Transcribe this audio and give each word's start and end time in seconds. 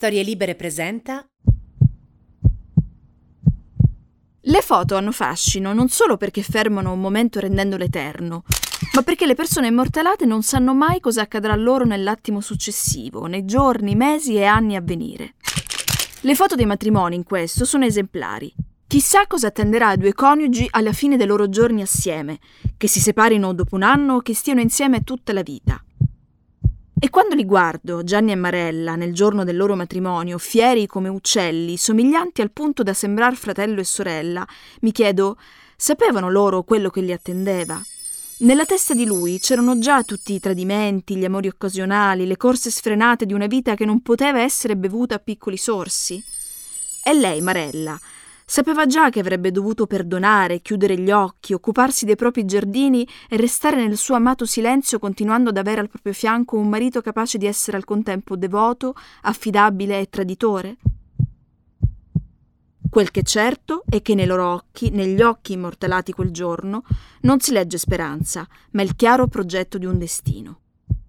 Storie 0.00 0.22
Libere 0.22 0.54
presenta. 0.54 1.26
Le 4.42 4.60
foto 4.60 4.94
hanno 4.94 5.10
fascino 5.10 5.72
non 5.72 5.88
solo 5.88 6.16
perché 6.16 6.40
fermano 6.42 6.92
un 6.92 7.00
momento 7.00 7.40
rendendolo 7.40 7.82
eterno, 7.82 8.44
ma 8.94 9.02
perché 9.02 9.26
le 9.26 9.34
persone 9.34 9.66
immortalate 9.66 10.24
non 10.24 10.44
sanno 10.44 10.72
mai 10.72 11.00
cosa 11.00 11.22
accadrà 11.22 11.56
loro 11.56 11.84
nell'attimo 11.84 12.40
successivo, 12.40 13.26
nei 13.26 13.44
giorni, 13.44 13.96
mesi 13.96 14.36
e 14.36 14.44
anni 14.44 14.76
a 14.76 14.80
venire. 14.80 15.34
Le 16.20 16.34
foto 16.36 16.54
dei 16.54 16.66
matrimoni 16.66 17.16
in 17.16 17.24
questo 17.24 17.64
sono 17.64 17.84
esemplari. 17.84 18.54
Chissà 18.86 19.26
cosa 19.26 19.48
attenderà 19.48 19.88
ai 19.88 19.98
due 19.98 20.14
coniugi 20.14 20.68
alla 20.70 20.92
fine 20.92 21.16
dei 21.16 21.26
loro 21.26 21.48
giorni 21.48 21.82
assieme, 21.82 22.38
che 22.76 22.86
si 22.86 23.00
separino 23.00 23.52
dopo 23.52 23.74
un 23.74 23.82
anno 23.82 24.14
o 24.14 24.20
che 24.20 24.32
stiano 24.32 24.60
insieme 24.60 25.02
tutta 25.02 25.32
la 25.32 25.42
vita. 25.42 25.82
E 27.00 27.10
quando 27.10 27.36
li 27.36 27.44
guardo, 27.44 28.02
Gianni 28.02 28.32
e 28.32 28.34
Marella, 28.34 28.96
nel 28.96 29.14
giorno 29.14 29.44
del 29.44 29.56
loro 29.56 29.76
matrimonio, 29.76 30.36
fieri 30.36 30.88
come 30.88 31.08
uccelli, 31.08 31.76
somiglianti 31.76 32.40
al 32.40 32.50
punto 32.50 32.82
da 32.82 32.92
sembrar 32.92 33.36
fratello 33.36 33.78
e 33.78 33.84
sorella, 33.84 34.44
mi 34.80 34.90
chiedo, 34.90 35.36
sapevano 35.76 36.28
loro 36.28 36.64
quello 36.64 36.90
che 36.90 37.00
li 37.00 37.12
attendeva? 37.12 37.80
Nella 38.38 38.64
testa 38.64 38.94
di 38.94 39.04
lui 39.04 39.38
c'erano 39.38 39.78
già 39.78 40.02
tutti 40.02 40.32
i 40.32 40.40
tradimenti, 40.40 41.14
gli 41.14 41.24
amori 41.24 41.46
occasionali, 41.46 42.26
le 42.26 42.36
corse 42.36 42.68
sfrenate 42.68 43.26
di 43.26 43.32
una 43.32 43.46
vita 43.46 43.76
che 43.76 43.84
non 43.84 44.02
poteva 44.02 44.40
essere 44.40 44.76
bevuta 44.76 45.14
a 45.14 45.20
piccoli 45.20 45.56
sorsi. 45.56 46.20
E 47.04 47.14
lei, 47.14 47.40
Marella, 47.40 47.98
Sapeva 48.50 48.86
già 48.86 49.10
che 49.10 49.20
avrebbe 49.20 49.50
dovuto 49.50 49.86
perdonare, 49.86 50.62
chiudere 50.62 50.98
gli 50.98 51.10
occhi, 51.10 51.52
occuparsi 51.52 52.06
dei 52.06 52.16
propri 52.16 52.46
giardini 52.46 53.06
e 53.28 53.36
restare 53.36 53.76
nel 53.76 53.98
suo 53.98 54.14
amato 54.14 54.46
silenzio 54.46 54.98
continuando 54.98 55.50
ad 55.50 55.58
avere 55.58 55.82
al 55.82 55.90
proprio 55.90 56.14
fianco 56.14 56.56
un 56.56 56.66
marito 56.66 57.02
capace 57.02 57.36
di 57.36 57.44
essere 57.44 57.76
al 57.76 57.84
contempo 57.84 58.36
devoto, 58.36 58.94
affidabile 59.20 60.00
e 60.00 60.08
traditore? 60.08 60.78
Quel 62.88 63.10
che 63.10 63.20
è 63.20 63.22
certo 63.22 63.82
è 63.86 64.00
che 64.00 64.14
nei 64.14 64.24
loro 64.24 64.50
occhi, 64.50 64.88
negli 64.88 65.20
occhi 65.20 65.52
immortalati 65.52 66.12
quel 66.12 66.30
giorno, 66.30 66.84
non 67.20 67.40
si 67.40 67.52
legge 67.52 67.76
speranza, 67.76 68.48
ma 68.70 68.80
il 68.80 68.96
chiaro 68.96 69.26
progetto 69.26 69.76
di 69.76 69.84
un 69.84 69.98
destino. 69.98 70.60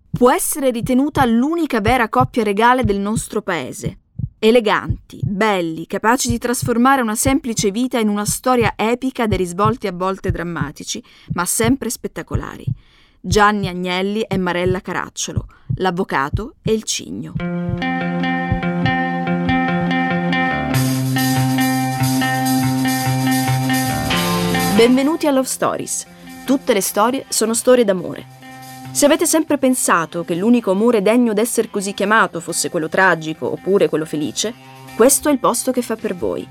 Può 0.09 0.29
essere 0.29 0.71
ritenuta 0.71 1.23
l'unica 1.23 1.79
vera 1.79 2.09
coppia 2.09 2.43
regale 2.43 2.83
del 2.83 2.99
nostro 2.99 3.41
paese, 3.41 3.99
eleganti, 4.39 5.19
belli, 5.21 5.85
capaci 5.85 6.29
di 6.29 6.37
trasformare 6.37 7.01
una 7.01 7.15
semplice 7.15 7.71
vita 7.71 7.99
in 7.99 8.07
una 8.07 8.23
storia 8.23 8.73
epica 8.77 9.27
dei 9.27 9.37
risvolti 9.37 9.87
a 9.87 9.91
volte 9.91 10.31
drammatici, 10.31 11.03
ma 11.33 11.45
sempre 11.45 11.89
spettacolari. 11.89 12.63
Gianni 13.19 13.67
Agnelli 13.67 14.21
e 14.21 14.37
Marella 14.37 14.79
Caracciolo, 14.79 15.45
l'avvocato 15.75 16.55
e 16.63 16.71
il 16.71 16.83
cigno. 16.83 17.33
Benvenuti 24.75 25.27
a 25.27 25.31
Love 25.31 25.47
Stories. 25.47 26.07
Tutte 26.45 26.73
le 26.73 26.81
storie 26.81 27.25
sono 27.27 27.53
storie 27.53 27.83
d'amore 27.83 28.38
se 28.91 29.05
avete 29.05 29.25
sempre 29.25 29.57
pensato 29.57 30.25
che 30.25 30.35
l'unico 30.35 30.71
amore 30.71 31.01
degno 31.01 31.33
d'essere 31.33 31.69
così 31.69 31.93
chiamato 31.93 32.39
fosse 32.39 32.69
quello 32.69 32.89
tragico 32.89 33.51
oppure 33.51 33.87
quello 33.87 34.05
felice, 34.05 34.53
questo 34.95 35.29
è 35.29 35.31
il 35.31 35.39
posto 35.39 35.71
che 35.71 35.81
fa 35.81 35.95
per 35.95 36.15
voi. 36.15 36.45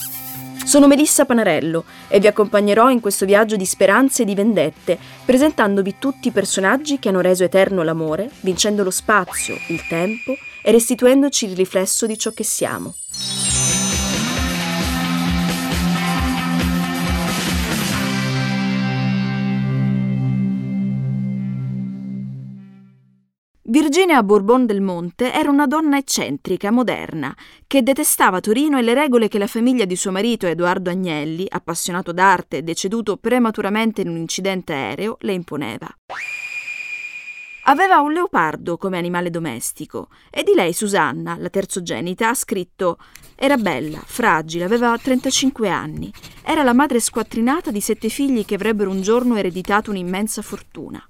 Sono 0.65 0.87
Melissa 0.87 1.25
Panarello 1.25 1.85
e 2.09 2.21
vi 2.21 2.27
accompagnerò 2.27 2.91
in 2.91 3.01
questo 3.01 3.25
viaggio 3.25 3.57
di 3.57 3.65
speranze 3.65 4.23
e 4.23 4.25
di 4.27 4.35
vendette, 4.35 4.99
presentandovi 5.25 5.97
tutti 5.99 6.29
i 6.29 6.31
personaggi 6.31 6.99
che 6.99 7.09
hanno 7.09 7.21
reso 7.21 7.43
eterno 7.43 7.83
l'amore, 7.83 8.31
vincendo 8.41 8.83
lo 8.83 8.91
spazio, 8.91 9.55
il 9.69 9.87
tempo 9.89 10.35
e 10.63 10.71
restituendoci 10.71 11.47
il 11.47 11.57
riflesso 11.57 12.07
di 12.07 12.19
ciò 12.19 12.33
che 12.33 12.45
siamo. 12.45 12.95
Virginia 23.71 24.23
Bourbon 24.23 24.65
del 24.65 24.81
Monte 24.81 25.31
era 25.31 25.51
una 25.51 25.67
donna 25.67 25.99
eccentrica, 25.99 26.71
moderna, 26.71 27.37
che 27.67 27.83
detestava 27.83 28.41
Torino 28.41 28.79
e 28.79 28.83
le 28.83 28.95
regole 28.95 29.29
che 29.29 29.37
la 29.37 29.47
famiglia 29.47 29.85
di 29.85 29.95
suo 29.95 30.11
marito 30.11 30.47
Edoardo 30.47 30.89
Agnelli, 30.89 31.45
appassionato 31.47 32.13
d'arte 32.13 32.57
e 32.57 32.63
deceduto 32.63 33.19
prematuramente 33.19 34.01
in 34.01 34.09
un 34.09 34.17
incidente 34.17 34.73
aereo, 34.73 35.19
le 35.21 35.33
imponeva. 35.35 35.87
Aveva 37.65 38.01
un 38.01 38.15
leopardo 38.15 38.79
come 38.79 38.97
animale 38.97 39.29
domestico 39.29 40.09
e 40.31 40.43
di 40.45 40.55
lei 40.55 40.73
Susanna, 40.73 41.37
la 41.39 41.51
terzogenita, 41.51 42.31
ha 42.31 42.35
scritto 42.35 42.97
era 43.37 43.59
bella, 43.59 44.01
fragile, 44.03 44.65
aveva 44.65 44.97
35 44.97 45.69
anni, 45.69 46.11
era 46.43 46.63
la 46.63 46.73
madre 46.73 47.01
squattrinata 47.01 47.71
di 47.71 47.83
sette 47.83 48.09
figli 48.09 48.47
che 48.47 48.55
avrebbero 48.55 48.89
un 48.89 49.03
giorno 49.03 49.37
ereditato 49.37 49.91
un'immensa 49.91 50.41
fortuna. 50.41 51.07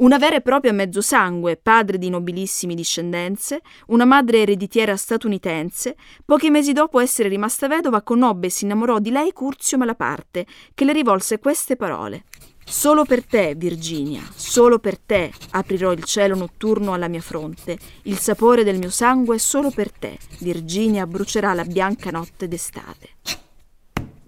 Una 0.00 0.16
vera 0.16 0.36
e 0.36 0.40
propria 0.40 0.72
mezzosangue, 0.72 1.58
padre 1.58 1.98
di 1.98 2.08
nobilissimi 2.08 2.74
discendenze, 2.74 3.60
una 3.88 4.06
madre 4.06 4.40
ereditiera 4.40 4.96
statunitense, 4.96 5.94
pochi 6.24 6.48
mesi 6.48 6.72
dopo 6.72 7.00
essere 7.00 7.28
rimasta 7.28 7.68
vedova, 7.68 8.00
conobbe 8.00 8.46
e 8.46 8.50
si 8.50 8.64
innamorò 8.64 8.98
di 8.98 9.10
lei 9.10 9.30
Curzio 9.32 9.76
Malaparte, 9.76 10.46
che 10.72 10.84
le 10.86 10.94
rivolse 10.94 11.38
queste 11.38 11.76
parole. 11.76 12.24
Solo 12.64 13.04
per 13.04 13.26
te, 13.26 13.54
Virginia, 13.54 14.22
solo 14.34 14.78
per 14.78 14.98
te 14.98 15.32
aprirò 15.50 15.92
il 15.92 16.04
cielo 16.04 16.34
notturno 16.34 16.94
alla 16.94 17.08
mia 17.08 17.20
fronte. 17.20 17.76
Il 18.04 18.16
sapore 18.16 18.64
del 18.64 18.78
mio 18.78 18.90
sangue 18.90 19.38
solo 19.38 19.70
per 19.70 19.92
te, 19.92 20.16
Virginia, 20.38 21.06
brucerà 21.06 21.52
la 21.52 21.64
bianca 21.64 22.10
notte 22.10 22.48
d'estate. 22.48 23.49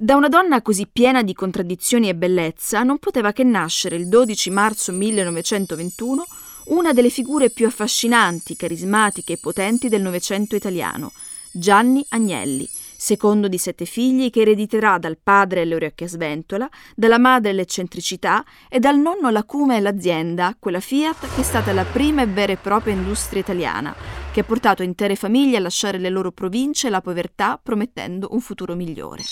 Da 0.03 0.17
una 0.17 0.27
donna 0.27 0.63
così 0.63 0.89
piena 0.93 1.23
di 1.23 1.33
contraddizioni 1.33 2.09
e 2.09 2.17
bellezza 2.17 2.83
non 2.83 2.99
poteva 2.99 3.31
che 3.31 3.45
nascere 3.45 3.95
il 3.95 4.09
12 4.09 4.51
marzo 4.51 4.91
1921 4.91 6.25
una 6.71 6.93
delle 6.93 7.09
figure 7.09 7.51
più 7.51 7.69
affascinanti, 7.69 8.57
carismatiche 8.57 9.35
e 9.35 9.39
potenti 9.41 9.89
del 9.89 10.03
Novecento 10.03 10.57
italiano, 10.57 11.13
Gianni 11.53 12.05
Agnelli, 12.09 12.69
secondo 12.97 13.47
di 13.47 13.59
sette 13.59 13.85
figli 13.85 14.31
che 14.31 14.41
erediterà 14.41 14.99
dal 14.99 15.19
padre 15.23 15.65
le 15.65 15.77
orecchie 15.77 16.07
a 16.07 16.09
sventola, 16.09 16.69
dalla 16.97 17.19
madre 17.19 17.53
l'eccentricità 17.53 18.45
e 18.69 18.81
dal 18.81 18.99
nonno 18.99 19.31
l'acume 19.31 19.77
e 19.77 19.81
l'azienda, 19.81 20.57
quella 20.59 20.81
Fiat 20.81 21.33
che 21.33 21.43
è 21.43 21.45
stata 21.45 21.73
la 21.73 21.85
prima 21.85 22.23
e 22.23 22.27
vera 22.27 22.51
e 22.51 22.57
propria 22.57 22.93
industria 22.93 23.41
italiana, 23.41 23.95
che 24.33 24.41
ha 24.41 24.45
portato 24.45 24.83
intere 24.83 25.15
famiglie 25.15 25.59
a 25.59 25.61
lasciare 25.61 25.99
le 25.99 26.09
loro 26.09 26.33
province 26.33 26.89
e 26.89 26.91
la 26.91 27.01
povertà 27.01 27.57
promettendo 27.63 28.31
un 28.33 28.41
futuro 28.41 28.75
migliore. 28.75 29.23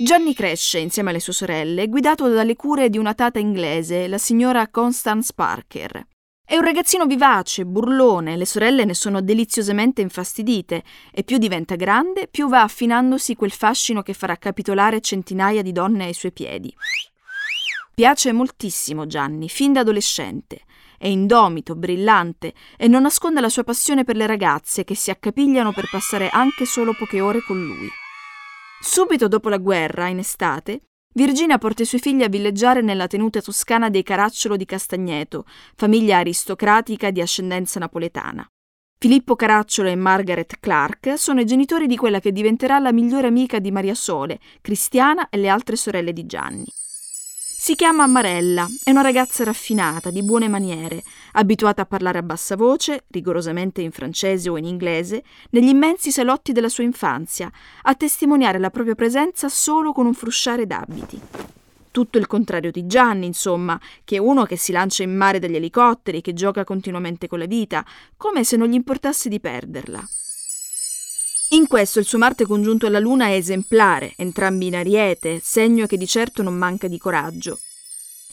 Gianni 0.00 0.32
cresce 0.32 0.78
insieme 0.78 1.10
alle 1.10 1.18
sue 1.18 1.32
sorelle, 1.32 1.88
guidato 1.88 2.28
dalle 2.28 2.54
cure 2.54 2.88
di 2.88 2.98
una 2.98 3.14
tata 3.14 3.40
inglese, 3.40 4.06
la 4.06 4.16
signora 4.16 4.68
Constance 4.68 5.32
Parker. 5.34 6.06
È 6.44 6.54
un 6.54 6.62
ragazzino 6.62 7.04
vivace, 7.04 7.66
burlone, 7.66 8.36
le 8.36 8.46
sorelle 8.46 8.84
ne 8.84 8.94
sono 8.94 9.20
deliziosamente 9.20 10.00
infastidite 10.00 10.84
e 11.12 11.24
più 11.24 11.38
diventa 11.38 11.74
grande, 11.74 12.28
più 12.28 12.48
va 12.48 12.62
affinandosi 12.62 13.34
quel 13.34 13.50
fascino 13.50 14.02
che 14.02 14.12
farà 14.14 14.36
capitolare 14.36 15.00
centinaia 15.00 15.62
di 15.62 15.72
donne 15.72 16.04
ai 16.04 16.14
suoi 16.14 16.30
piedi. 16.30 16.72
Piace 17.92 18.30
moltissimo 18.30 19.04
Gianni, 19.08 19.48
fin 19.48 19.72
da 19.72 19.80
adolescente. 19.80 20.60
È 20.96 21.08
indomito, 21.08 21.74
brillante 21.74 22.54
e 22.76 22.86
non 22.86 23.02
nasconde 23.02 23.40
la 23.40 23.48
sua 23.48 23.64
passione 23.64 24.04
per 24.04 24.14
le 24.14 24.28
ragazze 24.28 24.84
che 24.84 24.94
si 24.94 25.10
accapigliano 25.10 25.72
per 25.72 25.88
passare 25.90 26.28
anche 26.28 26.66
solo 26.66 26.94
poche 26.94 27.20
ore 27.20 27.42
con 27.42 27.60
lui. 27.60 27.88
Subito 28.80 29.28
dopo 29.28 29.48
la 29.48 29.58
guerra, 29.58 30.08
in 30.08 30.18
estate, 30.18 30.82
Virginia 31.14 31.58
porta 31.58 31.82
i 31.82 31.86
suoi 31.86 32.00
figli 32.00 32.22
a 32.22 32.28
villeggiare 32.28 32.80
nella 32.80 33.08
tenuta 33.08 33.40
toscana 33.40 33.90
dei 33.90 34.04
Caracciolo 34.04 34.56
di 34.56 34.64
Castagneto, 34.64 35.44
famiglia 35.74 36.18
aristocratica 36.18 37.10
di 37.10 37.20
ascendenza 37.20 37.80
napoletana. 37.80 38.46
Filippo 39.00 39.34
Caracciolo 39.36 39.88
e 39.88 39.96
Margaret 39.96 40.58
Clark 40.60 41.18
sono 41.18 41.40
i 41.40 41.44
genitori 41.44 41.86
di 41.86 41.96
quella 41.96 42.20
che 42.20 42.32
diventerà 42.32 42.78
la 42.78 42.92
migliore 42.92 43.26
amica 43.26 43.58
di 43.58 43.70
Maria 43.70 43.94
Sole, 43.94 44.38
Cristiana 44.60 45.28
e 45.28 45.38
le 45.38 45.48
altre 45.48 45.76
sorelle 45.76 46.12
di 46.12 46.26
Gianni. 46.26 46.66
Si 47.60 47.74
chiama 47.74 48.06
Marella, 48.06 48.68
è 48.84 48.90
una 48.90 49.00
ragazza 49.00 49.42
raffinata, 49.42 50.10
di 50.10 50.22
buone 50.22 50.46
maniere, 50.46 51.02
abituata 51.32 51.82
a 51.82 51.86
parlare 51.86 52.18
a 52.18 52.22
bassa 52.22 52.54
voce, 52.54 53.02
rigorosamente 53.08 53.82
in 53.82 53.90
francese 53.90 54.48
o 54.48 54.56
in 54.56 54.64
inglese, 54.64 55.24
negli 55.50 55.66
immensi 55.66 56.12
salotti 56.12 56.52
della 56.52 56.68
sua 56.68 56.84
infanzia, 56.84 57.50
a 57.82 57.94
testimoniare 57.96 58.60
la 58.60 58.70
propria 58.70 58.94
presenza 58.94 59.48
solo 59.48 59.92
con 59.92 60.06
un 60.06 60.14
frusciare 60.14 60.68
d'abiti. 60.68 61.20
Tutto 61.90 62.16
il 62.16 62.28
contrario 62.28 62.70
di 62.70 62.86
Gianni, 62.86 63.26
insomma, 63.26 63.78
che 64.04 64.14
è 64.14 64.20
uno 64.20 64.44
che 64.44 64.56
si 64.56 64.70
lancia 64.70 65.02
in 65.02 65.16
mare 65.16 65.40
dagli 65.40 65.56
elicotteri, 65.56 66.20
che 66.20 66.34
gioca 66.34 66.62
continuamente 66.62 67.26
con 67.26 67.40
la 67.40 67.46
vita, 67.46 67.84
come 68.16 68.44
se 68.44 68.56
non 68.56 68.68
gli 68.68 68.74
importasse 68.74 69.28
di 69.28 69.40
perderla. 69.40 70.08
In 71.52 71.66
questo 71.66 71.98
il 71.98 72.04
suo 72.04 72.18
Marte 72.18 72.44
congiunto 72.44 72.86
alla 72.86 72.98
Luna 72.98 73.28
è 73.28 73.32
esemplare, 73.32 74.12
entrambi 74.16 74.66
in 74.66 74.76
ariete, 74.76 75.40
segno 75.42 75.86
che 75.86 75.96
di 75.96 76.06
certo 76.06 76.42
non 76.42 76.54
manca 76.54 76.88
di 76.88 76.98
coraggio. 76.98 77.58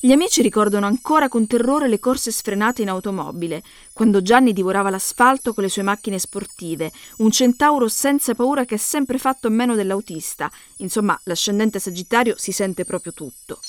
Gli 0.01 0.11
amici 0.11 0.41
ricordano 0.41 0.85
ancora 0.85 1.29
con 1.29 1.47
terrore 1.47 1.87
le 1.87 1.99
corse 1.99 2.29
sfrenate 2.29 2.81
in 2.81 2.89
automobile, 2.89 3.63
quando 3.93 4.21
Gianni 4.21 4.51
divorava 4.51 4.89
l'asfalto 4.89 5.53
con 5.53 5.63
le 5.63 5.69
sue 5.69 5.81
macchine 5.81 6.19
sportive, 6.19 6.91
un 7.19 7.31
centauro 7.31 7.87
senza 7.87 8.35
paura 8.35 8.65
che 8.65 8.75
ha 8.75 8.79
sempre 8.79 9.17
fatto 9.17 9.49
meno 9.49 9.75
dell'autista. 9.75 10.51
Insomma, 10.77 11.17
l'ascendente 11.23 11.79
Sagittario 11.79 12.35
si 12.37 12.51
sente 12.51 12.83
proprio 12.83 13.13
tutto. 13.13 13.61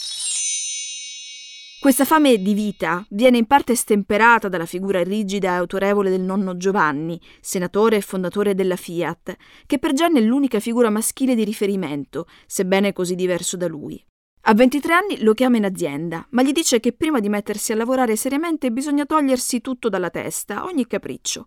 Questa 1.78 2.06
fame 2.06 2.38
di 2.38 2.54
vita 2.54 3.04
viene 3.10 3.36
in 3.36 3.46
parte 3.46 3.74
stemperata 3.74 4.48
dalla 4.48 4.64
figura 4.64 5.02
rigida 5.02 5.48
e 5.48 5.56
autorevole 5.56 6.08
del 6.08 6.22
nonno 6.22 6.56
Giovanni, 6.56 7.20
senatore 7.40 7.96
e 7.96 8.00
fondatore 8.00 8.54
della 8.54 8.76
Fiat, 8.76 9.36
che 9.66 9.78
per 9.78 9.92
Gianni 9.92 10.18
è 10.18 10.22
l'unica 10.22 10.58
figura 10.58 10.88
maschile 10.88 11.34
di 11.34 11.44
riferimento, 11.44 12.26
sebbene 12.46 12.92
così 12.92 13.14
diverso 13.14 13.56
da 13.56 13.68
lui. 13.68 14.02
A 14.48 14.54
23 14.54 14.92
anni 14.94 15.22
lo 15.22 15.34
chiama 15.34 15.58
in 15.58 15.64
azienda, 15.64 16.26
ma 16.30 16.42
gli 16.42 16.52
dice 16.52 16.80
che 16.80 16.92
prima 16.92 17.20
di 17.20 17.28
mettersi 17.28 17.72
a 17.72 17.76
lavorare 17.76 18.16
seriamente 18.16 18.72
bisogna 18.72 19.04
togliersi 19.04 19.60
tutto 19.60 19.88
dalla 19.88 20.10
testa, 20.10 20.64
ogni 20.64 20.86
capriccio. 20.86 21.46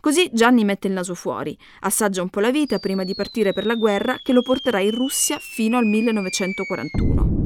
Così 0.00 0.30
Gianni 0.32 0.64
mette 0.64 0.86
il 0.86 0.94
naso 0.94 1.14
fuori, 1.14 1.56
assaggia 1.80 2.22
un 2.22 2.30
po' 2.30 2.40
la 2.40 2.50
vita 2.50 2.78
prima 2.78 3.04
di 3.04 3.14
partire 3.14 3.52
per 3.52 3.66
la 3.66 3.74
guerra 3.74 4.18
che 4.22 4.32
lo 4.32 4.42
porterà 4.42 4.80
in 4.80 4.92
Russia 4.92 5.38
fino 5.38 5.76
al 5.76 5.86
1941. 5.86 7.37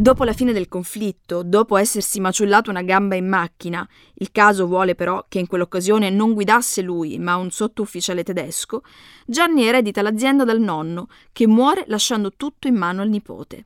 Dopo 0.00 0.24
la 0.24 0.32
fine 0.32 0.54
del 0.54 0.66
conflitto, 0.66 1.42
dopo 1.42 1.76
essersi 1.76 2.20
maciullato 2.20 2.70
una 2.70 2.80
gamba 2.80 3.16
in 3.16 3.28
macchina, 3.28 3.86
il 4.14 4.32
caso 4.32 4.66
vuole 4.66 4.94
però 4.94 5.26
che 5.28 5.40
in 5.40 5.46
quell'occasione 5.46 6.08
non 6.08 6.32
guidasse 6.32 6.80
lui, 6.80 7.18
ma 7.18 7.36
un 7.36 7.50
sottufficiale 7.50 8.22
tedesco, 8.22 8.80
Gianni 9.26 9.66
eredita 9.66 10.00
l'azienda 10.00 10.44
dal 10.44 10.58
nonno, 10.58 11.08
che 11.32 11.46
muore 11.46 11.84
lasciando 11.88 12.32
tutto 12.32 12.66
in 12.66 12.76
mano 12.76 13.02
al 13.02 13.10
nipote. 13.10 13.64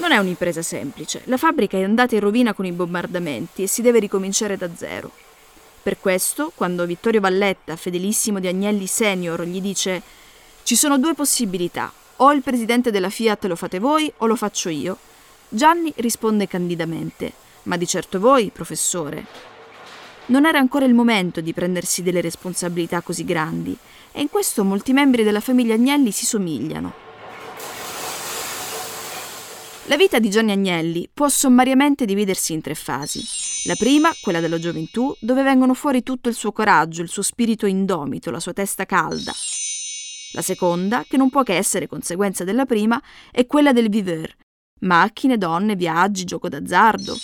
Non 0.00 0.12
è 0.12 0.16
un'impresa 0.16 0.62
semplice, 0.62 1.20
la 1.24 1.36
fabbrica 1.36 1.76
è 1.76 1.82
andata 1.82 2.14
in 2.14 2.22
rovina 2.22 2.54
con 2.54 2.64
i 2.64 2.72
bombardamenti 2.72 3.64
e 3.64 3.66
si 3.66 3.82
deve 3.82 3.98
ricominciare 3.98 4.56
da 4.56 4.70
zero. 4.74 5.10
Per 5.82 6.00
questo, 6.00 6.50
quando 6.54 6.86
Vittorio 6.86 7.20
Valletta, 7.20 7.76
fedelissimo 7.76 8.40
di 8.40 8.46
Agnelli 8.46 8.86
Senior, 8.86 9.42
gli 9.42 9.60
dice 9.60 10.00
ci 10.62 10.76
sono 10.76 10.98
due 10.98 11.12
possibilità, 11.12 11.92
o 12.16 12.32
il 12.32 12.42
presidente 12.42 12.90
della 12.90 13.10
Fiat 13.10 13.44
lo 13.46 13.56
fate 13.56 13.78
voi 13.78 14.12
o 14.18 14.26
lo 14.26 14.36
faccio 14.36 14.68
io. 14.68 14.98
Gianni 15.48 15.92
risponde 15.96 16.46
candidamente. 16.46 17.32
Ma 17.64 17.76
di 17.76 17.86
certo 17.86 18.20
voi, 18.20 18.50
professore. 18.50 19.26
Non 20.26 20.46
era 20.46 20.58
ancora 20.58 20.84
il 20.84 20.94
momento 20.94 21.40
di 21.40 21.52
prendersi 21.52 22.02
delle 22.02 22.20
responsabilità 22.20 23.00
così 23.02 23.24
grandi, 23.24 23.76
e 24.12 24.20
in 24.20 24.30
questo 24.30 24.64
molti 24.64 24.92
membri 24.92 25.22
della 25.22 25.40
famiglia 25.40 25.74
Agnelli 25.74 26.10
si 26.10 26.24
somigliano. 26.24 27.02
La 29.86 29.96
vita 29.98 30.18
di 30.18 30.30
Gianni 30.30 30.52
Agnelli 30.52 31.10
può 31.12 31.28
sommariamente 31.28 32.06
dividersi 32.06 32.54
in 32.54 32.62
tre 32.62 32.74
fasi. 32.74 33.22
La 33.64 33.74
prima, 33.74 34.14
quella 34.22 34.40
della 34.40 34.58
gioventù, 34.58 35.14
dove 35.20 35.42
vengono 35.42 35.74
fuori 35.74 36.02
tutto 36.02 36.30
il 36.30 36.34
suo 36.34 36.52
coraggio, 36.52 37.02
il 37.02 37.10
suo 37.10 37.22
spirito 37.22 37.66
indomito, 37.66 38.30
la 38.30 38.40
sua 38.40 38.54
testa 38.54 38.86
calda, 38.86 39.32
la 40.34 40.42
seconda, 40.42 41.04
che 41.08 41.16
non 41.16 41.30
può 41.30 41.42
che 41.42 41.56
essere 41.56 41.86
conseguenza 41.86 42.44
della 42.44 42.66
prima, 42.66 43.00
è 43.30 43.46
quella 43.46 43.72
del 43.72 43.88
viveur. 43.88 44.34
Macchine, 44.80 45.38
donne, 45.38 45.76
viaggi, 45.76 46.24
gioco 46.24 46.48
d'azzardo. 46.48 47.16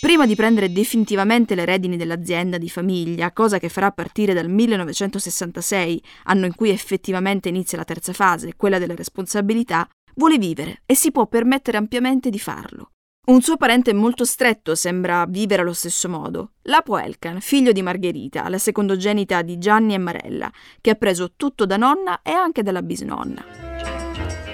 Prima 0.00 0.26
di 0.26 0.36
prendere 0.36 0.70
definitivamente 0.70 1.54
le 1.54 1.64
redini 1.64 1.96
dell'azienda 1.96 2.58
di 2.58 2.68
famiglia, 2.68 3.32
cosa 3.32 3.58
che 3.58 3.68
farà 3.68 3.90
partire 3.90 4.32
dal 4.32 4.48
1966, 4.48 6.02
anno 6.24 6.46
in 6.46 6.54
cui 6.54 6.70
effettivamente 6.70 7.48
inizia 7.48 7.78
la 7.78 7.84
terza 7.84 8.12
fase, 8.12 8.54
quella 8.56 8.78
della 8.78 8.94
responsabilità, 8.94 9.88
vuole 10.14 10.38
vivere 10.38 10.82
e 10.86 10.94
si 10.94 11.10
può 11.10 11.26
permettere 11.26 11.78
ampiamente 11.78 12.30
di 12.30 12.38
farlo. 12.38 12.90
Un 13.28 13.42
suo 13.42 13.58
parente 13.58 13.92
molto 13.92 14.24
stretto 14.24 14.74
sembra 14.74 15.26
vivere 15.28 15.60
allo 15.60 15.74
stesso 15.74 16.08
modo. 16.08 16.52
Lapo 16.62 16.96
Elkan, 16.96 17.40
figlio 17.40 17.72
di 17.72 17.82
Margherita, 17.82 18.48
la 18.48 18.56
secondogenita 18.56 19.42
di 19.42 19.58
Gianni 19.58 19.92
e 19.92 19.98
Marella, 19.98 20.50
che 20.80 20.88
ha 20.88 20.94
preso 20.94 21.32
tutto 21.36 21.66
da 21.66 21.76
nonna 21.76 22.22
e 22.22 22.30
anche 22.30 22.62
dalla 22.62 22.80
bisnonna. 22.80 23.44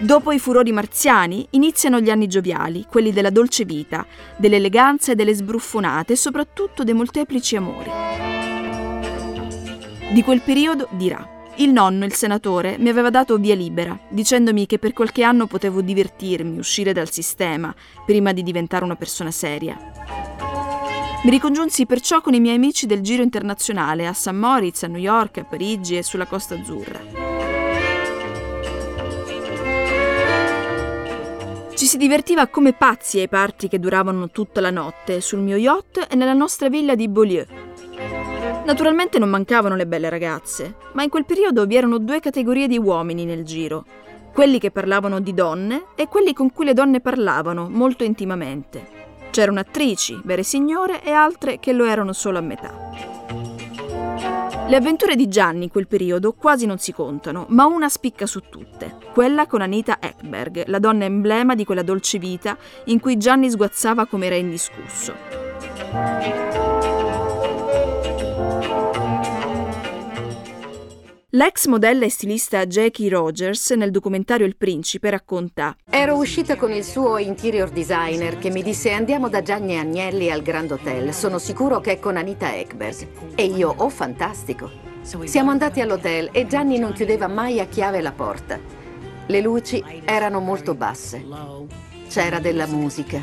Dopo 0.00 0.32
i 0.32 0.40
furori 0.40 0.72
marziani 0.72 1.46
iniziano 1.50 2.00
gli 2.00 2.10
anni 2.10 2.26
gioviali, 2.26 2.84
quelli 2.88 3.12
della 3.12 3.30
dolce 3.30 3.64
vita, 3.64 4.04
dell'eleganza 4.36 5.12
e 5.12 5.14
delle 5.14 5.34
sbruffonate 5.34 6.14
e 6.14 6.16
soprattutto 6.16 6.82
dei 6.82 6.94
molteplici 6.94 7.54
amori. 7.54 7.90
Di 10.12 10.22
quel 10.24 10.40
periodo 10.40 10.88
dirà 10.90 11.33
il 11.56 11.70
nonno, 11.70 12.04
il 12.04 12.14
senatore, 12.14 12.76
mi 12.78 12.88
aveva 12.88 13.10
dato 13.10 13.36
via 13.36 13.54
libera, 13.54 13.96
dicendomi 14.08 14.66
che 14.66 14.78
per 14.78 14.92
qualche 14.92 15.22
anno 15.22 15.46
potevo 15.46 15.82
divertirmi, 15.82 16.58
uscire 16.58 16.92
dal 16.92 17.10
sistema, 17.10 17.72
prima 18.04 18.32
di 18.32 18.42
diventare 18.42 18.84
una 18.84 18.96
persona 18.96 19.30
seria. 19.30 19.76
Mi 21.22 21.30
ricongiunsi 21.30 21.86
perciò 21.86 22.20
con 22.20 22.34
i 22.34 22.40
miei 22.40 22.56
amici 22.56 22.86
del 22.86 23.00
giro 23.00 23.22
internazionale 23.22 24.06
a 24.06 24.12
St. 24.12 24.32
Moritz, 24.32 24.82
a 24.82 24.88
New 24.88 25.00
York, 25.00 25.38
a 25.38 25.44
Parigi 25.44 25.96
e 25.96 26.02
sulla 26.02 26.26
Costa 26.26 26.54
Azzurra. 26.54 27.00
Ci 31.74 31.86
si 31.86 31.96
divertiva 31.96 32.46
come 32.48 32.72
pazzi 32.72 33.20
ai 33.20 33.28
party 33.28 33.68
che 33.68 33.78
duravano 33.78 34.30
tutta 34.30 34.60
la 34.60 34.70
notte 34.70 35.20
sul 35.20 35.40
mio 35.40 35.56
yacht 35.56 36.08
e 36.10 36.14
nella 36.14 36.34
nostra 36.34 36.68
villa 36.68 36.94
di 36.94 37.08
Beaulieu. 37.08 37.46
Naturalmente 38.64 39.18
non 39.18 39.28
mancavano 39.28 39.76
le 39.76 39.86
belle 39.86 40.08
ragazze, 40.08 40.76
ma 40.92 41.02
in 41.02 41.10
quel 41.10 41.26
periodo 41.26 41.66
vi 41.66 41.76
erano 41.76 41.98
due 41.98 42.20
categorie 42.20 42.66
di 42.66 42.78
uomini 42.78 43.26
nel 43.26 43.44
giro, 43.44 43.84
quelli 44.32 44.58
che 44.58 44.70
parlavano 44.70 45.20
di 45.20 45.34
donne 45.34 45.88
e 45.94 46.08
quelli 46.08 46.32
con 46.32 46.50
cui 46.50 46.64
le 46.64 46.72
donne 46.72 47.00
parlavano 47.00 47.68
molto 47.68 48.04
intimamente. 48.04 49.02
C'erano 49.30 49.60
attrici, 49.60 50.18
vere 50.24 50.42
signore, 50.42 51.02
e 51.02 51.10
altre 51.10 51.58
che 51.58 51.72
lo 51.74 51.84
erano 51.84 52.14
solo 52.14 52.38
a 52.38 52.40
metà. 52.40 52.72
Le 54.66 54.76
avventure 54.76 55.14
di 55.14 55.28
Gianni 55.28 55.64
in 55.64 55.70
quel 55.70 55.86
periodo 55.86 56.32
quasi 56.32 56.64
non 56.64 56.78
si 56.78 56.92
contano, 56.92 57.44
ma 57.50 57.66
una 57.66 57.90
spicca 57.90 58.24
su 58.24 58.40
tutte, 58.48 58.96
quella 59.12 59.46
con 59.46 59.60
Anita 59.60 59.98
Ekberg, 60.00 60.68
la 60.68 60.78
donna 60.78 61.04
emblema 61.04 61.54
di 61.54 61.66
quella 61.66 61.82
dolce 61.82 62.18
vita 62.18 62.56
in 62.84 62.98
cui 62.98 63.18
Gianni 63.18 63.50
sguazzava 63.50 64.06
come 64.06 64.24
era 64.24 64.36
indiscusso. 64.36 65.12
L'ex 71.34 71.66
modella 71.66 72.04
e 72.04 72.10
stilista 72.10 72.64
Jackie 72.64 73.08
Rogers 73.08 73.70
nel 73.72 73.90
documentario 73.90 74.46
Il 74.46 74.56
Principe 74.56 75.10
racconta 75.10 75.76
Ero 75.90 76.14
uscita 76.14 76.54
con 76.54 76.70
il 76.70 76.84
suo 76.84 77.18
interior 77.18 77.70
designer 77.70 78.38
che 78.38 78.50
mi 78.50 78.62
disse 78.62 78.92
andiamo 78.92 79.28
da 79.28 79.42
Gianni 79.42 79.76
Agnelli 79.76 80.30
al 80.30 80.42
Grand 80.42 80.70
Hotel, 80.70 81.12
sono 81.12 81.40
sicuro 81.40 81.80
che 81.80 81.94
è 81.94 81.98
con 81.98 82.16
Anita 82.16 82.54
Ekberg. 82.56 83.34
E 83.34 83.46
io, 83.46 83.74
oh 83.76 83.88
fantastico. 83.88 84.70
Siamo 85.24 85.50
andati 85.50 85.80
all'hotel 85.80 86.28
e 86.30 86.46
Gianni 86.46 86.78
non 86.78 86.92
chiudeva 86.92 87.26
mai 87.26 87.58
a 87.58 87.66
chiave 87.66 88.00
la 88.00 88.12
porta. 88.12 88.60
Le 89.26 89.40
luci 89.40 89.82
erano 90.04 90.38
molto 90.38 90.76
basse. 90.76 91.20
C'era 92.08 92.38
della 92.38 92.68
musica. 92.68 93.20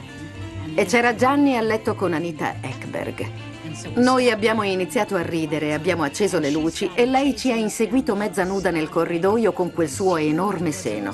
E 0.76 0.84
c'era 0.84 1.16
Gianni 1.16 1.56
a 1.56 1.62
letto 1.62 1.96
con 1.96 2.12
Anita 2.12 2.56
Ekberg. 2.60 3.51
Noi 3.96 4.30
abbiamo 4.30 4.64
iniziato 4.64 5.16
a 5.16 5.22
ridere, 5.22 5.74
abbiamo 5.74 6.04
acceso 6.04 6.40
le 6.40 6.52
luci 6.52 6.90
e 6.94 7.06
lei 7.06 7.36
ci 7.36 7.52
ha 7.52 7.56
inseguito 7.56 8.16
mezza 8.16 8.44
nuda 8.44 8.72
nel 8.72 8.90
corridoio 8.90 9.52
con 9.52 9.72
quel 9.72 9.90
suo 9.90 10.18
enorme 10.18 10.72
seno. 10.72 11.14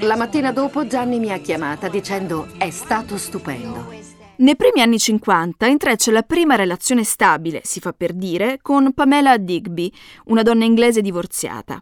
La 0.00 0.16
mattina 0.16 0.52
dopo 0.52 0.86
Gianni 0.86 1.18
mi 1.18 1.32
ha 1.32 1.38
chiamata 1.38 1.88
dicendo 1.88 2.48
è 2.56 2.70
stato 2.70 3.18
stupendo. 3.18 3.90
Nei 4.36 4.56
primi 4.56 4.80
anni 4.80 4.98
50 4.98 5.66
intreccia 5.66 6.10
la 6.10 6.22
prima 6.22 6.54
relazione 6.54 7.04
stabile, 7.04 7.60
si 7.64 7.80
fa 7.80 7.92
per 7.92 8.12
dire, 8.12 8.58
con 8.62 8.92
Pamela 8.92 9.36
Digby, 9.36 9.92
una 10.26 10.42
donna 10.42 10.64
inglese 10.64 11.00
divorziata. 11.00 11.80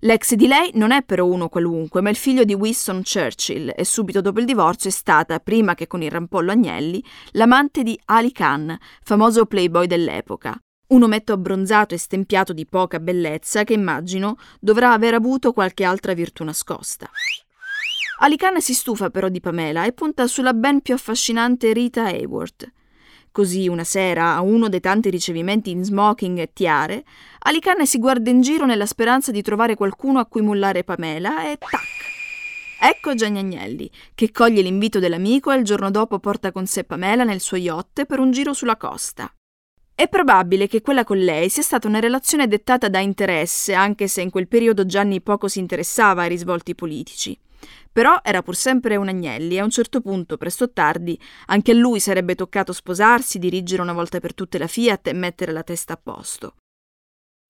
L'ex 0.00 0.34
di 0.34 0.46
lei 0.46 0.70
non 0.74 0.92
è 0.92 1.02
però 1.02 1.24
uno 1.24 1.48
qualunque, 1.48 2.02
ma 2.02 2.10
il 2.10 2.16
figlio 2.16 2.44
di 2.44 2.52
Winston 2.52 3.02
Churchill 3.02 3.72
e 3.74 3.84
subito 3.84 4.20
dopo 4.20 4.40
il 4.40 4.44
divorzio 4.44 4.90
è 4.90 4.92
stata, 4.92 5.38
prima 5.40 5.74
che 5.74 5.86
con 5.86 6.02
il 6.02 6.10
rampollo 6.10 6.52
Agnelli, 6.52 7.02
l'amante 7.32 7.82
di 7.82 7.98
Ali 8.06 8.30
Khan, 8.30 8.76
famoso 9.02 9.46
playboy 9.46 9.86
dell'epoca. 9.86 10.54
Un 10.88 11.02
ometto 11.02 11.32
abbronzato 11.32 11.94
e 11.94 11.98
stempiato 11.98 12.52
di 12.52 12.66
poca 12.66 13.00
bellezza 13.00 13.64
che 13.64 13.72
immagino 13.72 14.36
dovrà 14.60 14.92
aver 14.92 15.14
avuto 15.14 15.52
qualche 15.52 15.84
altra 15.84 16.12
virtù 16.12 16.44
nascosta. 16.44 17.10
Ali 18.20 18.36
Khan 18.36 18.60
si 18.60 18.74
stufa 18.74 19.10
però 19.10 19.28
di 19.28 19.40
Pamela 19.40 19.84
e 19.84 19.92
punta 19.92 20.26
sulla 20.26 20.52
ben 20.52 20.82
più 20.82 20.94
affascinante 20.94 21.72
Rita 21.72 22.04
Hayworth. 22.04 22.70
Così 23.36 23.68
una 23.68 23.84
sera, 23.84 24.34
a 24.34 24.40
uno 24.40 24.70
dei 24.70 24.80
tanti 24.80 25.10
ricevimenti 25.10 25.68
in 25.68 25.84
smoking 25.84 26.38
e 26.38 26.54
tiare, 26.54 27.04
Alicane 27.40 27.84
si 27.84 27.98
guarda 27.98 28.30
in 28.30 28.40
giro 28.40 28.64
nella 28.64 28.86
speranza 28.86 29.30
di 29.30 29.42
trovare 29.42 29.74
qualcuno 29.74 30.20
a 30.20 30.24
cui 30.24 30.40
mullare 30.40 30.84
Pamela 30.84 31.46
e 31.50 31.58
tac! 31.58 31.82
Ecco 32.80 33.14
Gianni 33.14 33.40
Agnelli, 33.40 33.90
che 34.14 34.32
coglie 34.32 34.62
l'invito 34.62 35.00
dell'amico 35.00 35.52
e 35.52 35.58
il 35.58 35.64
giorno 35.64 35.90
dopo 35.90 36.18
porta 36.18 36.50
con 36.50 36.64
sé 36.64 36.84
Pamela 36.84 37.24
nel 37.24 37.40
suo 37.40 37.58
yacht 37.58 38.06
per 38.06 38.20
un 38.20 38.30
giro 38.30 38.54
sulla 38.54 38.78
costa. 38.78 39.30
È 39.94 40.08
probabile 40.08 40.66
che 40.66 40.80
quella 40.80 41.04
con 41.04 41.18
lei 41.18 41.50
sia 41.50 41.62
stata 41.62 41.86
una 41.86 42.00
relazione 42.00 42.48
dettata 42.48 42.88
da 42.88 43.00
interesse, 43.00 43.74
anche 43.74 44.08
se 44.08 44.22
in 44.22 44.30
quel 44.30 44.48
periodo 44.48 44.86
Gianni 44.86 45.20
poco 45.20 45.46
si 45.46 45.58
interessava 45.58 46.22
ai 46.22 46.30
risvolti 46.30 46.74
politici. 46.74 47.38
Però 47.96 48.20
era 48.22 48.42
pur 48.42 48.54
sempre 48.54 48.96
un 48.96 49.08
Agnelli 49.08 49.54
e 49.54 49.60
a 49.60 49.64
un 49.64 49.70
certo 49.70 50.02
punto, 50.02 50.36
presto 50.36 50.64
o 50.64 50.70
tardi, 50.70 51.18
anche 51.46 51.70
a 51.70 51.74
lui 51.74 51.98
sarebbe 51.98 52.34
toccato 52.34 52.74
sposarsi, 52.74 53.38
dirigere 53.38 53.80
una 53.80 53.94
volta 53.94 54.20
per 54.20 54.34
tutte 54.34 54.58
la 54.58 54.66
Fiat 54.66 55.06
e 55.06 55.14
mettere 55.14 55.50
la 55.50 55.62
testa 55.62 55.94
a 55.94 56.00
posto. 56.02 56.56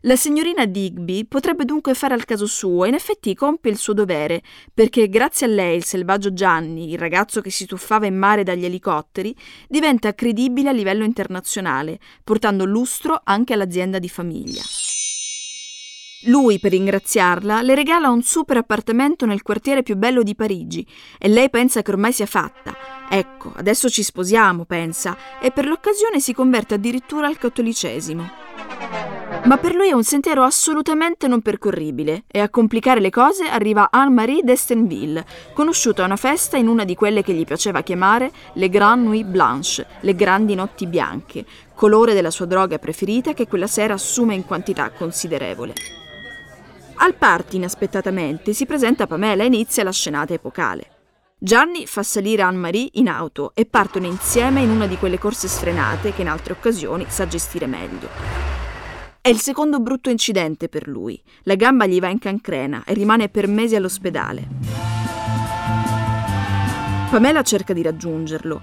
La 0.02 0.14
signorina 0.14 0.64
Digby 0.64 1.24
potrebbe 1.24 1.64
dunque 1.64 1.94
fare 1.94 2.14
al 2.14 2.24
caso 2.24 2.46
suo 2.46 2.84
e 2.84 2.88
in 2.90 2.94
effetti 2.94 3.34
compie 3.34 3.72
il 3.72 3.76
suo 3.76 3.92
dovere, 3.92 4.40
perché 4.72 5.08
grazie 5.08 5.48
a 5.48 5.50
lei 5.50 5.78
il 5.78 5.84
selvaggio 5.84 6.32
Gianni, 6.32 6.92
il 6.92 6.98
ragazzo 6.98 7.40
che 7.40 7.50
si 7.50 7.66
tuffava 7.66 8.06
in 8.06 8.16
mare 8.16 8.44
dagli 8.44 8.66
elicotteri, 8.66 9.34
diventa 9.66 10.14
credibile 10.14 10.68
a 10.68 10.72
livello 10.72 11.02
internazionale, 11.02 11.98
portando 12.22 12.64
lustro 12.64 13.20
anche 13.24 13.52
all'azienda 13.52 13.98
di 13.98 14.08
famiglia. 14.08 14.62
Lui, 16.22 16.58
per 16.58 16.70
ringraziarla, 16.70 17.60
le 17.60 17.74
regala 17.74 18.08
un 18.08 18.22
super 18.22 18.56
appartamento 18.56 19.26
nel 19.26 19.42
quartiere 19.42 19.82
più 19.82 19.96
bello 19.96 20.22
di 20.22 20.34
Parigi 20.34 20.84
e 21.18 21.28
lei 21.28 21.50
pensa 21.50 21.82
che 21.82 21.90
ormai 21.90 22.12
sia 22.12 22.24
fatta. 22.24 22.74
Ecco, 23.08 23.52
adesso 23.54 23.90
ci 23.90 24.02
sposiamo, 24.02 24.64
pensa, 24.64 25.14
e 25.40 25.50
per 25.50 25.66
l'occasione 25.66 26.18
si 26.18 26.32
converte 26.32 26.74
addirittura 26.74 27.26
al 27.26 27.36
cattolicesimo. 27.36 28.30
Ma 29.44 29.58
per 29.58 29.74
lui 29.74 29.90
è 29.90 29.92
un 29.92 30.02
sentiero 30.04 30.42
assolutamente 30.42 31.28
non 31.28 31.42
percorribile 31.42 32.24
e 32.26 32.40
a 32.40 32.48
complicare 32.48 33.00
le 33.00 33.10
cose 33.10 33.44
arriva 33.44 33.88
Anne-Marie 33.90 34.42
d'Estenville, 34.42 35.24
conosciuta 35.52 36.02
a 36.02 36.06
una 36.06 36.16
festa 36.16 36.56
in 36.56 36.66
una 36.66 36.84
di 36.84 36.94
quelle 36.94 37.22
che 37.22 37.34
gli 37.34 37.44
piaceva 37.44 37.82
chiamare 37.82 38.32
le 38.54 38.68
Grand 38.70 39.04
Nuit 39.04 39.26
Blanche, 39.26 39.86
le 40.00 40.14
grandi 40.14 40.54
notti 40.54 40.86
bianche, 40.86 41.44
colore 41.74 42.14
della 42.14 42.30
sua 42.30 42.46
droga 42.46 42.78
preferita 42.78 43.34
che 43.34 43.46
quella 43.46 43.66
sera 43.66 43.94
assume 43.94 44.34
in 44.34 44.46
quantità 44.46 44.90
considerevole. 44.90 46.05
Al 46.98 47.14
party, 47.14 47.56
inaspettatamente, 47.56 48.54
si 48.54 48.64
presenta 48.64 49.06
Pamela 49.06 49.42
e 49.42 49.46
inizia 49.46 49.84
la 49.84 49.92
scenata 49.92 50.32
epocale. 50.32 50.90
Gianni 51.38 51.86
fa 51.86 52.02
salire 52.02 52.40
Anne-Marie 52.40 52.88
in 52.94 53.08
auto 53.08 53.52
e 53.54 53.66
partono 53.66 54.06
insieme 54.06 54.62
in 54.62 54.70
una 54.70 54.86
di 54.86 54.96
quelle 54.96 55.18
corse 55.18 55.46
sfrenate 55.46 56.14
che 56.14 56.22
in 56.22 56.28
altre 56.28 56.54
occasioni 56.54 57.04
sa 57.08 57.26
gestire 57.26 57.66
meglio. 57.66 58.08
È 59.20 59.28
il 59.28 59.38
secondo 59.40 59.78
brutto 59.78 60.08
incidente 60.08 60.70
per 60.70 60.88
lui. 60.88 61.22
La 61.42 61.54
gamba 61.54 61.84
gli 61.84 62.00
va 62.00 62.08
in 62.08 62.18
cancrena 62.18 62.82
e 62.86 62.94
rimane 62.94 63.28
per 63.28 63.46
mesi 63.46 63.76
all'ospedale. 63.76 64.48
Pamela 67.10 67.42
cerca 67.42 67.74
di 67.74 67.82
raggiungerlo, 67.82 68.60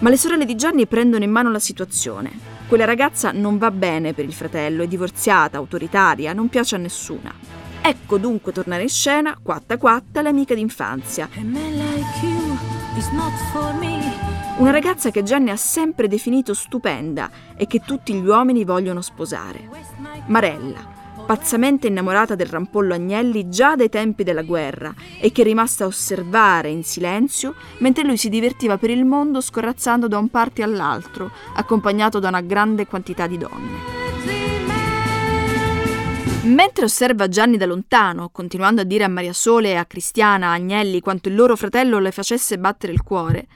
ma 0.00 0.10
le 0.10 0.18
sorelle 0.18 0.44
di 0.44 0.54
Gianni 0.54 0.86
prendono 0.86 1.24
in 1.24 1.30
mano 1.30 1.50
la 1.50 1.58
situazione. 1.58 2.58
Quella 2.68 2.84
ragazza 2.84 3.32
non 3.32 3.56
va 3.56 3.70
bene 3.70 4.12
per 4.12 4.26
il 4.26 4.34
fratello, 4.34 4.82
è 4.82 4.86
divorziata, 4.86 5.56
autoritaria, 5.56 6.34
non 6.34 6.48
piace 6.48 6.74
a 6.74 6.78
nessuna. 6.78 7.59
Ecco 7.82 8.18
dunque 8.18 8.52
tornare 8.52 8.82
in 8.82 8.88
scena, 8.88 9.38
quatta 9.42 9.78
quatta, 9.78 10.22
l'amica 10.22 10.54
d'infanzia. 10.54 11.28
Una 14.58 14.70
ragazza 14.70 15.10
che 15.10 15.22
Gianni 15.22 15.50
ha 15.50 15.56
sempre 15.56 16.06
definito 16.06 16.52
stupenda 16.52 17.30
e 17.56 17.66
che 17.66 17.80
tutti 17.80 18.12
gli 18.12 18.26
uomini 18.26 18.64
vogliono 18.64 19.00
sposare. 19.00 19.68
Marella, 20.26 20.98
pazzamente 21.24 21.86
innamorata 21.86 22.34
del 22.34 22.48
rampollo 22.48 22.92
Agnelli 22.92 23.48
già 23.48 23.76
dai 23.76 23.88
tempi 23.88 24.24
della 24.24 24.42
guerra 24.42 24.92
e 25.18 25.32
che 25.32 25.40
è 25.40 25.44
rimasta 25.44 25.84
a 25.84 25.86
osservare 25.86 26.68
in 26.68 26.84
silenzio 26.84 27.54
mentre 27.78 28.04
lui 28.04 28.16
si 28.16 28.28
divertiva 28.28 28.76
per 28.76 28.90
il 28.90 29.04
mondo 29.04 29.40
scorrazzando 29.40 30.08
da 30.08 30.18
un 30.18 30.28
party 30.28 30.62
all'altro, 30.62 31.30
accompagnato 31.54 32.18
da 32.18 32.28
una 32.28 32.42
grande 32.42 32.86
quantità 32.86 33.26
di 33.26 33.38
donne. 33.38 33.99
Mentre 36.42 36.84
osserva 36.84 37.28
Gianni 37.28 37.58
da 37.58 37.66
lontano, 37.66 38.30
continuando 38.30 38.80
a 38.80 38.84
dire 38.84 39.04
a 39.04 39.08
Maria 39.08 39.34
Sole 39.34 39.70
e 39.70 39.74
a 39.74 39.84
Cristiana, 39.84 40.52
Agnelli, 40.52 41.00
quanto 41.00 41.28
il 41.28 41.34
loro 41.34 41.54
fratello 41.54 41.98
le 41.98 42.12
facesse 42.12 42.58
battere 42.58 42.92
il 42.92 43.02
cuore, 43.02 43.46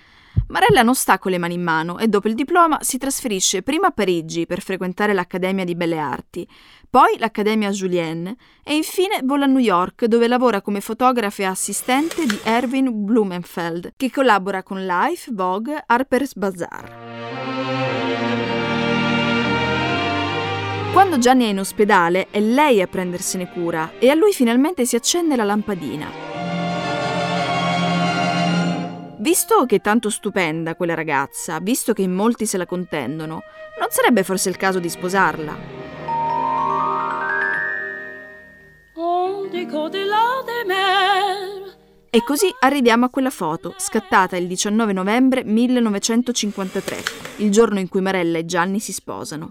Marella 0.48 0.82
non 0.82 0.94
sta 0.94 1.18
con 1.18 1.30
le 1.30 1.38
mani 1.38 1.54
in 1.54 1.62
mano 1.62 1.98
e 1.98 2.08
dopo 2.08 2.28
il 2.28 2.34
diploma 2.34 2.78
si 2.82 2.98
trasferisce 2.98 3.62
prima 3.62 3.86
a 3.86 3.90
Parigi 3.90 4.44
per 4.44 4.60
frequentare 4.60 5.14
l'Accademia 5.14 5.64
di 5.64 5.74
Belle 5.74 5.96
Arti, 5.96 6.46
poi 6.90 7.16
l'Accademia 7.18 7.70
Julienne 7.70 8.36
e 8.62 8.76
infine 8.76 9.20
vola 9.24 9.44
a 9.44 9.48
New 9.48 9.58
York 9.58 10.04
dove 10.04 10.28
lavora 10.28 10.60
come 10.60 10.80
fotografa 10.80 11.42
e 11.42 11.46
assistente 11.46 12.26
di 12.26 12.38
Erwin 12.44 13.04
Blumenfeld, 13.04 13.94
che 13.96 14.10
collabora 14.10 14.62
con 14.62 14.84
Life, 14.84 15.30
Vogue, 15.32 15.82
Harper's 15.86 16.34
Bazaar. 16.34 17.03
Quando 20.94 21.18
Gianni 21.18 21.46
è 21.46 21.48
in 21.48 21.58
ospedale 21.58 22.28
è 22.30 22.38
lei 22.38 22.80
a 22.80 22.86
prendersene 22.86 23.50
cura 23.50 23.94
e 23.98 24.10
a 24.10 24.14
lui 24.14 24.32
finalmente 24.32 24.86
si 24.86 24.94
accende 24.94 25.34
la 25.34 25.42
lampadina. 25.42 26.08
Visto 29.18 29.66
che 29.66 29.76
è 29.76 29.80
tanto 29.80 30.08
stupenda 30.08 30.76
quella 30.76 30.94
ragazza, 30.94 31.58
visto 31.58 31.94
che 31.94 32.02
in 32.02 32.12
molti 32.12 32.46
se 32.46 32.58
la 32.58 32.64
contendono, 32.64 33.42
non 33.80 33.88
sarebbe 33.90 34.22
forse 34.22 34.50
il 34.50 34.56
caso 34.56 34.78
di 34.78 34.88
sposarla? 34.88 35.56
E 42.14 42.22
così 42.22 42.46
arriviamo 42.60 43.06
a 43.06 43.08
quella 43.08 43.28
foto, 43.28 43.74
scattata 43.76 44.36
il 44.36 44.46
19 44.46 44.92
novembre 44.92 45.42
1953, 45.42 47.02
il 47.38 47.50
giorno 47.50 47.80
in 47.80 47.88
cui 47.88 48.02
Marella 48.02 48.38
e 48.38 48.44
Gianni 48.44 48.78
si 48.78 48.92
sposano. 48.92 49.50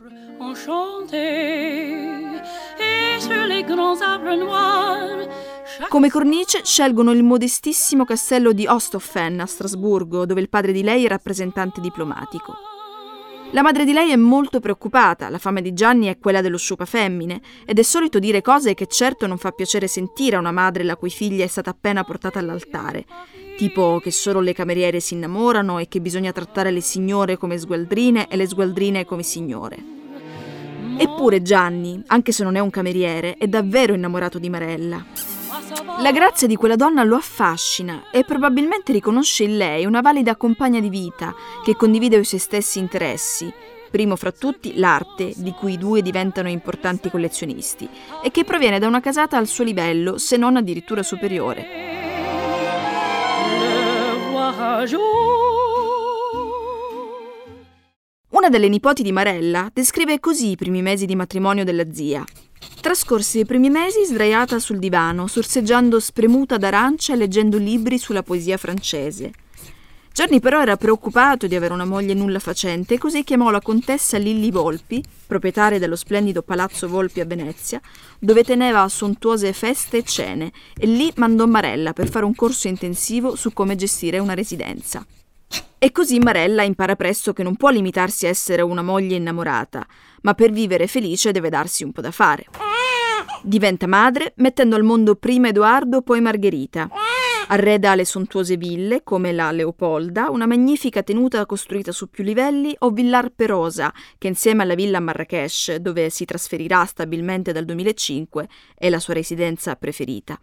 Come 5.90 6.10
cornice 6.10 6.62
scelgono 6.64 7.12
il 7.12 7.24
modestissimo 7.24 8.06
castello 8.06 8.54
di 8.54 8.66
Osthoffen 8.66 9.42
a 9.42 9.46
Strasburgo, 9.46 10.26
dove 10.26 10.40
il 10.40 10.48
padre 10.48 10.72
di 10.72 10.84
lei 10.84 11.04
è 11.04 11.10
rappresentante 11.10 11.82
diplomatico. 11.82 12.73
La 13.54 13.62
madre 13.62 13.86
di 13.86 13.94
lei 13.94 14.10
è 14.10 14.16
molto 14.16 14.60
preoccupata, 14.60 15.30
la 15.30 15.38
fama 15.38 15.62
di 15.62 15.74
Gianni 15.74 16.08
è 16.08 16.18
quella 16.18 16.42
dello 16.42 16.58
sciupa 16.58 16.86
femmine, 16.86 17.40
ed 17.68 17.78
è 17.78 17.84
solito 17.84 18.18
dire 18.18 18.42
cose 18.42 18.74
che 18.74 18.88
certo 18.88 19.28
non 19.28 19.38
fa 19.38 19.52
piacere 19.52 19.86
sentire 19.86 20.38
a 20.38 20.40
una 20.40 20.52
madre 20.52 20.84
la 20.84 20.96
cui 20.96 21.12
figlia 21.12 21.44
è 21.44 21.48
stata 21.48 21.70
appena 21.70 22.04
portata 22.04 22.40
all'altare, 22.40 23.06
tipo 23.56 24.00
che 24.02 24.10
solo 24.10 24.40
le 24.40 24.54
cameriere 24.54 25.00
si 25.00 25.14
innamorano 25.14 25.78
e 25.78 25.88
che 25.88 26.02
bisogna 26.02 26.32
trattare 26.32 26.72
le 26.72 26.82
signore 26.82 27.38
come 27.38 27.60
sgualdrine 27.60 28.28
e 28.28 28.38
le 28.38 28.48
sgualdrine 28.48 29.06
come 29.06 29.22
signore. 29.22 29.78
Eppure 30.98 31.44
Gianni, 31.44 32.02
anche 32.08 32.32
se 32.32 32.44
non 32.44 32.56
è 32.56 32.60
un 32.60 32.72
cameriere, 32.72 33.36
è 33.38 33.46
davvero 33.46 33.94
innamorato 33.94 34.40
di 34.40 34.50
Marella. 34.50 35.33
La 36.00 36.12
grazia 36.12 36.48
di 36.48 36.56
quella 36.56 36.76
donna 36.76 37.04
lo 37.04 37.16
affascina 37.16 38.10
e 38.12 38.24
probabilmente 38.24 38.92
riconosce 38.92 39.44
in 39.44 39.58
lei 39.58 39.86
una 39.86 40.02
valida 40.02 40.36
compagna 40.36 40.80
di 40.80 40.90
vita 40.90 41.34
che 41.64 41.76
condivide 41.76 42.18
i 42.18 42.24
suoi 42.26 42.40
stessi 42.40 42.80
interessi, 42.80 43.52
primo 43.90 44.16
fra 44.16 44.32
tutti 44.32 44.78
l'arte, 44.78 45.34
di 45.36 45.52
cui 45.52 45.74
i 45.74 45.78
due 45.78 46.02
diventano 46.02 46.50
importanti 46.50 47.10
collezionisti, 47.10 47.88
e 48.24 48.32
che 48.32 48.44
proviene 48.44 48.80
da 48.80 48.88
una 48.88 49.00
casata 49.00 49.38
al 49.38 49.48
suo 49.48 49.64
livello, 49.64 50.18
se 50.18 50.36
non 50.36 50.58
addirittura 50.58 51.04
superiore. 51.04 51.66
Una 58.30 58.50
delle 58.50 58.68
nipoti 58.68 59.04
di 59.04 59.12
Marella 59.12 59.70
descrive 59.72 60.20
così 60.20 60.50
i 60.50 60.56
primi 60.58 60.82
mesi 60.82 61.06
di 61.06 61.16
matrimonio 61.16 61.64
della 61.64 61.92
zia. 61.92 62.26
Trascorse 62.84 63.40
i 63.40 63.46
primi 63.46 63.70
mesi 63.70 64.04
sdraiata 64.04 64.60
sul 64.60 64.78
divano, 64.78 65.28
sorseggiando 65.28 66.02
spremuta 66.02 66.58
d'arancia 66.58 67.14
e 67.14 67.16
leggendo 67.16 67.58
libri 67.58 67.98
sulla 67.98 68.24
poesia 68.24 68.58
francese. 68.58 69.32
Gianni 70.12 70.42
però 70.42 70.62
era 70.62 70.76
preoccupato 70.76 71.48
di 71.48 71.56
avere 71.56 71.74
una 71.74 71.86
moglie 71.86 72.14
nulla 72.14 72.40
facente 72.40 72.98
così 72.98 73.24
chiamò 73.24 73.52
la 73.52 73.62
contessa 73.62 74.18
Lilli 74.18 74.52
Volpi, 74.52 75.02
proprietaria 75.26 75.80
dello 75.80 75.96
splendido 75.96 76.42
palazzo 76.42 76.90
Volpi 76.90 77.22
a 77.22 77.26
Venezia, 77.26 77.80
dove 78.20 78.44
teneva 78.44 78.86
sontuose 78.90 79.54
feste 79.54 80.00
e 80.00 80.04
cene, 80.04 80.52
e 80.78 80.86
lì 80.86 81.10
mandò 81.16 81.46
Marella 81.46 81.94
per 81.94 82.10
fare 82.10 82.26
un 82.26 82.36
corso 82.36 82.68
intensivo 82.68 83.38
su 83.38 83.54
come 83.54 83.78
gestire 83.78 84.20
una 84.20 84.34
residenza. 84.34 85.06
E 85.78 85.92
così 85.94 86.20
Marella 86.20 86.64
impara 86.64 86.98
presto 86.98 87.32
che 87.32 87.44
non 87.44 87.56
può 87.56 87.70
limitarsi 87.70 88.26
a 88.26 88.30
essere 88.30 88.62
una 88.62 88.82
moglie 88.82 89.16
innamorata, 89.16 89.88
ma 90.24 90.34
per 90.34 90.52
vivere 90.52 90.88
felice 90.88 91.32
deve 91.32 91.50
darsi 91.50 91.86
un 91.86 91.94
po' 91.94 92.02
da 92.02 92.12
fare. 92.12 92.73
Diventa 93.46 93.88
madre, 93.88 94.32
mettendo 94.38 94.78
al 94.78 94.84
mondo 94.84 95.16
prima 95.16 95.50
Edoardo, 95.50 96.02
poi 96.02 96.22
Margherita. 96.22 96.90
Arreda 97.48 97.94
le 97.94 98.06
sontuose 98.06 98.56
ville, 98.56 99.04
come 99.04 99.34
la 99.34 99.52
Leopolda, 99.52 100.30
una 100.30 100.46
magnifica 100.46 101.04
tenuta 101.04 101.46
costruita 101.46 101.92
su 101.92 102.10
più 102.10 102.24
livelli, 102.24 102.74
o 102.80 102.92
Villar 102.92 103.32
Perosa, 103.36 103.94
che 104.18 104.30
insieme 104.30 104.64
alla 104.64 104.76
villa 104.76 105.02
Marrakesh, 105.02 105.76
dove 105.76 106.10
si 106.10 106.24
trasferirà 106.24 106.86
stabilmente 106.86 107.52
dal 107.52 107.66
2005, 107.66 108.48
è 108.76 108.90
la 108.90 109.00
sua 109.00 109.14
residenza 109.14 109.76
preferita. 109.76 110.40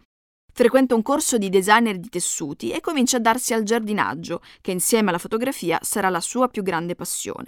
Frequenta 0.53 0.93
un 0.93 1.01
corso 1.01 1.39
di 1.39 1.49
designer 1.49 1.97
di 1.97 2.09
tessuti 2.09 2.69
e 2.69 2.81
comincia 2.81 3.17
a 3.17 3.21
darsi 3.21 3.55
al 3.55 3.63
giardinaggio, 3.63 4.43
che 4.61 4.69
insieme 4.69 5.09
alla 5.09 5.17
fotografia 5.17 5.79
sarà 5.81 6.09
la 6.09 6.21
sua 6.21 6.49
più 6.49 6.61
grande 6.61 6.93
passione. 6.93 7.47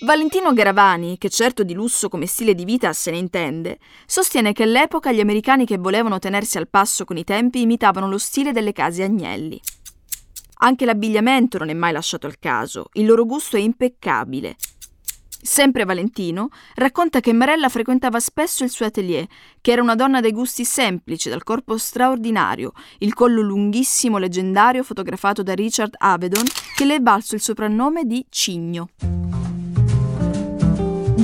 Valentino 0.00 0.52
Garavani, 0.52 1.16
che 1.18 1.30
certo 1.30 1.62
di 1.62 1.72
lusso 1.72 2.08
come 2.08 2.26
stile 2.26 2.54
di 2.54 2.64
vita 2.64 2.92
se 2.92 3.12
ne 3.12 3.16
intende, 3.16 3.78
sostiene 4.06 4.52
che 4.52 4.64
all'epoca 4.64 5.12
gli 5.12 5.20
americani 5.20 5.64
che 5.64 5.78
volevano 5.78 6.18
tenersi 6.18 6.58
al 6.58 6.68
passo 6.68 7.04
con 7.04 7.16
i 7.16 7.24
tempi 7.24 7.60
imitavano 7.60 8.08
lo 8.08 8.18
stile 8.18 8.52
delle 8.52 8.72
case 8.72 9.04
Agnelli. 9.04 9.58
Anche 10.58 10.84
l'abbigliamento 10.84 11.58
non 11.58 11.68
è 11.68 11.74
mai 11.74 11.92
lasciato 11.92 12.26
al 12.26 12.38
caso, 12.38 12.88
il 12.94 13.06
loro 13.06 13.24
gusto 13.24 13.56
è 13.56 13.60
impeccabile. 13.60 14.56
Sempre 15.28 15.84
Valentino 15.84 16.48
racconta 16.74 17.20
che 17.20 17.32
Marella 17.32 17.68
frequentava 17.68 18.18
spesso 18.18 18.64
il 18.64 18.70
suo 18.70 18.86
atelier, 18.86 19.26
che 19.60 19.72
era 19.72 19.82
una 19.82 19.94
donna 19.94 20.20
dai 20.20 20.32
gusti 20.32 20.64
semplici, 20.64 21.28
dal 21.28 21.44
corpo 21.44 21.78
straordinario, 21.78 22.72
il 22.98 23.14
collo 23.14 23.42
lunghissimo 23.42 24.18
leggendario 24.18 24.82
fotografato 24.82 25.42
da 25.42 25.54
Richard 25.54 25.94
Avedon, 25.98 26.44
che 26.74 26.84
le 26.84 26.96
è 26.96 27.00
valso 27.00 27.34
il 27.34 27.42
soprannome 27.42 28.04
di 28.04 28.24
Cigno. 28.28 28.88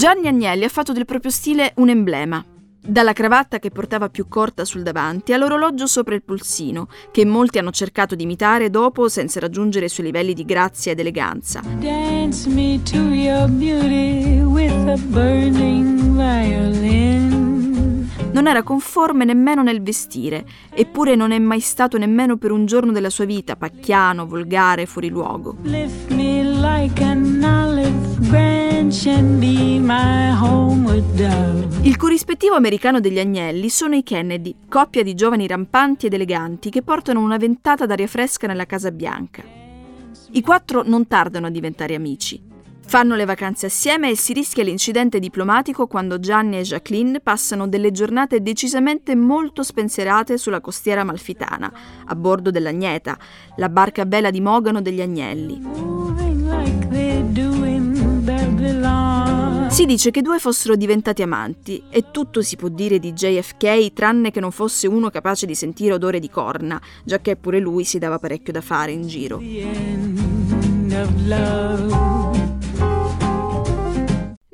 Gianni 0.01 0.29
Agnelli 0.29 0.65
ha 0.65 0.71
fatto 0.71 0.95
del 0.95 1.05
proprio 1.05 1.31
stile 1.31 1.75
un 1.77 1.91
emblema. 1.91 2.43
Dalla 2.83 3.13
cravatta 3.13 3.59
che 3.59 3.69
portava 3.69 4.09
più 4.09 4.29
corta 4.29 4.65
sul 4.65 4.81
davanti 4.81 5.35
all'orologio 5.35 5.87
sopra 5.87 6.15
il 6.15 6.23
polsino, 6.23 6.89
che 7.11 7.27
molti 7.27 7.59
hanno 7.59 7.71
cercato 7.71 8.15
di 8.15 8.23
imitare 8.23 8.71
dopo 8.71 9.11
senza 9.11 9.41
raggiungere 9.41 9.85
i 9.85 9.89
suoi 9.91 10.07
livelli 10.07 10.33
di 10.33 10.47
grazia 10.47 10.93
ed 10.93 11.01
eleganza. 11.01 11.61
Dance 11.81 12.49
me 12.49 12.81
to 12.85 12.97
your 12.97 13.47
beauty 13.51 14.41
with 14.41 14.73
a 14.89 14.97
burning 15.11 15.99
violin. 16.17 17.40
Non 18.33 18.47
era 18.47 18.63
conforme 18.63 19.25
nemmeno 19.25 19.63
nel 19.63 19.83
vestire, 19.83 20.45
eppure 20.73 21.17
non 21.17 21.33
è 21.33 21.39
mai 21.39 21.61
stato 21.61 21.99
nemmeno 21.99 22.37
per 22.37 22.53
un 22.53 22.65
giorno 22.65 22.93
della 22.93 23.11
sua 23.11 23.25
vita 23.25 23.57
pacchiano, 23.57 24.27
volgare, 24.27 24.87
fuori 24.87 25.09
luogo. 25.09 25.57
Lift 25.63 26.11
me 26.13 26.45
like 26.45 27.03
an 27.03 27.43
olive 27.43 28.29
branch 28.29 29.07
and 29.07 29.39
be 29.41 29.79
my 29.81 30.31
homeward 30.31 31.05
dove. 31.15 31.69
Il 31.83 31.97
corrispettivo 31.97 32.55
americano 32.55 33.01
degli 33.01 33.19
agnelli 33.19 33.69
sono 33.69 33.97
i 33.97 34.05
Kennedy, 34.05 34.55
coppia 34.69 35.03
di 35.03 35.15
giovani 35.15 35.49
rampanti 35.49 36.07
ed 36.07 36.15
eleganti 36.15 36.71
che 36.71 36.83
portano 36.83 37.21
una 37.21 37.37
ventata 37.37 37.85
d'aria 37.85 38.07
fresca 38.07 38.47
nella 38.47 38.65
Casa 38.65 38.93
Bianca. 38.93 39.43
I 40.33 40.41
quattro 40.41 40.83
non 40.85 41.09
tardano 41.09 41.49
a 41.49 41.51
diventare 41.51 41.97
amici. 41.97 42.50
Fanno 42.91 43.15
le 43.15 43.25
vacanze 43.25 43.67
assieme 43.67 44.11
e 44.11 44.17
si 44.17 44.33
rischia 44.33 44.65
l'incidente 44.65 45.21
diplomatico 45.21 45.87
quando 45.87 46.19
Gianni 46.19 46.59
e 46.59 46.63
Jacqueline 46.63 47.21
passano 47.21 47.69
delle 47.69 47.93
giornate 47.93 48.43
decisamente 48.43 49.15
molto 49.15 49.63
spensierate 49.63 50.37
sulla 50.37 50.61
costiera 50.61 51.05
malfitana, 51.05 51.73
a 52.07 52.17
bordo 52.17 52.51
dell'Agneta, 52.51 53.17
la 53.59 53.69
barca 53.69 54.03
a 54.03 54.07
vela 54.07 54.31
di 54.31 54.41
Mogano 54.41 54.83
degli 54.83 55.01
Agnelli. 55.01 55.63
Si 59.69 59.85
dice 59.87 60.11
che 60.11 60.19
i 60.19 60.23
due 60.23 60.41
fossero 60.41 60.75
diventati 60.75 61.23
amanti 61.23 61.85
e 61.91 62.07
tutto 62.11 62.43
si 62.43 62.57
può 62.57 62.67
dire 62.67 62.99
di 62.99 63.13
JFK 63.13 63.93
tranne 63.93 64.33
che 64.33 64.41
non 64.41 64.51
fosse 64.51 64.89
uno 64.89 65.11
capace 65.11 65.47
di 65.47 65.55
sentire 65.55 65.95
odore 65.95 66.19
di 66.19 66.29
corna, 66.29 66.83
giacché 67.05 67.37
pure 67.37 67.61
lui 67.61 67.85
si 67.85 67.99
dava 67.99 68.19
parecchio 68.19 68.53
da 68.53 68.61
fare 68.61 68.91
in 68.91 69.07
giro. 69.07 69.41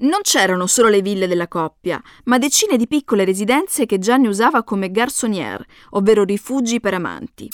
Non 0.06 0.20
c'erano 0.22 0.68
solo 0.68 0.88
le 0.88 1.02
ville 1.02 1.26
della 1.26 1.48
coppia, 1.48 2.00
ma 2.26 2.38
decine 2.38 2.76
di 2.76 2.86
piccole 2.86 3.24
residenze 3.24 3.86
che 3.86 3.98
Gianni 3.98 4.28
usava 4.28 4.62
come 4.62 4.92
garçonnière, 4.92 5.64
ovvero 5.90 6.22
rifugi 6.22 6.78
per 6.78 6.94
amanti. 6.94 7.48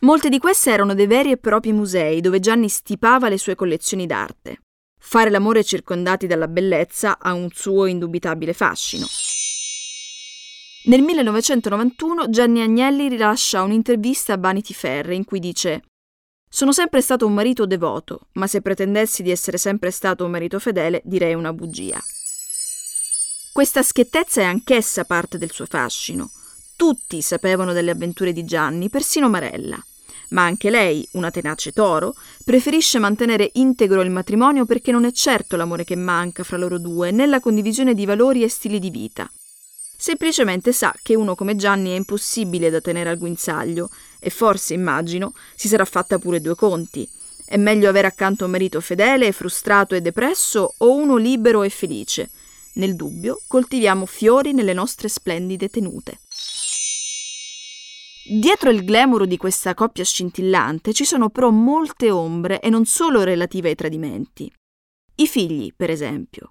Molte 0.00 0.28
di 0.28 0.40
queste 0.40 0.72
erano 0.72 0.94
dei 0.94 1.06
veri 1.06 1.30
e 1.30 1.36
propri 1.36 1.72
musei 1.72 2.20
dove 2.20 2.40
Gianni 2.40 2.68
stipava 2.68 3.28
le 3.28 3.38
sue 3.38 3.54
collezioni 3.54 4.04
d'arte. 4.04 4.62
Fare 4.98 5.30
l'amore 5.30 5.62
circondati 5.62 6.26
dalla 6.26 6.48
bellezza 6.48 7.18
ha 7.20 7.32
un 7.32 7.50
suo 7.52 7.86
indubitabile 7.86 8.52
fascino. 8.52 9.06
Nel 10.86 11.02
1991 11.02 12.28
Gianni 12.30 12.62
Agnelli 12.62 13.08
rilascia 13.08 13.62
un'intervista 13.62 14.32
a 14.32 14.38
Vanity 14.38 14.74
Fair 14.74 15.10
in 15.10 15.24
cui 15.24 15.38
dice 15.38 15.82
Sono 16.56 16.72
sempre 16.72 17.02
stato 17.02 17.26
un 17.26 17.34
marito 17.34 17.66
devoto, 17.66 18.28
ma 18.32 18.46
se 18.46 18.62
pretendessi 18.62 19.22
di 19.22 19.30
essere 19.30 19.58
sempre 19.58 19.90
stato 19.90 20.24
un 20.24 20.30
marito 20.30 20.58
fedele 20.58 21.02
direi 21.04 21.34
una 21.34 21.52
bugia. 21.52 22.02
Questa 23.52 23.82
schiettezza 23.82 24.40
è 24.40 24.44
anch'essa 24.44 25.04
parte 25.04 25.36
del 25.36 25.50
suo 25.50 25.66
fascino. 25.66 26.30
Tutti 26.74 27.20
sapevano 27.20 27.74
delle 27.74 27.90
avventure 27.90 28.32
di 28.32 28.46
Gianni, 28.46 28.88
persino 28.88 29.28
Marella 29.28 29.78
ma 30.30 30.44
anche 30.44 30.70
lei, 30.70 31.06
una 31.12 31.30
tenace 31.30 31.72
toro, 31.72 32.14
preferisce 32.42 32.98
mantenere 32.98 33.50
integro 33.54 34.00
il 34.00 34.10
matrimonio 34.10 34.64
perché 34.64 34.90
non 34.90 35.04
è 35.04 35.12
certo 35.12 35.56
l'amore 35.56 35.84
che 35.84 35.94
manca 35.94 36.42
fra 36.42 36.56
loro 36.56 36.78
due, 36.78 37.12
né 37.12 37.26
la 37.26 37.38
condivisione 37.38 37.94
di 37.94 38.06
valori 38.06 38.42
e 38.42 38.48
stili 38.48 38.80
di 38.80 38.90
vita. 38.90 39.30
Semplicemente 39.96 40.72
sa 40.72 40.94
che 41.02 41.14
uno 41.14 41.34
come 41.34 41.56
Gianni 41.56 41.90
è 41.90 41.94
impossibile 41.94 42.70
da 42.70 42.80
tenere 42.80 43.10
al 43.10 43.18
guinzaglio 43.18 43.88
e 44.18 44.30
forse, 44.30 44.74
immagino, 44.74 45.32
si 45.54 45.68
sarà 45.68 45.84
fatta 45.84 46.18
pure 46.18 46.40
due 46.40 46.54
conti. 46.54 47.08
È 47.44 47.56
meglio 47.56 47.88
avere 47.88 48.08
accanto 48.08 48.44
un 48.44 48.50
marito 48.50 48.80
fedele, 48.80 49.32
frustrato 49.32 49.94
e 49.94 50.00
depresso 50.00 50.74
o 50.78 50.94
uno 50.94 51.16
libero 51.16 51.62
e 51.62 51.70
felice. 51.70 52.30
Nel 52.74 52.94
dubbio 52.94 53.40
coltiviamo 53.46 54.04
fiori 54.04 54.52
nelle 54.52 54.74
nostre 54.74 55.08
splendide 55.08 55.68
tenute. 55.68 56.18
Dietro 58.28 58.70
il 58.70 58.84
glamour 58.84 59.26
di 59.26 59.36
questa 59.36 59.72
coppia 59.74 60.02
scintillante 60.02 60.92
ci 60.92 61.04
sono 61.04 61.30
però 61.30 61.50
molte 61.50 62.10
ombre 62.10 62.60
e 62.60 62.68
non 62.68 62.84
solo 62.84 63.22
relative 63.22 63.68
ai 63.68 63.74
tradimenti. 63.76 64.52
I 65.14 65.26
figli, 65.28 65.72
per 65.74 65.90
esempio. 65.90 66.50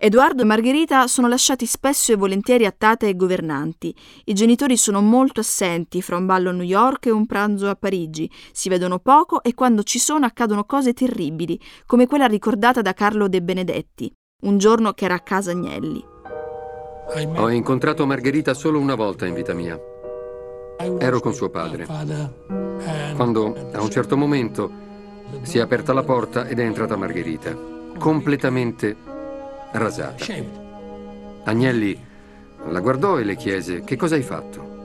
Edoardo 0.00 0.42
e 0.42 0.44
Margherita 0.44 1.08
sono 1.08 1.26
lasciati 1.26 1.66
spesso 1.66 2.12
e 2.12 2.16
volentieri 2.16 2.64
a 2.64 2.70
tate 2.70 3.08
e 3.08 3.16
governanti. 3.16 3.92
I 4.26 4.32
genitori 4.32 4.76
sono 4.76 5.00
molto 5.00 5.40
assenti 5.40 6.00
fra 6.02 6.16
un 6.16 6.24
ballo 6.24 6.50
a 6.50 6.52
New 6.52 6.62
York 6.62 7.06
e 7.06 7.10
un 7.10 7.26
pranzo 7.26 7.68
a 7.68 7.74
Parigi. 7.74 8.30
Si 8.52 8.68
vedono 8.68 9.00
poco 9.00 9.42
e 9.42 9.54
quando 9.54 9.82
ci 9.82 9.98
sono 9.98 10.24
accadono 10.24 10.62
cose 10.66 10.92
terribili, 10.92 11.58
come 11.84 12.06
quella 12.06 12.26
ricordata 12.26 12.80
da 12.80 12.92
Carlo 12.92 13.26
De 13.26 13.42
Benedetti, 13.42 14.12
un 14.44 14.58
giorno 14.58 14.92
che 14.92 15.04
era 15.04 15.14
a 15.14 15.20
casa 15.20 15.50
Agnelli. 15.50 16.04
Ho 17.34 17.50
incontrato 17.50 18.06
Margherita 18.06 18.54
solo 18.54 18.78
una 18.78 18.94
volta 18.94 19.26
in 19.26 19.34
vita 19.34 19.52
mia. 19.52 19.76
Ero 20.78 21.18
con 21.18 21.34
suo 21.34 21.50
padre. 21.50 21.86
Quando 23.16 23.70
a 23.72 23.82
un 23.82 23.90
certo 23.90 24.16
momento 24.16 24.70
si 25.42 25.58
è 25.58 25.60
aperta 25.60 25.92
la 25.92 26.04
porta 26.04 26.46
ed 26.46 26.60
è 26.60 26.62
entrata 26.62 26.94
Margherita, 26.94 27.52
completamente 27.98 29.16
rasata. 29.72 30.24
Agnelli 31.44 32.06
la 32.66 32.80
guardò 32.80 33.18
e 33.18 33.24
le 33.24 33.36
chiese 33.36 33.82
che 33.84 33.96
cosa 33.96 34.14
hai 34.14 34.22
fatto? 34.22 34.76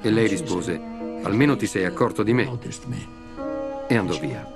E 0.00 0.10
lei 0.10 0.28
rispose, 0.28 0.80
almeno 1.22 1.56
ti 1.56 1.66
sei 1.66 1.84
accorto 1.84 2.22
di 2.22 2.32
me. 2.32 2.58
E 3.86 3.96
andò 3.96 4.18
via. 4.18 4.52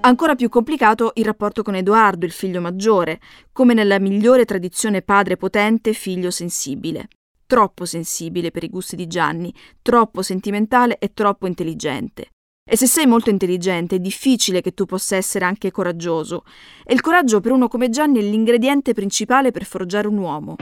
Ancora 0.00 0.34
più 0.34 0.48
complicato 0.48 1.12
il 1.14 1.24
rapporto 1.24 1.62
con 1.62 1.74
Edoardo, 1.74 2.24
il 2.24 2.32
figlio 2.32 2.60
maggiore, 2.60 3.20
come 3.52 3.74
nella 3.74 3.98
migliore 3.98 4.44
tradizione 4.44 5.02
padre 5.02 5.36
potente, 5.36 5.92
figlio 5.92 6.30
sensibile 6.30 7.08
troppo 7.48 7.86
sensibile 7.86 8.50
per 8.50 8.62
i 8.62 8.68
gusti 8.68 8.94
di 8.94 9.06
Gianni, 9.06 9.52
troppo 9.80 10.20
sentimentale 10.20 10.98
e 10.98 11.14
troppo 11.14 11.46
intelligente. 11.46 12.28
E 12.70 12.76
se 12.76 12.86
sei 12.86 13.06
molto 13.06 13.30
intelligente 13.30 13.96
è 13.96 13.98
difficile 13.98 14.60
che 14.60 14.74
tu 14.74 14.84
possa 14.84 15.16
essere 15.16 15.46
anche 15.46 15.70
coraggioso. 15.70 16.44
E 16.84 16.92
il 16.92 17.00
coraggio 17.00 17.40
per 17.40 17.52
uno 17.52 17.66
come 17.66 17.88
Gianni 17.88 18.18
è 18.18 18.22
l'ingrediente 18.22 18.92
principale 18.92 19.50
per 19.50 19.64
forgiare 19.64 20.06
un 20.06 20.18
uomo. 20.18 20.56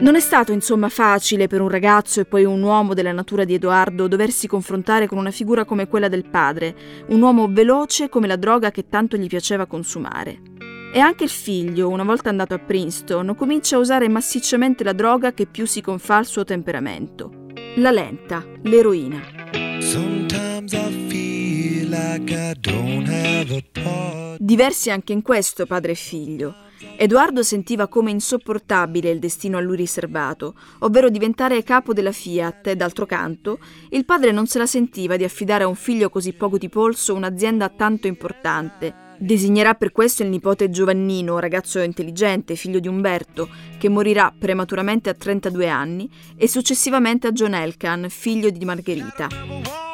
Non 0.00 0.16
è 0.16 0.20
stato 0.20 0.52
insomma 0.52 0.90
facile 0.90 1.46
per 1.46 1.62
un 1.62 1.70
ragazzo 1.70 2.20
e 2.20 2.26
poi 2.26 2.44
un 2.44 2.62
uomo 2.62 2.92
della 2.92 3.12
natura 3.12 3.44
di 3.44 3.54
Edoardo 3.54 4.06
doversi 4.06 4.46
confrontare 4.46 5.06
con 5.06 5.16
una 5.16 5.30
figura 5.30 5.64
come 5.64 5.88
quella 5.88 6.08
del 6.08 6.28
padre, 6.28 6.74
un 7.08 7.22
uomo 7.22 7.48
veloce 7.50 8.10
come 8.10 8.26
la 8.26 8.36
droga 8.36 8.70
che 8.70 8.88
tanto 8.88 9.16
gli 9.16 9.28
piaceva 9.28 9.64
consumare. 9.64 10.42
E 10.92 10.98
anche 10.98 11.24
il 11.24 11.30
figlio, 11.30 11.88
una 11.88 12.04
volta 12.04 12.28
andato 12.28 12.52
a 12.52 12.58
Princeton, 12.58 13.34
comincia 13.34 13.76
a 13.76 13.78
usare 13.78 14.08
massicciamente 14.08 14.84
la 14.84 14.92
droga 14.92 15.32
che 15.32 15.46
più 15.46 15.66
si 15.66 15.80
confà 15.80 16.16
al 16.16 16.26
suo 16.26 16.44
temperamento. 16.44 17.46
La 17.76 17.90
lenta, 17.90 18.44
l'eroina. 18.62 19.22
Diversi 24.38 24.90
anche 24.90 25.12
in 25.12 25.22
questo 25.22 25.66
padre 25.66 25.92
e 25.92 25.94
figlio. 25.94 26.54
Edoardo 26.96 27.42
sentiva 27.42 27.88
come 27.88 28.10
insopportabile 28.10 29.10
il 29.10 29.18
destino 29.18 29.58
a 29.58 29.60
lui 29.60 29.76
riservato, 29.76 30.54
ovvero 30.80 31.08
diventare 31.08 31.62
capo 31.62 31.92
della 31.92 32.12
Fiat 32.12 32.68
e 32.68 32.76
d'altro 32.76 33.06
canto 33.06 33.58
il 33.90 34.04
padre 34.04 34.32
non 34.32 34.46
se 34.46 34.58
la 34.58 34.66
sentiva 34.66 35.16
di 35.16 35.24
affidare 35.24 35.64
a 35.64 35.68
un 35.68 35.74
figlio 35.74 36.10
così 36.10 36.32
poco 36.32 36.58
di 36.58 36.68
polso 36.68 37.14
un'azienda 37.14 37.68
tanto 37.68 38.06
importante 38.06 39.08
Designerà 39.22 39.74
per 39.74 39.92
questo 39.92 40.22
il 40.22 40.30
nipote 40.30 40.70
Giovannino, 40.70 41.38
ragazzo 41.38 41.78
intelligente, 41.80 42.54
figlio 42.54 42.80
di 42.80 42.88
Umberto, 42.88 43.50
che 43.76 43.90
morirà 43.90 44.32
prematuramente 44.36 45.10
a 45.10 45.14
32 45.14 45.68
anni, 45.68 46.10
e 46.36 46.48
successivamente 46.48 47.26
a 47.26 47.32
John 47.32 47.52
Elkan, 47.52 48.06
figlio 48.08 48.48
di 48.48 48.64
Margherita. 48.64 49.89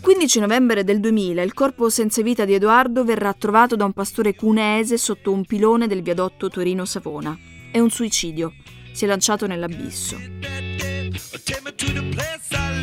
Il 0.00 0.06
15 0.06 0.40
novembre 0.40 0.82
del 0.82 0.98
2000 0.98 1.42
il 1.42 1.52
corpo 1.52 1.90
senza 1.90 2.22
vita 2.22 2.46
di 2.46 2.54
Edoardo 2.54 3.04
verrà 3.04 3.34
trovato 3.34 3.76
da 3.76 3.84
un 3.84 3.92
pastore 3.92 4.34
cuneese 4.34 4.96
sotto 4.96 5.30
un 5.30 5.44
pilone 5.44 5.86
del 5.88 6.00
viadotto 6.00 6.48
Torino-Savona. 6.48 7.38
È 7.70 7.78
un 7.78 7.90
suicidio. 7.90 8.54
Si 8.92 9.04
è 9.04 9.06
lanciato 9.06 9.46
nell'abisso. 9.46 10.16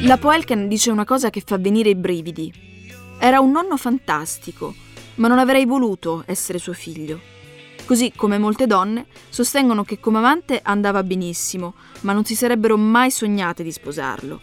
La 0.03 0.17
Poelken 0.17 0.67
dice 0.67 0.91
una 0.91 1.05
cosa 1.05 1.31
che 1.31 1.41
fa 1.43 1.57
venire 1.57 1.89
i 1.89 1.95
brividi. 1.95 2.53
Era 3.17 3.39
un 3.39 3.49
nonno 3.49 3.77
fantastico, 3.77 4.75
ma 5.15 5.27
non 5.27 5.39
avrei 5.39 5.65
voluto 5.65 6.21
essere 6.27 6.59
suo 6.59 6.73
figlio. 6.73 7.19
Così 7.85 8.13
come 8.15 8.37
molte 8.37 8.67
donne 8.67 9.07
sostengono 9.29 9.83
che 9.83 9.99
come 9.99 10.19
amante 10.19 10.59
andava 10.61 11.01
benissimo, 11.01 11.73
ma 12.01 12.13
non 12.13 12.25
si 12.25 12.35
sarebbero 12.35 12.77
mai 12.77 13.09
sognate 13.09 13.63
di 13.63 13.71
sposarlo. 13.71 14.39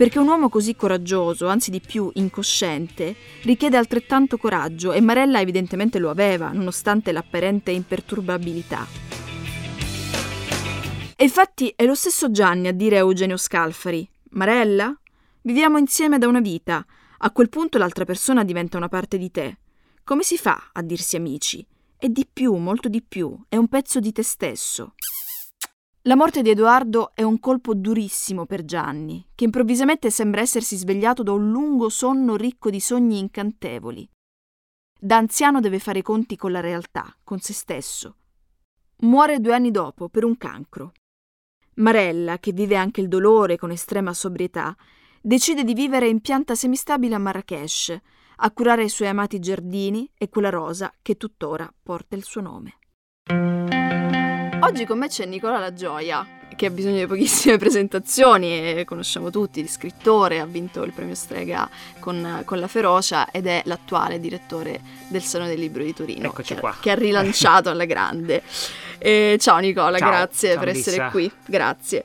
Perché 0.00 0.18
un 0.18 0.28
uomo 0.28 0.48
così 0.48 0.76
coraggioso, 0.76 1.46
anzi 1.46 1.70
di 1.70 1.78
più 1.78 2.10
incosciente, 2.14 3.14
richiede 3.42 3.76
altrettanto 3.76 4.38
coraggio 4.38 4.92
e 4.92 5.02
Marella 5.02 5.42
evidentemente 5.42 5.98
lo 5.98 6.08
aveva, 6.08 6.52
nonostante 6.52 7.12
l'apparente 7.12 7.70
imperturbabilità. 7.70 8.86
E 11.14 11.22
infatti 11.22 11.74
è 11.76 11.84
lo 11.84 11.94
stesso 11.94 12.30
Gianni 12.30 12.68
a 12.68 12.72
dire 12.72 12.96
a 12.96 13.00
Eugenio 13.00 13.36
Scalfari: 13.36 14.08
Marella? 14.30 14.98
Viviamo 15.42 15.76
insieme 15.76 16.16
da 16.16 16.28
una 16.28 16.40
vita. 16.40 16.82
A 17.18 17.30
quel 17.30 17.50
punto 17.50 17.76
l'altra 17.76 18.06
persona 18.06 18.42
diventa 18.42 18.78
una 18.78 18.88
parte 18.88 19.18
di 19.18 19.30
te. 19.30 19.58
Come 20.02 20.22
si 20.22 20.38
fa 20.38 20.70
a 20.72 20.80
dirsi 20.80 21.16
amici? 21.16 21.62
E 21.98 22.08
di 22.08 22.26
più, 22.26 22.54
molto 22.54 22.88
di 22.88 23.02
più, 23.02 23.38
è 23.50 23.56
un 23.56 23.68
pezzo 23.68 24.00
di 24.00 24.12
te 24.12 24.22
stesso. 24.22 24.94
La 26.04 26.16
morte 26.16 26.40
di 26.40 26.48
Edoardo 26.48 27.10
è 27.14 27.22
un 27.22 27.38
colpo 27.38 27.74
durissimo 27.74 28.46
per 28.46 28.64
Gianni, 28.64 29.28
che 29.34 29.44
improvvisamente 29.44 30.10
sembra 30.10 30.40
essersi 30.40 30.76
svegliato 30.76 31.22
da 31.22 31.32
un 31.32 31.50
lungo 31.50 31.90
sonno 31.90 32.36
ricco 32.36 32.70
di 32.70 32.80
sogni 32.80 33.18
incantevoli. 33.18 34.08
Da 34.98 35.18
anziano 35.18 35.60
deve 35.60 35.78
fare 35.78 36.00
conti 36.00 36.36
con 36.36 36.52
la 36.52 36.60
realtà, 36.60 37.14
con 37.22 37.40
se 37.40 37.52
stesso. 37.52 38.16
Muore 39.00 39.40
due 39.40 39.52
anni 39.52 39.70
dopo 39.70 40.08
per 40.08 40.24
un 40.24 40.38
cancro. 40.38 40.92
Marella, 41.74 42.38
che 42.38 42.52
vive 42.52 42.76
anche 42.76 43.02
il 43.02 43.08
dolore 43.08 43.58
con 43.58 43.70
estrema 43.70 44.14
sobrietà, 44.14 44.74
decide 45.20 45.64
di 45.64 45.74
vivere 45.74 46.08
in 46.08 46.20
pianta 46.22 46.54
semistabile 46.54 47.14
a 47.14 47.18
Marrakesh, 47.18 47.94
a 48.36 48.50
curare 48.52 48.84
i 48.84 48.88
suoi 48.88 49.08
amati 49.08 49.38
giardini 49.38 50.10
e 50.16 50.30
quella 50.30 50.48
rosa 50.48 50.94
che 51.02 51.18
tuttora 51.18 51.70
porta 51.82 52.16
il 52.16 52.24
suo 52.24 52.40
nome. 52.40 52.78
Oggi 54.60 54.84
con 54.84 54.98
me 54.98 55.08
c'è 55.08 55.24
Nicola 55.24 55.58
La 55.58 55.72
Gioia, 55.72 56.26
che 56.54 56.66
ha 56.66 56.70
bisogno 56.70 56.98
di 56.98 57.06
pochissime 57.06 57.56
presentazioni 57.58 58.84
conosciamo 58.84 59.30
tutti, 59.30 59.66
scrittore, 59.66 60.38
ha 60.38 60.44
vinto 60.44 60.82
il 60.82 60.92
premio 60.92 61.14
Strega 61.14 61.68
con, 61.98 62.42
con, 62.44 62.58
La 62.58 62.68
Ferocia 62.68 63.30
ed 63.30 63.46
è 63.46 63.62
l'attuale 63.64 64.20
direttore 64.20 64.80
del 65.08 65.22
Salone 65.22 65.50
del 65.50 65.60
Libro 65.60 65.82
di 65.82 65.94
Torino, 65.94 66.30
che, 66.32 66.56
qua. 66.56 66.76
che 66.78 66.90
ha 66.90 66.94
rilanciato 66.94 67.70
alla 67.70 67.86
grande. 67.86 68.42
E 68.98 69.38
ciao 69.40 69.58
Nicola, 69.58 69.96
ciao, 69.96 70.10
grazie 70.10 70.52
ciao 70.52 70.58
per 70.62 70.74
Lisa. 70.74 70.90
essere 70.90 71.10
qui, 71.10 71.32
grazie. 71.46 72.04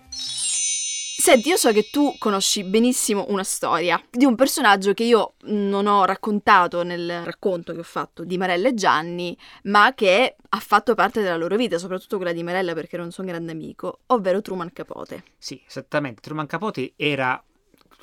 Senti, 1.25 1.49
io 1.49 1.57
so 1.57 1.71
che 1.71 1.89
tu 1.89 2.13
conosci 2.19 2.63
benissimo 2.63 3.25
una 3.29 3.43
storia 3.43 3.99
di 4.11 4.25
un 4.25 4.35
personaggio 4.35 4.93
che 4.93 5.05
io 5.05 5.33
non 5.45 5.88
ho 5.88 6.05
raccontato 6.05 6.83
nel 6.83 7.23
racconto 7.23 7.73
che 7.73 7.79
ho 7.79 7.83
fatto 7.83 8.23
di 8.23 8.38
Marella 8.38 8.67
e 8.67 8.75
Gianni, 8.75 9.35
ma 9.63 9.95
che 9.95 10.35
ha 10.47 10.59
fatto 10.59 10.93
parte 10.93 11.23
della 11.23 11.35
loro 11.35 11.55
vita, 11.55 11.79
soprattutto 11.79 12.17
quella 12.17 12.31
di 12.31 12.43
Marella 12.43 12.75
perché 12.75 12.93
era 12.93 13.03
un 13.03 13.09
suo 13.09 13.23
grande 13.23 13.53
amico, 13.53 14.01
ovvero 14.05 14.39
Truman 14.41 14.71
Capote. 14.71 15.23
Sì, 15.35 15.59
esattamente. 15.67 16.21
Truman 16.21 16.45
Capote 16.45 16.93
era 16.95 17.43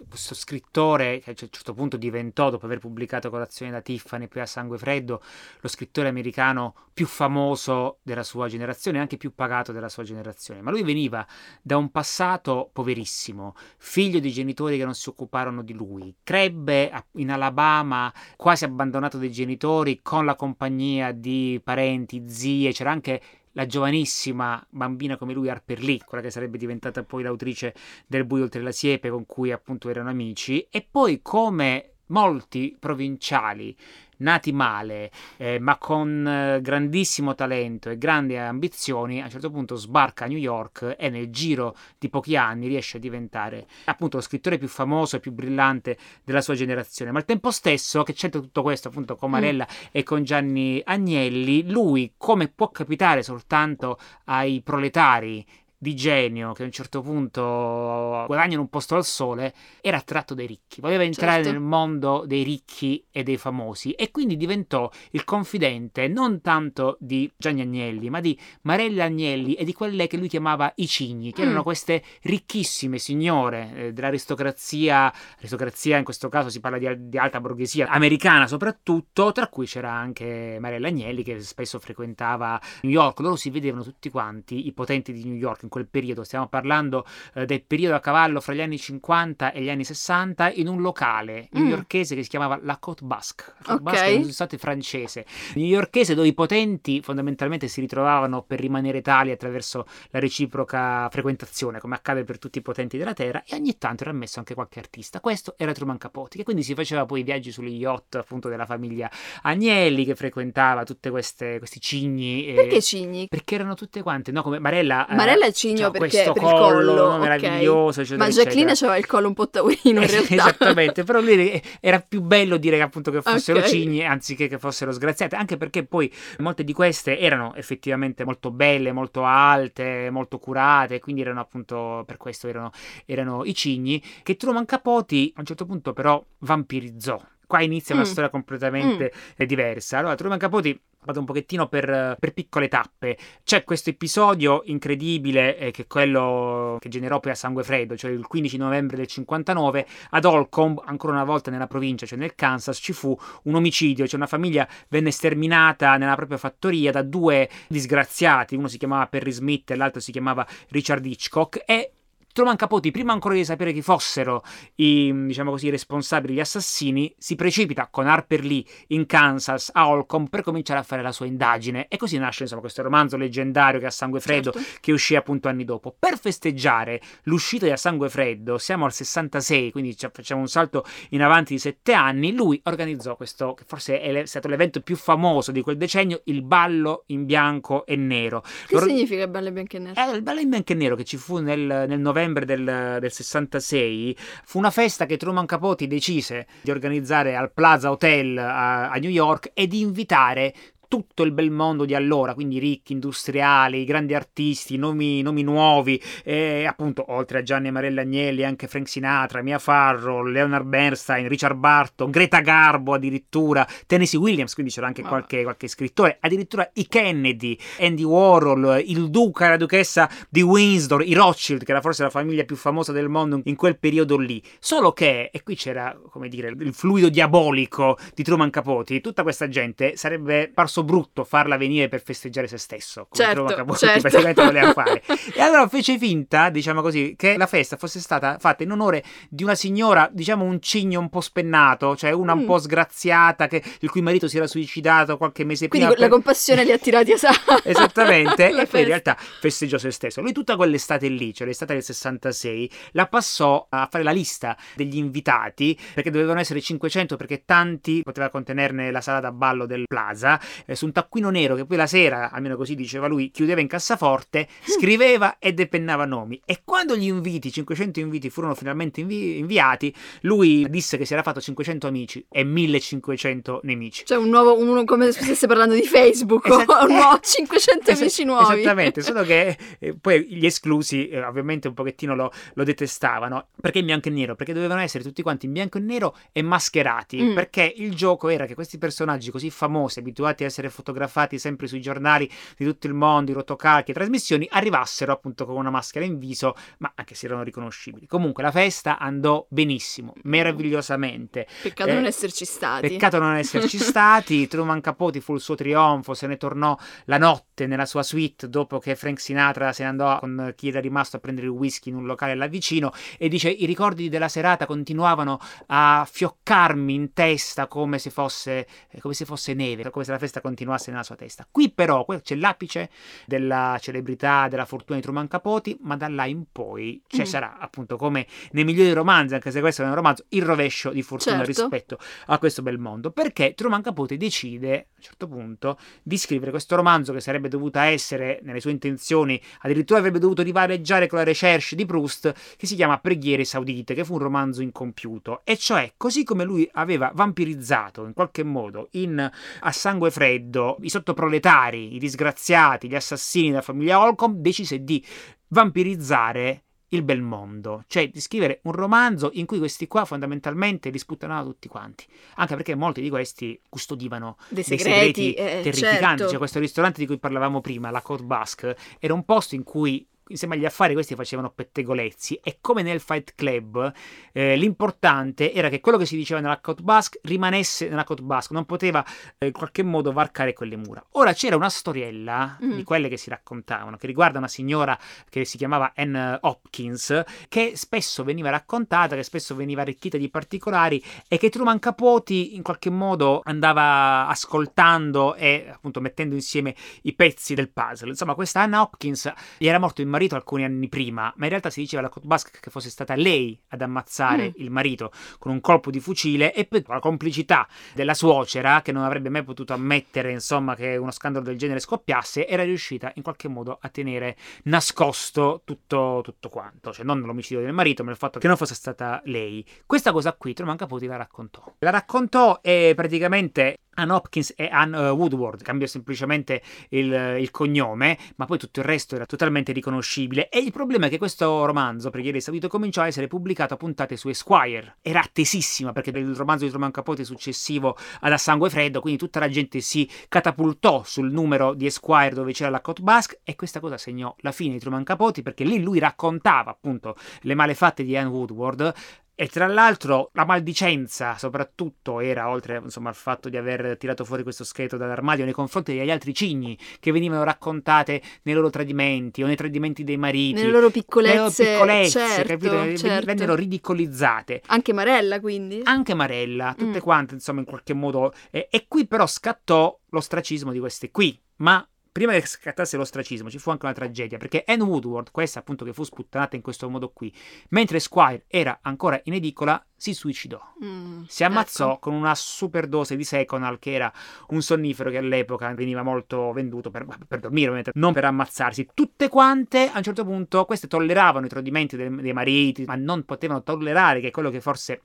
questo 0.08 0.34
scrittore 0.34 1.20
che 1.20 1.30
a 1.30 1.34
un 1.40 1.48
certo 1.50 1.74
punto 1.74 1.96
diventò, 1.96 2.50
dopo 2.50 2.66
aver 2.66 2.78
pubblicato 2.78 3.30
Colazione 3.30 3.72
da 3.72 3.80
Tiffany 3.80 4.28
poi 4.28 4.42
a 4.42 4.46
Sangue 4.46 4.78
Freddo, 4.78 5.22
lo 5.60 5.68
scrittore 5.68 6.08
americano 6.08 6.74
più 6.92 7.06
famoso 7.06 7.98
della 8.02 8.22
sua 8.22 8.48
generazione 8.48 8.98
anche 8.98 9.16
più 9.16 9.34
pagato 9.34 9.72
della 9.72 9.88
sua 9.88 10.02
generazione. 10.02 10.62
Ma 10.62 10.70
lui 10.70 10.82
veniva 10.82 11.26
da 11.62 11.76
un 11.76 11.90
passato 11.90 12.70
poverissimo, 12.72 13.54
figlio 13.78 14.18
di 14.18 14.30
genitori 14.30 14.76
che 14.76 14.84
non 14.84 14.94
si 14.94 15.08
occuparono 15.08 15.62
di 15.62 15.72
lui. 15.72 16.14
Crebbe 16.22 16.92
in 17.12 17.30
Alabama, 17.30 18.12
quasi 18.36 18.64
abbandonato 18.64 19.18
dai 19.18 19.32
genitori, 19.32 20.00
con 20.02 20.24
la 20.24 20.36
compagnia 20.36 21.12
di 21.12 21.60
parenti, 21.62 22.28
zie, 22.28 22.72
c'era 22.72 22.90
anche 22.90 23.20
la 23.52 23.66
giovanissima 23.66 24.64
bambina 24.70 25.16
come 25.16 25.32
lui, 25.32 25.48
Harper 25.48 25.82
Lee, 25.82 26.00
quella 26.04 26.22
che 26.22 26.30
sarebbe 26.30 26.58
diventata 26.58 27.02
poi 27.02 27.22
l'autrice 27.22 27.74
del 28.06 28.24
Buio 28.24 28.44
oltre 28.44 28.62
la 28.62 28.72
siepe, 28.72 29.10
con 29.10 29.26
cui 29.26 29.52
appunto 29.52 29.88
erano 29.88 30.10
amici, 30.10 30.66
e 30.70 30.86
poi 30.88 31.20
come 31.22 31.92
molti 32.06 32.76
provinciali 32.78 33.76
nati 34.22 34.52
male, 34.52 35.10
eh, 35.36 35.58
ma 35.58 35.76
con 35.76 36.26
eh, 36.26 36.60
grandissimo 36.62 37.34
talento 37.34 37.90
e 37.90 37.98
grandi 37.98 38.36
ambizioni, 38.36 39.20
a 39.20 39.24
un 39.24 39.30
certo 39.30 39.50
punto 39.50 39.76
sbarca 39.76 40.24
a 40.24 40.28
New 40.28 40.38
York 40.38 40.96
e 40.98 41.10
nel 41.10 41.30
giro 41.30 41.76
di 41.98 42.08
pochi 42.08 42.36
anni 42.36 42.68
riesce 42.68 42.96
a 42.96 43.00
diventare 43.00 43.66
appunto 43.84 44.16
lo 44.16 44.22
scrittore 44.22 44.58
più 44.58 44.68
famoso 44.68 45.16
e 45.16 45.20
più 45.20 45.32
brillante 45.32 45.98
della 46.24 46.40
sua 46.40 46.54
generazione. 46.54 47.10
Ma 47.10 47.18
al 47.18 47.24
tempo 47.24 47.50
stesso, 47.50 48.02
che 48.02 48.14
c'entra 48.14 48.40
tutto 48.40 48.62
questo 48.62 48.88
appunto 48.88 49.16
con 49.16 49.28
mm. 49.28 49.32
Marella 49.32 49.66
mm. 49.70 49.86
e 49.90 50.02
con 50.02 50.24
Gianni 50.24 50.80
Agnelli, 50.84 51.70
lui, 51.70 52.14
come 52.16 52.48
può 52.48 52.70
capitare 52.70 53.22
soltanto 53.22 53.98
ai 54.24 54.62
proletari 54.62 55.44
di 55.82 55.96
genio 55.96 56.52
che 56.52 56.62
a 56.62 56.66
un 56.66 56.70
certo 56.70 57.02
punto 57.02 58.22
guadagnano 58.28 58.60
un 58.60 58.68
posto 58.68 58.94
al 58.94 59.04
sole, 59.04 59.52
era 59.80 59.96
attratto 59.96 60.32
dai 60.32 60.46
ricchi, 60.46 60.80
voleva 60.80 61.02
entrare 61.02 61.42
certo. 61.42 61.50
nel 61.50 61.60
mondo 61.60 62.22
dei 62.24 62.44
ricchi 62.44 63.04
e 63.10 63.24
dei 63.24 63.36
famosi 63.36 63.90
e 63.90 64.12
quindi 64.12 64.36
diventò 64.36 64.88
il 65.10 65.24
confidente 65.24 66.06
non 66.06 66.40
tanto 66.40 66.96
di 67.00 67.28
Gianni 67.36 67.62
Agnelli, 67.62 68.10
ma 68.10 68.20
di 68.20 68.38
Marella 68.60 69.06
Agnelli 69.06 69.54
e 69.54 69.64
di 69.64 69.72
quelle 69.72 70.06
che 70.06 70.16
lui 70.16 70.28
chiamava 70.28 70.72
i 70.76 70.86
cigni, 70.86 71.32
che 71.32 71.42
mm. 71.42 71.46
erano 71.46 71.64
queste 71.64 72.04
ricchissime 72.22 72.98
signore 72.98 73.72
eh, 73.74 73.92
dell'aristocrazia, 73.92 75.12
aristocrazia 75.38 75.96
in 75.98 76.04
questo 76.04 76.28
caso 76.28 76.48
si 76.48 76.60
parla 76.60 76.78
di, 76.78 77.08
di 77.08 77.18
alta 77.18 77.40
borghesia 77.40 77.88
americana 77.88 78.46
soprattutto, 78.46 79.32
tra 79.32 79.48
cui 79.48 79.66
c'era 79.66 79.90
anche 79.90 80.58
Marella 80.60 80.86
Agnelli 80.86 81.24
che 81.24 81.40
spesso 81.40 81.80
frequentava 81.80 82.60
New 82.82 82.92
York, 82.92 83.18
loro 83.18 83.34
si 83.34 83.50
vedevano 83.50 83.82
tutti 83.82 84.10
quanti 84.10 84.68
i 84.68 84.72
potenti 84.72 85.12
di 85.12 85.24
New 85.24 85.34
York 85.34 85.70
quel 85.72 85.88
periodo, 85.88 86.22
stiamo 86.22 86.46
parlando 86.48 87.06
eh, 87.34 87.46
del 87.46 87.64
periodo 87.64 87.96
a 87.96 88.00
cavallo 88.00 88.40
fra 88.40 88.52
gli 88.52 88.60
anni 88.60 88.78
50 88.78 89.52
e 89.52 89.62
gli 89.62 89.70
anni 89.70 89.84
60, 89.84 90.52
in 90.52 90.68
un 90.68 90.82
locale 90.82 91.48
mm. 91.56 91.62
newyorkese 91.62 92.14
che 92.14 92.22
si 92.22 92.28
chiamava 92.28 92.60
la 92.62 92.76
Côte 92.76 93.04
Basque. 93.04 93.46
La 93.58 93.62
Côte 93.62 93.72
okay. 93.72 93.82
Basque 93.82 94.08
è 94.08 94.16
un 94.16 94.30
stato 94.30 94.58
francese, 94.58 95.26
newyorkese 95.54 96.14
dove 96.14 96.28
i 96.28 96.34
potenti 96.34 97.00
fondamentalmente 97.00 97.68
si 97.68 97.80
ritrovavano 97.80 98.42
per 98.42 98.60
rimanere 98.60 99.00
tali 99.00 99.30
attraverso 99.30 99.86
la 100.10 100.18
reciproca 100.18 101.08
frequentazione, 101.08 101.80
come 101.80 101.94
accade 101.94 102.24
per 102.24 102.38
tutti 102.38 102.58
i 102.58 102.62
potenti 102.62 102.98
della 102.98 103.14
terra, 103.14 103.42
e 103.46 103.56
ogni 103.56 103.78
tanto 103.78 104.02
era 104.02 104.12
ammesso 104.12 104.38
anche 104.38 104.54
qualche 104.54 104.78
artista. 104.78 105.20
Questo 105.20 105.54
era 105.56 105.72
Truman 105.72 105.96
Capote, 105.96 106.36
che 106.36 106.44
quindi 106.44 106.62
si 106.62 106.74
faceva 106.74 107.06
poi 107.06 107.20
i 107.20 107.22
viaggi 107.22 107.50
sugli 107.50 107.76
yacht 107.78 108.16
appunto 108.16 108.48
della 108.48 108.66
famiglia 108.66 109.10
Agnelli, 109.42 110.04
che 110.04 110.14
frequentava 110.14 110.84
tutti 110.84 111.08
questi 111.08 111.80
cigni. 111.80 112.52
Perché 112.54 112.82
cigni? 112.82 113.28
Perché 113.28 113.54
erano 113.54 113.74
tutte 113.74 114.02
quante, 114.02 114.32
no? 114.32 114.42
Come 114.42 114.58
Marella. 114.58 115.06
Marella 115.10 115.46
è 115.46 115.52
cigno 115.62 115.76
cioè, 115.76 115.90
perché 115.90 116.30
per 116.32 116.42
collo, 116.42 116.80
il 116.80 116.86
collo 116.86 117.18
meraviglioso 117.18 118.00
okay. 118.00 118.16
ma 118.16 118.28
Jacqueline 118.28 118.72
aveva 118.72 118.96
il 118.96 119.06
collo 119.06 119.28
un 119.28 119.34
po' 119.34 119.48
taurino 119.48 120.00
in 120.00 120.06
realtà 120.10 120.34
esattamente 120.34 121.04
però 121.04 121.20
lui 121.20 121.62
era 121.80 122.00
più 122.00 122.20
bello 122.20 122.56
dire 122.56 122.76
che 122.76 122.82
appunto 122.82 123.12
che 123.12 123.22
fossero 123.22 123.58
okay. 123.58 123.70
cigni 123.70 124.04
anziché 124.04 124.48
che 124.48 124.58
fossero 124.58 124.90
sgraziate 124.90 125.36
anche 125.36 125.56
perché 125.56 125.84
poi 125.84 126.12
molte 126.38 126.64
di 126.64 126.72
queste 126.72 127.18
erano 127.18 127.54
effettivamente 127.54 128.24
molto 128.24 128.50
belle 128.50 128.90
molto 128.92 129.22
alte 129.22 130.10
molto 130.10 130.38
curate 130.38 130.98
quindi 130.98 131.22
erano 131.22 131.40
appunto 131.40 132.02
per 132.06 132.16
questo 132.16 132.48
erano, 132.48 132.72
erano 133.06 133.44
i 133.44 133.54
cigni 133.54 134.02
che 134.22 134.36
Truman 134.36 134.64
Capote 134.64 135.32
a 135.34 135.40
un 135.40 135.46
certo 135.46 135.64
punto 135.64 135.92
però 135.92 136.22
vampirizzò 136.38 137.20
qua 137.46 137.60
inizia 137.60 137.94
una 137.94 138.04
mm. 138.04 138.08
storia 138.08 138.30
completamente 138.30 139.12
mm. 139.14 139.46
diversa 139.46 139.98
allora 139.98 140.16
Truman 140.16 140.38
Capote 140.38 140.80
vado 141.04 141.20
un 141.20 141.24
pochettino 141.24 141.68
per, 141.68 142.16
per, 142.18 142.32
piccole 142.32 142.68
tappe. 142.68 143.16
C'è 143.44 143.64
questo 143.64 143.90
episodio 143.90 144.62
incredibile 144.66 145.56
eh, 145.56 145.70
che 145.70 145.82
è 145.82 145.86
quello 145.86 146.76
che 146.80 146.88
generò 146.88 147.20
poi 147.20 147.32
a 147.32 147.34
sangue 147.34 147.64
freddo, 147.64 147.96
cioè 147.96 148.10
il 148.10 148.26
15 148.26 148.56
novembre 148.56 148.96
del 148.96 149.06
59 149.06 149.86
ad 150.10 150.24
Holcomb, 150.24 150.82
ancora 150.84 151.12
una 151.12 151.24
volta 151.24 151.50
nella 151.50 151.66
provincia, 151.66 152.06
cioè 152.06 152.18
nel 152.18 152.34
Kansas, 152.34 152.78
ci 152.80 152.92
fu 152.92 153.16
un 153.44 153.54
omicidio, 153.54 154.06
cioè 154.06 154.16
una 154.16 154.26
famiglia 154.28 154.66
venne 154.88 155.10
sterminata 155.10 155.96
nella 155.96 156.14
propria 156.14 156.38
fattoria 156.38 156.92
da 156.92 157.02
due 157.02 157.48
disgraziati, 157.68 158.54
uno 158.54 158.68
si 158.68 158.78
chiamava 158.78 159.06
Perry 159.06 159.32
Smith 159.32 159.70
e 159.70 159.76
l'altro 159.76 160.00
si 160.00 160.12
chiamava 160.12 160.46
Richard 160.68 161.04
Hitchcock 161.04 161.62
e 161.66 161.92
Truman 162.32 162.56
Capote, 162.56 162.90
prima 162.90 163.12
ancora 163.12 163.34
di 163.34 163.44
sapere 163.44 163.74
chi 163.74 163.82
fossero 163.82 164.42
i, 164.76 165.12
diciamo 165.26 165.50
così, 165.50 165.68
responsabili, 165.68 166.32
gli 166.32 166.40
assassini, 166.40 167.14
si 167.18 167.34
precipita 167.34 167.88
con 167.90 168.06
Harper 168.06 168.42
Lee 168.42 168.64
in 168.88 169.04
Kansas 169.04 169.70
a 169.74 169.86
Holcomb 169.86 170.30
per 170.30 170.40
cominciare 170.40 170.80
a 170.80 170.82
fare 170.82 171.02
la 171.02 171.12
sua 171.12 171.26
indagine 171.26 171.88
e 171.88 171.98
così 171.98 172.16
nasce 172.16 172.44
insomma, 172.44 172.62
questo 172.62 172.80
romanzo 172.80 173.18
leggendario 173.18 173.78
che 173.78 173.84
ha 173.84 173.90
sangue 173.90 174.20
freddo 174.20 174.50
certo. 174.50 174.68
che 174.80 174.92
uscì 174.92 175.14
appunto 175.14 175.48
anni 175.48 175.64
dopo. 175.64 175.94
Per 175.98 176.18
festeggiare 176.18 177.02
l'uscita 177.24 177.66
di 177.66 177.72
A 177.72 177.76
Sangue 177.76 178.08
Freddo, 178.08 178.56
siamo 178.56 178.86
al 178.86 178.94
66, 178.94 179.70
quindi 179.70 179.94
facciamo 179.94 180.40
un 180.40 180.48
salto 180.48 180.86
in 181.10 181.22
avanti 181.22 181.52
di 181.52 181.58
sette 181.58 181.92
anni, 181.92 182.32
lui 182.32 182.58
organizzò 182.64 183.14
questo, 183.14 183.52
che 183.52 183.64
forse 183.66 184.00
è 184.00 184.24
stato 184.24 184.48
l'evento 184.48 184.80
più 184.80 184.96
famoso 184.96 185.52
di 185.52 185.60
quel 185.60 185.76
decennio, 185.76 186.22
il 186.24 186.40
ballo 186.40 187.04
in 187.08 187.26
bianco 187.26 187.84
e 187.84 187.96
nero. 187.96 188.40
Che 188.40 188.74
Loro... 188.74 188.86
significa 188.86 189.24
il 189.24 189.28
ballo 189.28 189.48
in 189.48 189.54
bianco 189.54 189.76
e 189.76 189.78
nero? 189.80 190.00
Eh, 190.00 190.16
il 190.16 190.22
ballo 190.22 190.40
in 190.40 190.48
bianco 190.48 190.72
e 190.72 190.74
nero 190.76 190.96
che 190.96 191.04
ci 191.04 191.18
fu 191.18 191.36
nel, 191.36 191.58
nel 191.60 191.98
novembre 191.98 192.20
novembre 192.22 192.44
del, 192.44 192.98
del 193.00 193.12
66, 193.12 194.16
fu 194.44 194.58
una 194.58 194.70
festa 194.70 195.06
che 195.06 195.16
Truman 195.16 195.46
Capote 195.46 195.86
decise 195.86 196.46
di 196.60 196.70
organizzare 196.70 197.34
al 197.34 197.52
Plaza 197.52 197.90
Hotel 197.90 198.38
a, 198.38 198.90
a 198.90 198.96
New 198.96 199.10
York 199.10 199.50
e 199.54 199.66
di 199.66 199.80
invitare 199.80 200.54
tutto 200.92 201.22
il 201.22 201.32
bel 201.32 201.50
mondo 201.50 201.86
di 201.86 201.94
allora, 201.94 202.34
quindi 202.34 202.58
ricchi, 202.58 202.92
industriali, 202.92 203.86
grandi 203.86 204.12
artisti, 204.12 204.76
nomi, 204.76 205.22
nomi 205.22 205.42
nuovi, 205.42 205.98
e 206.22 206.66
appunto 206.66 207.10
oltre 207.14 207.38
a 207.38 207.42
Gianni 207.42 207.68
e 207.68 207.70
Marella 207.70 208.02
Agnelli 208.02 208.44
anche 208.44 208.66
Frank 208.66 208.90
Sinatra, 208.90 209.40
Mia 209.40 209.58
Farrow, 209.58 210.22
Leonard 210.22 210.66
Bernstein, 210.66 211.28
Richard 211.28 211.56
Barton, 211.56 212.10
Greta 212.10 212.40
Garbo 212.40 212.92
addirittura, 212.92 213.66
Tennessee 213.86 214.20
Williams, 214.20 214.52
quindi 214.52 214.70
c'era 214.70 214.86
anche 214.86 215.00
qualche, 215.00 215.44
qualche, 215.44 215.66
scrittore, 215.66 216.18
addirittura 216.20 216.68
i 216.74 216.86
Kennedy, 216.86 217.56
Andy 217.78 218.02
Warhol, 218.02 218.82
il 218.84 219.08
duca 219.08 219.46
e 219.46 219.48
la 219.48 219.56
duchessa 219.56 220.10
di 220.28 220.42
Windsor, 220.42 221.06
i 221.06 221.14
Rothschild, 221.14 221.64
che 221.64 221.70
era 221.70 221.80
forse 221.80 222.02
la 222.02 222.10
famiglia 222.10 222.44
più 222.44 222.56
famosa 222.56 222.92
del 222.92 223.08
mondo 223.08 223.40
in 223.44 223.56
quel 223.56 223.78
periodo 223.78 224.18
lì. 224.18 224.42
Solo 224.58 224.92
che, 224.92 225.30
e 225.32 225.42
qui 225.42 225.56
c'era, 225.56 225.98
come 226.10 226.28
dire, 226.28 226.48
il 226.54 226.74
fluido 226.74 227.08
diabolico 227.08 227.96
di 228.14 228.22
Truman 228.22 228.50
Capote, 228.50 229.00
tutta 229.00 229.22
questa 229.22 229.48
gente 229.48 229.96
sarebbe 229.96 230.50
parso 230.52 230.80
brutto 230.84 231.24
farla 231.24 231.56
venire 231.56 231.88
per 231.88 232.02
festeggiare 232.02 232.46
se 232.46 232.58
stesso, 232.58 233.06
come 233.08 233.24
certo, 233.24 233.44
Capote 233.44 233.78
certo. 233.78 234.00
praticamente 234.08 234.44
voleva 234.44 234.72
fare. 234.72 235.02
E 235.34 235.40
allora 235.40 235.66
fece 235.68 235.98
finta, 235.98 236.50
diciamo 236.50 236.82
così, 236.82 237.14
che 237.16 237.36
la 237.36 237.46
festa 237.46 237.76
fosse 237.76 238.00
stata 238.00 238.36
fatta 238.38 238.62
in 238.62 238.70
onore 238.70 239.02
di 239.28 239.44
una 239.44 239.54
signora, 239.54 240.08
diciamo 240.12 240.44
un 240.44 240.60
cigno 240.60 241.00
un 241.00 241.08
po' 241.08 241.20
spennato, 241.20 241.96
cioè 241.96 242.10
una 242.10 242.34
mm. 242.34 242.38
un 242.38 242.44
po' 242.44 242.58
sgraziata, 242.58 243.46
che, 243.46 243.62
il 243.80 243.90
cui 243.90 244.02
marito 244.02 244.28
si 244.28 244.36
era 244.36 244.46
suicidato 244.46 245.16
qualche 245.16 245.44
mese 245.44 245.68
Quindi 245.68 245.86
prima. 245.86 245.94
Quindi 245.94 246.02
la 246.02 246.08
compassione 246.08 246.64
li 246.64 246.72
ha 246.72 246.78
tirati 246.78 247.12
a 247.12 247.16
sa. 247.16 247.30
Esattamente, 247.64 248.50
e 248.50 248.66
poi 248.66 248.80
in 248.80 248.86
realtà 248.86 249.16
festeggiò 249.18 249.78
se 249.78 249.90
stesso. 249.90 250.20
Lui 250.20 250.32
tutta 250.32 250.56
quell'estate 250.56 251.08
lì, 251.08 251.32
cioè 251.32 251.46
l'estate 251.46 251.74
del 251.74 251.82
66, 251.82 252.70
la 252.92 253.06
passò 253.06 253.66
a 253.68 253.88
fare 253.90 254.04
la 254.04 254.10
lista 254.10 254.56
degli 254.74 254.96
invitati, 254.96 255.78
perché 255.94 256.10
dovevano 256.10 256.40
essere 256.40 256.60
500, 256.60 257.16
perché 257.16 257.44
tanti 257.44 258.02
poteva 258.02 258.28
contenerne 258.28 258.90
la 258.90 259.00
sala 259.00 259.20
da 259.20 259.32
ballo 259.32 259.66
del 259.66 259.84
Plaza, 259.86 260.40
eh, 260.72 260.76
su 260.76 260.86
un 260.86 260.92
taccuino 260.92 261.30
nero 261.30 261.54
che 261.54 261.64
poi 261.64 261.76
la 261.76 261.86
sera, 261.86 262.30
almeno 262.30 262.56
così 262.56 262.74
diceva 262.74 263.06
lui, 263.06 263.30
chiudeva 263.30 263.60
in 263.60 263.68
cassaforte, 263.68 264.48
scriveva 264.64 265.38
e 265.38 265.52
depennava 265.52 266.04
nomi. 266.04 266.40
E 266.44 266.62
quando 266.64 266.96
gli 266.96 267.06
inviti, 267.06 267.52
500 267.52 268.00
inviti, 268.00 268.30
furono 268.30 268.54
finalmente 268.54 269.00
invi- 269.00 269.38
inviati, 269.38 269.94
lui 270.22 270.66
disse 270.68 270.96
che 270.96 271.04
si 271.04 271.12
era 271.12 271.22
fatto 271.22 271.40
500 271.40 271.86
amici 271.86 272.24
e 272.30 272.44
1500 272.44 273.60
nemici. 273.64 274.04
Cioè 274.04 274.18
un 274.18 274.28
nuovo, 274.28 274.58
uno, 274.58 274.84
come 274.84 275.12
se 275.12 275.22
stesse 275.22 275.46
parlando 275.46 275.74
di 275.74 275.82
Facebook, 275.82 276.46
Esat- 276.46 276.68
un 276.88 276.94
nuovo, 276.94 277.18
500 277.20 277.90
es- 277.90 278.00
amici 278.00 278.24
nuovi. 278.24 278.60
Esattamente, 278.60 279.02
solo 279.02 279.22
che 279.22 279.56
eh, 279.78 279.94
poi 279.94 280.26
gli 280.26 280.46
esclusi 280.46 281.08
eh, 281.08 281.22
ovviamente 281.22 281.68
un 281.68 281.74
pochettino 281.74 282.14
lo, 282.14 282.32
lo, 282.54 282.64
detestavano. 282.64 283.48
Perché 283.60 283.78
in 283.78 283.86
bianco 283.86 284.08
e 284.08 284.10
nero? 284.12 284.34
Perché 284.34 284.52
dovevano 284.52 284.80
essere 284.80 285.04
tutti 285.04 285.22
quanti 285.22 285.46
in 285.46 285.52
bianco 285.52 285.78
e 285.78 285.80
nero 285.80 286.16
e 286.32 286.42
mascherati. 286.42 287.22
Mm. 287.22 287.34
Perché 287.34 287.72
il 287.76 287.94
gioco 287.94 288.28
era 288.28 288.46
che 288.46 288.54
questi 288.54 288.78
personaggi 288.78 289.30
così 289.30 289.50
famosi, 289.50 289.98
abituati 289.98 290.44
a 290.44 290.46
essere 290.46 290.61
fotografati 290.70 291.38
sempre 291.38 291.66
sui 291.66 291.80
giornali 291.80 292.30
di 292.56 292.64
tutto 292.64 292.86
il 292.86 292.94
mondo, 292.94 293.30
i 293.30 293.34
rotocalchi 293.34 293.90
e 293.90 293.94
trasmissioni, 293.94 294.46
arrivassero 294.50 295.12
appunto 295.12 295.46
con 295.46 295.56
una 295.56 295.70
maschera 295.70 296.04
in 296.04 296.18
viso, 296.18 296.54
ma 296.78 296.92
anche 296.94 297.14
se 297.14 297.26
erano 297.26 297.42
riconoscibili. 297.42 298.06
Comunque 298.06 298.42
la 298.42 298.50
festa 298.50 298.98
andò 298.98 299.46
benissimo, 299.48 300.14
meravigliosamente. 300.22 301.46
Peccato 301.62 301.90
eh, 301.90 301.94
non 301.94 302.04
esserci 302.04 302.44
stati. 302.44 302.88
Peccato 302.88 303.18
non 303.18 303.34
esserci 303.34 303.78
stati. 303.80 304.46
Truman 304.46 304.80
Capote 304.80 305.20
fu 305.20 305.34
il 305.34 305.40
suo 305.40 305.54
trionfo, 305.54 306.14
se 306.14 306.26
ne 306.26 306.36
tornò 306.36 306.76
la 307.06 307.18
notte 307.18 307.66
nella 307.66 307.86
sua 307.86 308.02
suite 308.02 308.48
dopo 308.48 308.78
che 308.78 308.96
Frank 308.96 309.20
Sinatra 309.20 309.72
se 309.72 309.82
ne 309.82 309.88
andò 309.88 310.18
con 310.18 310.52
chi 310.56 310.68
era 310.68 310.80
rimasto 310.80 311.16
a 311.16 311.20
prendere 311.20 311.46
il 311.46 311.52
whisky 311.52 311.90
in 311.90 311.96
un 311.96 312.06
locale 312.06 312.34
là 312.34 312.46
vicino 312.46 312.92
e 313.18 313.28
dice 313.28 313.48
i 313.48 313.66
ricordi 313.66 314.08
della 314.08 314.28
serata 314.28 314.66
continuavano 314.66 315.38
a 315.66 316.06
fioccarmi 316.10 316.94
in 316.94 317.12
testa 317.12 317.66
come 317.66 317.98
se 317.98 318.10
fosse, 318.10 318.66
come 319.00 319.14
se 319.14 319.24
fosse 319.24 319.54
neve, 319.54 319.90
come 319.90 320.04
se 320.04 320.10
la 320.12 320.18
festa 320.18 320.40
continuasse 320.40 320.51
continuasse 320.52 320.90
nella 320.90 321.02
sua 321.02 321.16
testa. 321.16 321.46
Qui 321.50 321.70
però 321.70 322.04
c'è 322.22 322.34
l'apice 322.34 322.90
della 323.26 323.78
celebrità, 323.80 324.48
della 324.48 324.66
fortuna 324.66 324.98
di 324.98 325.04
Truman 325.04 325.28
Capote, 325.28 325.78
ma 325.80 325.96
da 325.96 326.08
là 326.08 326.26
in 326.26 326.44
poi 326.52 327.02
ci 327.06 327.22
mm. 327.22 327.24
sarà 327.24 327.58
appunto 327.58 327.96
come 327.96 328.26
nei 328.52 328.64
migliori 328.64 328.92
romanzi, 328.92 329.34
anche 329.34 329.50
se 329.50 329.60
questo 329.60 329.82
è 329.82 329.86
un 329.86 329.94
romanzo, 329.94 330.24
il 330.30 330.42
rovescio 330.42 330.90
di 330.90 331.02
fortuna 331.02 331.44
certo. 331.44 331.62
rispetto 331.62 331.98
a 332.26 332.38
questo 332.38 332.62
bel 332.62 332.78
mondo. 332.78 333.10
Perché 333.10 333.54
Truman 333.54 333.82
Capote 333.82 334.16
decide 334.16 334.74
a 334.74 334.84
un 334.96 335.02
certo 335.02 335.26
punto 335.26 335.78
di 336.02 336.18
scrivere 336.18 336.50
questo 336.50 336.76
romanzo 336.76 337.12
che 337.12 337.20
sarebbe 337.20 337.48
dovuta 337.48 337.84
essere, 337.84 338.40
nelle 338.42 338.60
sue 338.60 338.72
intenzioni, 338.72 339.40
addirittura 339.60 339.98
avrebbe 339.98 340.18
dovuto 340.18 340.42
rivaleggiare 340.42 341.06
con 341.06 341.18
la 341.18 341.24
recherche 341.24 341.74
di 341.74 341.86
Proust, 341.86 342.32
che 342.56 342.66
si 342.66 342.74
chiama 342.74 342.98
Preghiere 342.98 343.44
Saudite, 343.44 343.94
che 343.94 344.04
fu 344.04 344.14
un 344.14 344.20
romanzo 344.20 344.60
incompiuto. 344.60 345.40
E 345.44 345.56
cioè, 345.56 345.94
così 345.96 346.24
come 346.24 346.44
lui 346.44 346.68
aveva 346.72 347.10
vampirizzato 347.14 348.04
in 348.04 348.12
qualche 348.12 348.42
modo 348.42 348.88
in 348.92 349.30
A 349.60 349.72
sangue 349.72 350.10
freddo 350.10 350.31
Tito, 350.40 350.78
i 350.80 350.88
sottoproletari, 350.88 351.94
i 351.94 351.98
disgraziati, 351.98 352.88
gli 352.88 352.94
assassini 352.94 353.48
della 353.50 353.62
famiglia 353.62 354.00
Holcomb, 354.00 354.40
decise 354.40 354.82
di 354.82 355.04
vampirizzare 355.48 356.64
il 356.92 357.02
bel 357.02 357.22
mondo, 357.22 357.84
cioè 357.86 358.08
di 358.08 358.20
scrivere 358.20 358.60
un 358.64 358.72
romanzo 358.72 359.30
in 359.34 359.46
cui 359.46 359.58
questi 359.58 359.86
qua 359.86 360.04
fondamentalmente 360.04 360.90
li 360.90 360.98
sputtavano 360.98 361.44
tutti 361.44 361.68
quanti, 361.68 362.06
anche 362.36 362.54
perché 362.54 362.74
molti 362.74 363.00
di 363.00 363.08
questi 363.08 363.58
custodivano 363.68 364.36
dei 364.48 364.62
segreti, 364.62 364.90
dei 364.90 364.92
segreti 364.92 365.32
eh, 365.32 365.60
terrificanti, 365.62 366.06
certo. 366.06 366.28
cioè 366.28 366.38
questo 366.38 366.58
ristorante 366.58 367.00
di 367.00 367.06
cui 367.06 367.18
parlavamo 367.18 367.60
prima, 367.60 367.90
la 367.90 368.02
Côte 368.02 368.24
Basque, 368.24 368.76
era 368.98 369.14
un 369.14 369.24
posto 369.24 369.54
in 369.54 369.62
cui 369.62 370.06
insieme 370.28 370.54
agli 370.54 370.64
affari 370.64 370.94
questi 370.94 371.14
facevano 371.14 371.50
pettegolezzi 371.50 372.40
e 372.42 372.58
come 372.60 372.82
nel 372.82 373.00
Fight 373.00 373.34
Club 373.34 373.92
eh, 374.32 374.56
l'importante 374.56 375.52
era 375.52 375.68
che 375.68 375.80
quello 375.80 375.98
che 375.98 376.06
si 376.06 376.16
diceva 376.16 376.40
nella 376.40 376.60
Côte 376.60 376.82
Basque 376.82 377.20
rimanesse 377.24 377.88
nella 377.88 378.04
Côte 378.04 378.22
Basque, 378.22 378.54
non 378.54 378.64
poteva 378.64 379.04
eh, 379.38 379.46
in 379.46 379.52
qualche 379.52 379.82
modo 379.82 380.12
varcare 380.12 380.52
quelle 380.52 380.76
mura. 380.76 381.04
Ora 381.12 381.32
c'era 381.32 381.56
una 381.56 381.68
storiella 381.68 382.58
mm. 382.62 382.72
di 382.72 382.82
quelle 382.84 383.08
che 383.08 383.16
si 383.16 383.30
raccontavano 383.30 383.96
che 383.96 384.06
riguarda 384.06 384.38
una 384.38 384.48
signora 384.48 384.98
che 385.28 385.44
si 385.44 385.56
chiamava 385.56 385.92
Anne 385.94 386.38
Hopkins 386.40 387.22
che 387.48 387.72
spesso 387.74 388.24
veniva 388.24 388.50
raccontata, 388.50 389.16
che 389.16 389.22
spesso 389.22 389.54
veniva 389.54 389.82
arricchita 389.82 390.16
di 390.16 390.28
particolari 390.30 391.02
e 391.28 391.38
che 391.38 391.50
Truman 391.50 391.78
Capote 391.78 392.34
in 392.34 392.62
qualche 392.62 392.90
modo 392.90 393.40
andava 393.44 394.26
ascoltando 394.28 395.34
e 395.34 395.68
appunto 395.72 396.00
mettendo 396.00 396.34
insieme 396.34 396.74
i 397.02 397.14
pezzi 397.14 397.54
del 397.54 397.70
puzzle. 397.70 398.10
Insomma, 398.10 398.34
questa 398.34 398.60
Anne 398.60 398.76
Hopkins 398.76 399.32
gli 399.58 399.66
era 399.66 399.78
morto 399.78 400.00
in 400.00 400.08
marito 400.12 400.36
alcuni 400.36 400.64
anni 400.64 400.88
prima, 400.88 401.32
ma 401.36 401.44
in 401.44 401.48
realtà 401.50 401.70
si 401.70 401.80
diceva 401.80 402.02
alla 402.02 402.12
Basque 402.22 402.58
che 402.60 402.70
fosse 402.70 402.90
stata 402.90 403.14
lei 403.14 403.58
ad 403.68 403.80
ammazzare 403.80 404.48
mm. 404.48 404.52
il 404.56 404.70
marito 404.70 405.10
con 405.38 405.50
un 405.50 405.60
colpo 405.60 405.90
di 405.90 405.98
fucile 405.98 406.52
e 406.52 406.66
poi 406.66 406.82
con 406.82 406.94
la 406.94 407.00
complicità 407.00 407.66
della 407.94 408.14
suocera, 408.14 408.82
che 408.82 408.92
non 408.92 409.04
avrebbe 409.04 409.30
mai 409.30 409.42
potuto 409.42 409.72
ammettere 409.72 410.30
insomma 410.30 410.74
che 410.74 410.96
uno 410.96 411.10
scandalo 411.10 411.44
del 411.44 411.56
genere 411.56 411.80
scoppiasse, 411.80 412.46
era 412.46 412.62
riuscita 412.62 413.10
in 413.14 413.22
qualche 413.22 413.48
modo 413.48 413.78
a 413.80 413.88
tenere 413.88 414.36
nascosto 414.64 415.62
tutto, 415.64 416.20
tutto 416.22 416.48
quanto, 416.50 416.92
cioè 416.92 417.04
non 417.04 417.20
l'omicidio 417.20 417.62
del 417.62 417.72
marito, 417.72 418.04
ma 418.04 418.10
il 418.10 418.16
fatto 418.16 418.38
che 418.38 418.46
non 418.46 418.56
fosse 418.56 418.74
stata 418.74 419.22
lei. 419.24 419.64
Questa 419.86 420.12
cosa 420.12 420.34
qui 420.34 420.52
Truman 420.52 420.76
Capote 420.76 421.06
la 421.06 421.16
raccontò. 421.16 421.74
La 421.78 421.90
raccontò 421.90 422.60
e 422.62 422.92
praticamente 422.94 423.78
Anne 423.94 424.12
Hopkins 424.12 424.54
e 424.56 424.68
Anne 424.70 424.96
uh, 424.96 425.14
Woodward, 425.14 425.62
cambia 425.62 425.86
semplicemente 425.86 426.62
il, 426.90 427.36
il, 427.38 427.50
cognome, 427.50 428.18
ma 428.36 428.46
poi 428.46 428.58
tutto 428.58 428.80
il 428.80 428.86
resto 428.86 429.14
era 429.14 429.26
totalmente 429.26 429.72
riconoscibile. 429.72 430.48
E 430.48 430.58
il 430.58 430.72
problema 430.72 431.06
è 431.06 431.08
che 431.08 431.18
questo 431.18 431.64
romanzo, 431.64 432.10
Preghiere 432.10 432.40
Saudito, 432.40 432.68
cominciò 432.68 433.02
a 433.02 433.06
essere 433.06 433.26
pubblicato 433.26 433.74
a 433.74 433.76
puntate 433.76 434.16
su 434.16 434.28
Esquire. 434.28 434.96
Era 435.02 435.20
attesissima 435.20 435.92
perché 435.92 436.10
il 436.10 436.34
romanzo 436.34 436.64
di 436.64 436.70
Truman 436.70 436.90
Capote 436.90 437.24
successivo 437.24 437.96
ad 438.20 438.32
A 438.32 438.38
Sangue 438.38 438.70
Freddo, 438.70 439.00
quindi 439.00 439.18
tutta 439.18 439.40
la 439.40 439.48
gente 439.48 439.80
si 439.80 440.08
catapultò 440.28 441.02
sul 441.04 441.30
numero 441.30 441.74
di 441.74 441.86
Esquire 441.86 442.34
dove 442.34 442.52
c'era 442.52 442.70
la 442.70 442.80
Cote 442.80 443.02
Basque 443.02 443.40
e 443.44 443.54
questa 443.56 443.80
cosa 443.80 443.98
segnò 443.98 444.34
la 444.38 444.52
fine 444.52 444.74
di 444.74 444.78
Truman 444.78 445.04
Capote 445.04 445.42
perché 445.42 445.64
lì 445.64 445.80
lui 445.80 445.98
raccontava 445.98 446.70
appunto 446.70 447.16
le 447.42 447.54
malefatte 447.54 448.04
di 448.04 448.16
Anne 448.16 448.30
Woodward 448.30 448.94
E 449.34 449.48
tra 449.48 449.66
l'altro 449.66 450.30
la 450.34 450.44
maldicenza 450.44 451.36
soprattutto 451.38 452.20
era, 452.20 452.48
oltre 452.50 452.76
insomma, 452.82 453.08
al 453.08 453.14
fatto 453.14 453.48
di 453.48 453.56
aver 453.56 453.96
tirato 453.98 454.24
fuori 454.24 454.42
questo 454.42 454.62
scheletro 454.62 454.98
dall'armadio, 454.98 455.44
nei 455.44 455.54
confronti 455.54 455.96
degli 455.96 456.10
altri 456.10 456.34
cigni 456.34 456.78
che 457.00 457.12
venivano 457.12 457.42
raccontate 457.42 458.20
nei 458.42 458.54
loro 458.54 458.68
tradimenti 458.70 459.42
o 459.42 459.46
nei 459.46 459.56
tradimenti 459.56 460.04
dei 460.04 460.16
mariti. 460.18 460.60
Nelle 460.60 460.70
loro 460.70 460.90
piccolezze, 460.90 461.62
nelle 461.64 461.76
loro 461.76 461.86
piccolezze 461.92 462.18
certo, 462.18 462.48
capito? 462.48 462.96
certo. 462.98 463.26
Vennero 463.26 463.54
ridicolizzate. 463.54 464.62
Anche 464.66 464.92
Marella 464.92 465.40
quindi? 465.40 465.80
Anche 465.84 466.14
Marella, 466.14 466.74
tutte 466.76 466.98
Mm. 466.98 467.02
quante 467.02 467.34
insomma 467.34 467.60
in 467.60 467.66
qualche 467.66 467.94
modo. 467.94 468.32
E, 468.50 468.68
e 468.70 468.84
qui 468.86 469.06
però 469.06 469.26
scattò 469.26 469.98
l'ostracismo 470.10 470.72
di 470.72 470.78
queste 470.78 471.10
qui. 471.10 471.38
Ma 471.56 471.84
prima 472.12 472.32
che 472.32 472.46
scattasse 472.46 472.98
l'ostracismo 472.98 473.48
ci 473.48 473.58
fu 473.58 473.70
anche 473.70 473.86
una 473.86 473.94
tragedia, 473.94 474.36
perché 474.36 474.62
Anne 474.66 474.82
Woodward, 474.82 475.30
questa 475.30 475.60
appunto 475.60 475.84
che 475.84 475.94
fu 475.94 476.04
sputtanata 476.04 476.54
in 476.54 476.62
questo 476.62 476.88
modo 476.90 477.10
qui, 477.10 477.34
mentre 477.70 477.98
Squire 477.98 478.44
era 478.46 478.80
ancora 478.82 479.18
in 479.24 479.32
edicola, 479.32 479.82
si 480.02 480.14
suicidò. 480.14 480.60
Mm, 480.84 481.22
Si 481.28 481.44
ammazzò 481.44 481.90
ecco. 481.90 481.98
con 482.00 482.14
una 482.14 482.34
superdose 482.34 483.14
di 483.14 483.22
Seconal, 483.22 483.78
che 483.78 483.92
era 483.92 484.12
un 484.48 484.60
sonnifero 484.60 485.10
che 485.10 485.18
all'epoca 485.18 485.72
veniva 485.74 486.02
molto 486.02 486.50
venduto 486.50 486.90
per, 486.90 487.06
per 487.28 487.38
dormire, 487.38 487.66
ovviamente, 487.66 487.92
non 487.94 488.12
per 488.12 488.24
ammazzarsi. 488.24 488.88
Tutte 488.94 489.28
quante, 489.28 489.88
a 489.92 489.98
un 489.98 490.02
certo 490.02 490.24
punto, 490.24 490.64
queste 490.64 490.88
tolleravano 490.88 491.46
i 491.46 491.48
tradimenti 491.48 491.96
dei, 491.96 492.12
dei 492.16 492.32
mariti, 492.32 492.82
ma 492.84 492.96
non 492.96 493.22
potevano 493.24 493.62
tollerare 493.62 494.20
che 494.20 494.32
quello 494.32 494.50
che 494.50 494.60
forse... 494.60 495.02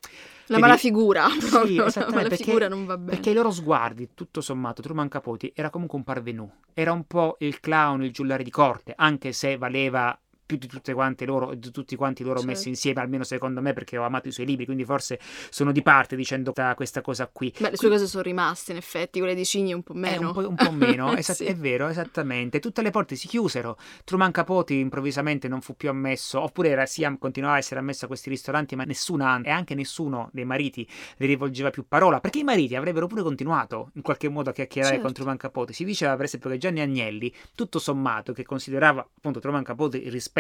La 0.48 0.58
mala 0.58 0.78
figura, 0.78 1.28
Sì, 1.30 1.48
proprio, 1.50 1.84
la 1.84 1.92
mala 2.10 2.22
perché- 2.30 2.44
figura 2.44 2.68
non 2.68 2.86
va 2.88 2.98
bene. 2.98 3.12
Perché 3.12 3.30
i 3.30 3.34
loro 3.34 3.52
sguardi, 3.52 4.10
tutto 4.16 4.42
sommato, 4.42 4.82
Truman 4.82 5.10
Capote 5.10 5.52
era 5.54 5.70
comunque 5.70 6.00
un 6.00 6.04
parvenu. 6.06 6.52
Era 6.74 6.92
un 6.92 7.04
po' 7.06 7.36
il 7.42 7.60
clown, 7.60 8.02
il 8.04 8.12
giullare 8.12 8.44
di 8.44 8.50
corte, 8.50 8.94
anche 8.96 9.32
se 9.32 9.58
valeva 9.58 10.18
più 10.48 10.58
di 10.58 10.66
tutte 10.66 10.94
quante 10.94 11.26
loro, 11.26 11.54
di 11.54 11.70
tutti 11.72 11.96
quanti 11.96 12.24
loro 12.24 12.38
Certo. 12.40 12.48
messi 12.52 12.70
insieme, 12.70 13.02
almeno 13.02 13.24
secondo 13.24 13.62
me, 13.62 13.74
perché 13.74 13.98
ho 13.98 14.04
amato 14.04 14.30
i 14.30 14.32
suoi 14.32 14.46
libri, 14.48 14.66
quindi 14.66 14.86
forse 14.86 15.20
sono 15.50 15.72
di 15.72 15.82
parte 15.84 16.16
dicendo 16.16 16.54
questa, 16.54 16.74
questa 16.74 17.02
cosa 17.02 17.30
qui. 17.32 17.54
Beh, 17.60 17.72
le 17.72 17.78
sue 17.78 17.90
cose 17.90 18.08
sono 18.08 18.24
rimaste, 18.24 18.72
in 18.72 18.78
effetti, 18.78 19.20
quelle 19.20 19.36
di 19.36 19.46
Cigni 19.46 19.74
un 19.74 19.84
po' 19.84 19.94
Eh, 19.94 19.98
meno. 19.98 20.28
un, 20.30 20.34
po', 20.34 20.48
un 20.48 20.56
po' 20.56 20.72
meno, 20.72 21.14
esa- 21.18 21.34
Sì. 21.34 21.44
è 21.46 21.56
vero, 21.56 21.88
esattamente. 21.90 22.60
Tutte 22.60 22.82
le 22.82 22.90
porte 22.92 23.16
si 23.16 23.28
chiusero. 23.28 23.78
Truman 24.06 24.32
Capote 24.32 24.74
improvvisamente 24.74 25.48
non 25.50 25.60
fu 25.62 25.76
più 25.76 25.90
ammesso, 25.90 26.40
oppure 26.42 26.70
era, 26.70 26.86
sì, 26.86 27.06
continuava 27.20 27.56
a 27.58 27.60
essere 27.60 27.82
ammesso 27.82 28.06
a 28.06 28.08
questi 28.08 28.30
ristoranti, 28.30 28.76
ma 28.78 28.84
nessuna 28.86 29.42
e 29.44 29.50
anche 29.50 29.76
nessuno 29.76 30.30
dei 30.32 30.46
mariti 30.46 30.88
le 31.18 31.26
rivolgeva 31.26 31.70
più 31.70 31.86
parola, 31.88 32.22
perché 32.22 32.40
i 32.40 32.44
mariti 32.44 32.76
avrebbero 32.76 33.08
pure 33.08 33.22
continuato 33.22 33.92
in 33.96 34.02
qualche 34.02 34.30
modo 34.30 34.50
a 34.50 34.54
chiacchierare 34.54 34.94
Certo. 34.94 35.06
con 35.06 35.14
Truman 35.14 35.38
Capote. 35.38 35.74
Si 35.74 35.84
diceva, 35.84 36.16
per 36.16 36.26
esempio, 36.26 36.50
che 36.50 36.58
Gianni 36.58 36.80
Agnelli, 36.80 37.34
tutto 37.54 37.80
sommato, 37.80 38.32
che 38.32 38.44
considerava 38.46 39.02
appunto 39.02 39.40
Truman 39.42 39.64
Capote 39.64 39.98
rispetto 39.98 40.36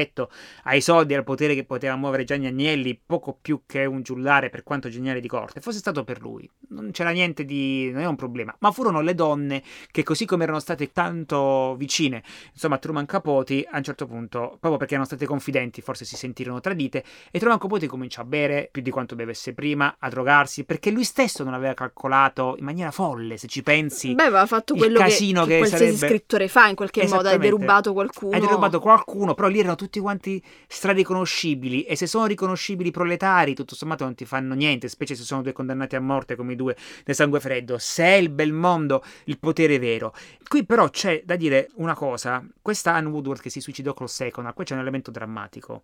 ai 0.64 0.82
soldi 0.82 1.14
e 1.14 1.18
al 1.18 1.24
potere 1.24 1.56
che 1.56 1.64
poteva 1.64 1.96
muovere 1.96 2.24
Gianni 2.24 2.48
Agnelli, 2.48 3.00
poco 3.04 3.38
più 3.40 3.62
che 3.66 3.86
un 3.86 4.02
giullare 4.02 4.50
per 4.50 4.64
quanto 4.64 4.90
geniale 4.90 5.20
di 5.20 5.28
corte, 5.28 5.62
fosse 5.62 5.80
stato 5.80 6.04
per 6.04 6.22
lui. 6.22 6.50
Non 6.70 6.92
c'era 6.92 7.12
niente 7.12 7.46
di. 7.46 7.90
non 7.92 8.02
è 8.02 8.06
un 8.06 8.16
problema. 8.16 8.56
Ma 8.60 8.72
furono 8.72 9.02
le 9.02 9.16
donne 9.16 9.64
che, 9.92 10.04
così 10.04 10.26
come 10.26 10.44
erano 10.44 10.60
state 10.60 10.92
tanto 10.92 11.76
vicine, 11.78 12.24
insomma, 12.54 12.76
a 12.76 12.78
Truman 12.78 13.06
Capote, 13.06 13.68
a 13.70 13.78
un 13.78 13.84
certo 13.84 14.06
punto, 14.06 14.58
proprio 14.60 14.78
perché 14.78 14.94
erano 14.94 15.08
state 15.08 15.26
confidenti, 15.26 15.82
forse 15.82 16.06
si 16.06 16.16
sentirono 16.16 16.60
tradite, 16.60 17.04
e 17.32 17.40
Truman 17.40 17.58
Capote 17.58 17.88
cominciò 17.88 18.22
a 18.22 18.26
bere 18.26 18.70
più 18.72 18.82
di 18.82 18.92
quanto 18.92 19.16
bevesse 19.16 19.54
prima, 19.54 19.96
a 20.00 20.10
drogarsi, 20.10 20.64
perché 20.64 20.92
lui 20.92 21.04
stesso 21.04 21.44
non 21.44 21.54
aveva 21.54 21.74
calcolato 21.74 22.56
in 22.58 22.66
maniera 22.66 22.92
folle, 22.92 23.38
se 23.38 23.48
ci 23.48 23.64
pensi. 23.64 24.14
Beh, 24.14 24.24
aveva 24.24 24.46
fatto 24.46 24.74
il 24.74 24.80
quello 24.80 24.98
che, 25.00 25.04
casino 25.06 25.44
che 25.44 25.50
che 25.50 25.58
qualsiasi 25.58 25.86
sarebbe- 25.86 26.08
scrittore 26.08 26.48
fa 26.48 26.68
in 26.68 26.76
qualche 26.76 27.08
modo, 27.08 27.30
hai 27.30 27.38
derubato 27.38 27.94
qualcuno. 27.94 28.36
Hai 28.36 28.42
derubato 28.42 28.80
qualcuno, 28.80 29.34
però 29.34 29.48
lì 29.48 29.60
erano 29.60 29.76
tutti 29.76 29.87
quanti 30.00 30.42
strariconoscibili 30.68 31.84
e 31.84 31.96
se 31.96 32.08
sono 32.08 32.26
riconoscibili 32.26 32.92
proletari, 32.92 33.56
tutto 33.56 33.76
sommato 33.76 34.04
non 34.04 34.16
ti 34.16 34.26
fanno 34.26 34.54
niente, 34.54 34.88
specie 34.88 35.16
se 35.16 35.24
sono 35.24 35.42
due 35.42 35.54
condannati 35.54 35.96
a 35.96 36.02
morte 36.02 36.36
come 36.36 36.54
i 36.54 36.56
due 36.56 36.76
del 37.04 37.16
sangue 37.16 37.40
freddo. 37.40 37.78
Se 37.78 38.04
è 38.04 38.16
il 38.16 38.30
bel 38.30 38.54
mondo, 38.54 39.04
il 39.26 39.40
potere 39.40 39.80
vero. 39.80 40.14
Qui 40.48 40.66
però 40.66 40.90
c'è 40.90 41.22
da 41.26 41.36
dire 41.36 41.70
una 41.76 41.94
cosa, 41.94 42.46
questa 42.62 42.94
Anne 42.94 43.10
Woodward 43.10 43.42
che 43.42 43.50
si 43.50 43.62
suicidò 43.62 43.94
col 43.94 44.10
Seconal, 44.10 44.54
qui 44.54 44.66
c'è 44.66 44.74
un 44.74 44.82
elemento 44.82 45.12
drammatico. 45.12 45.84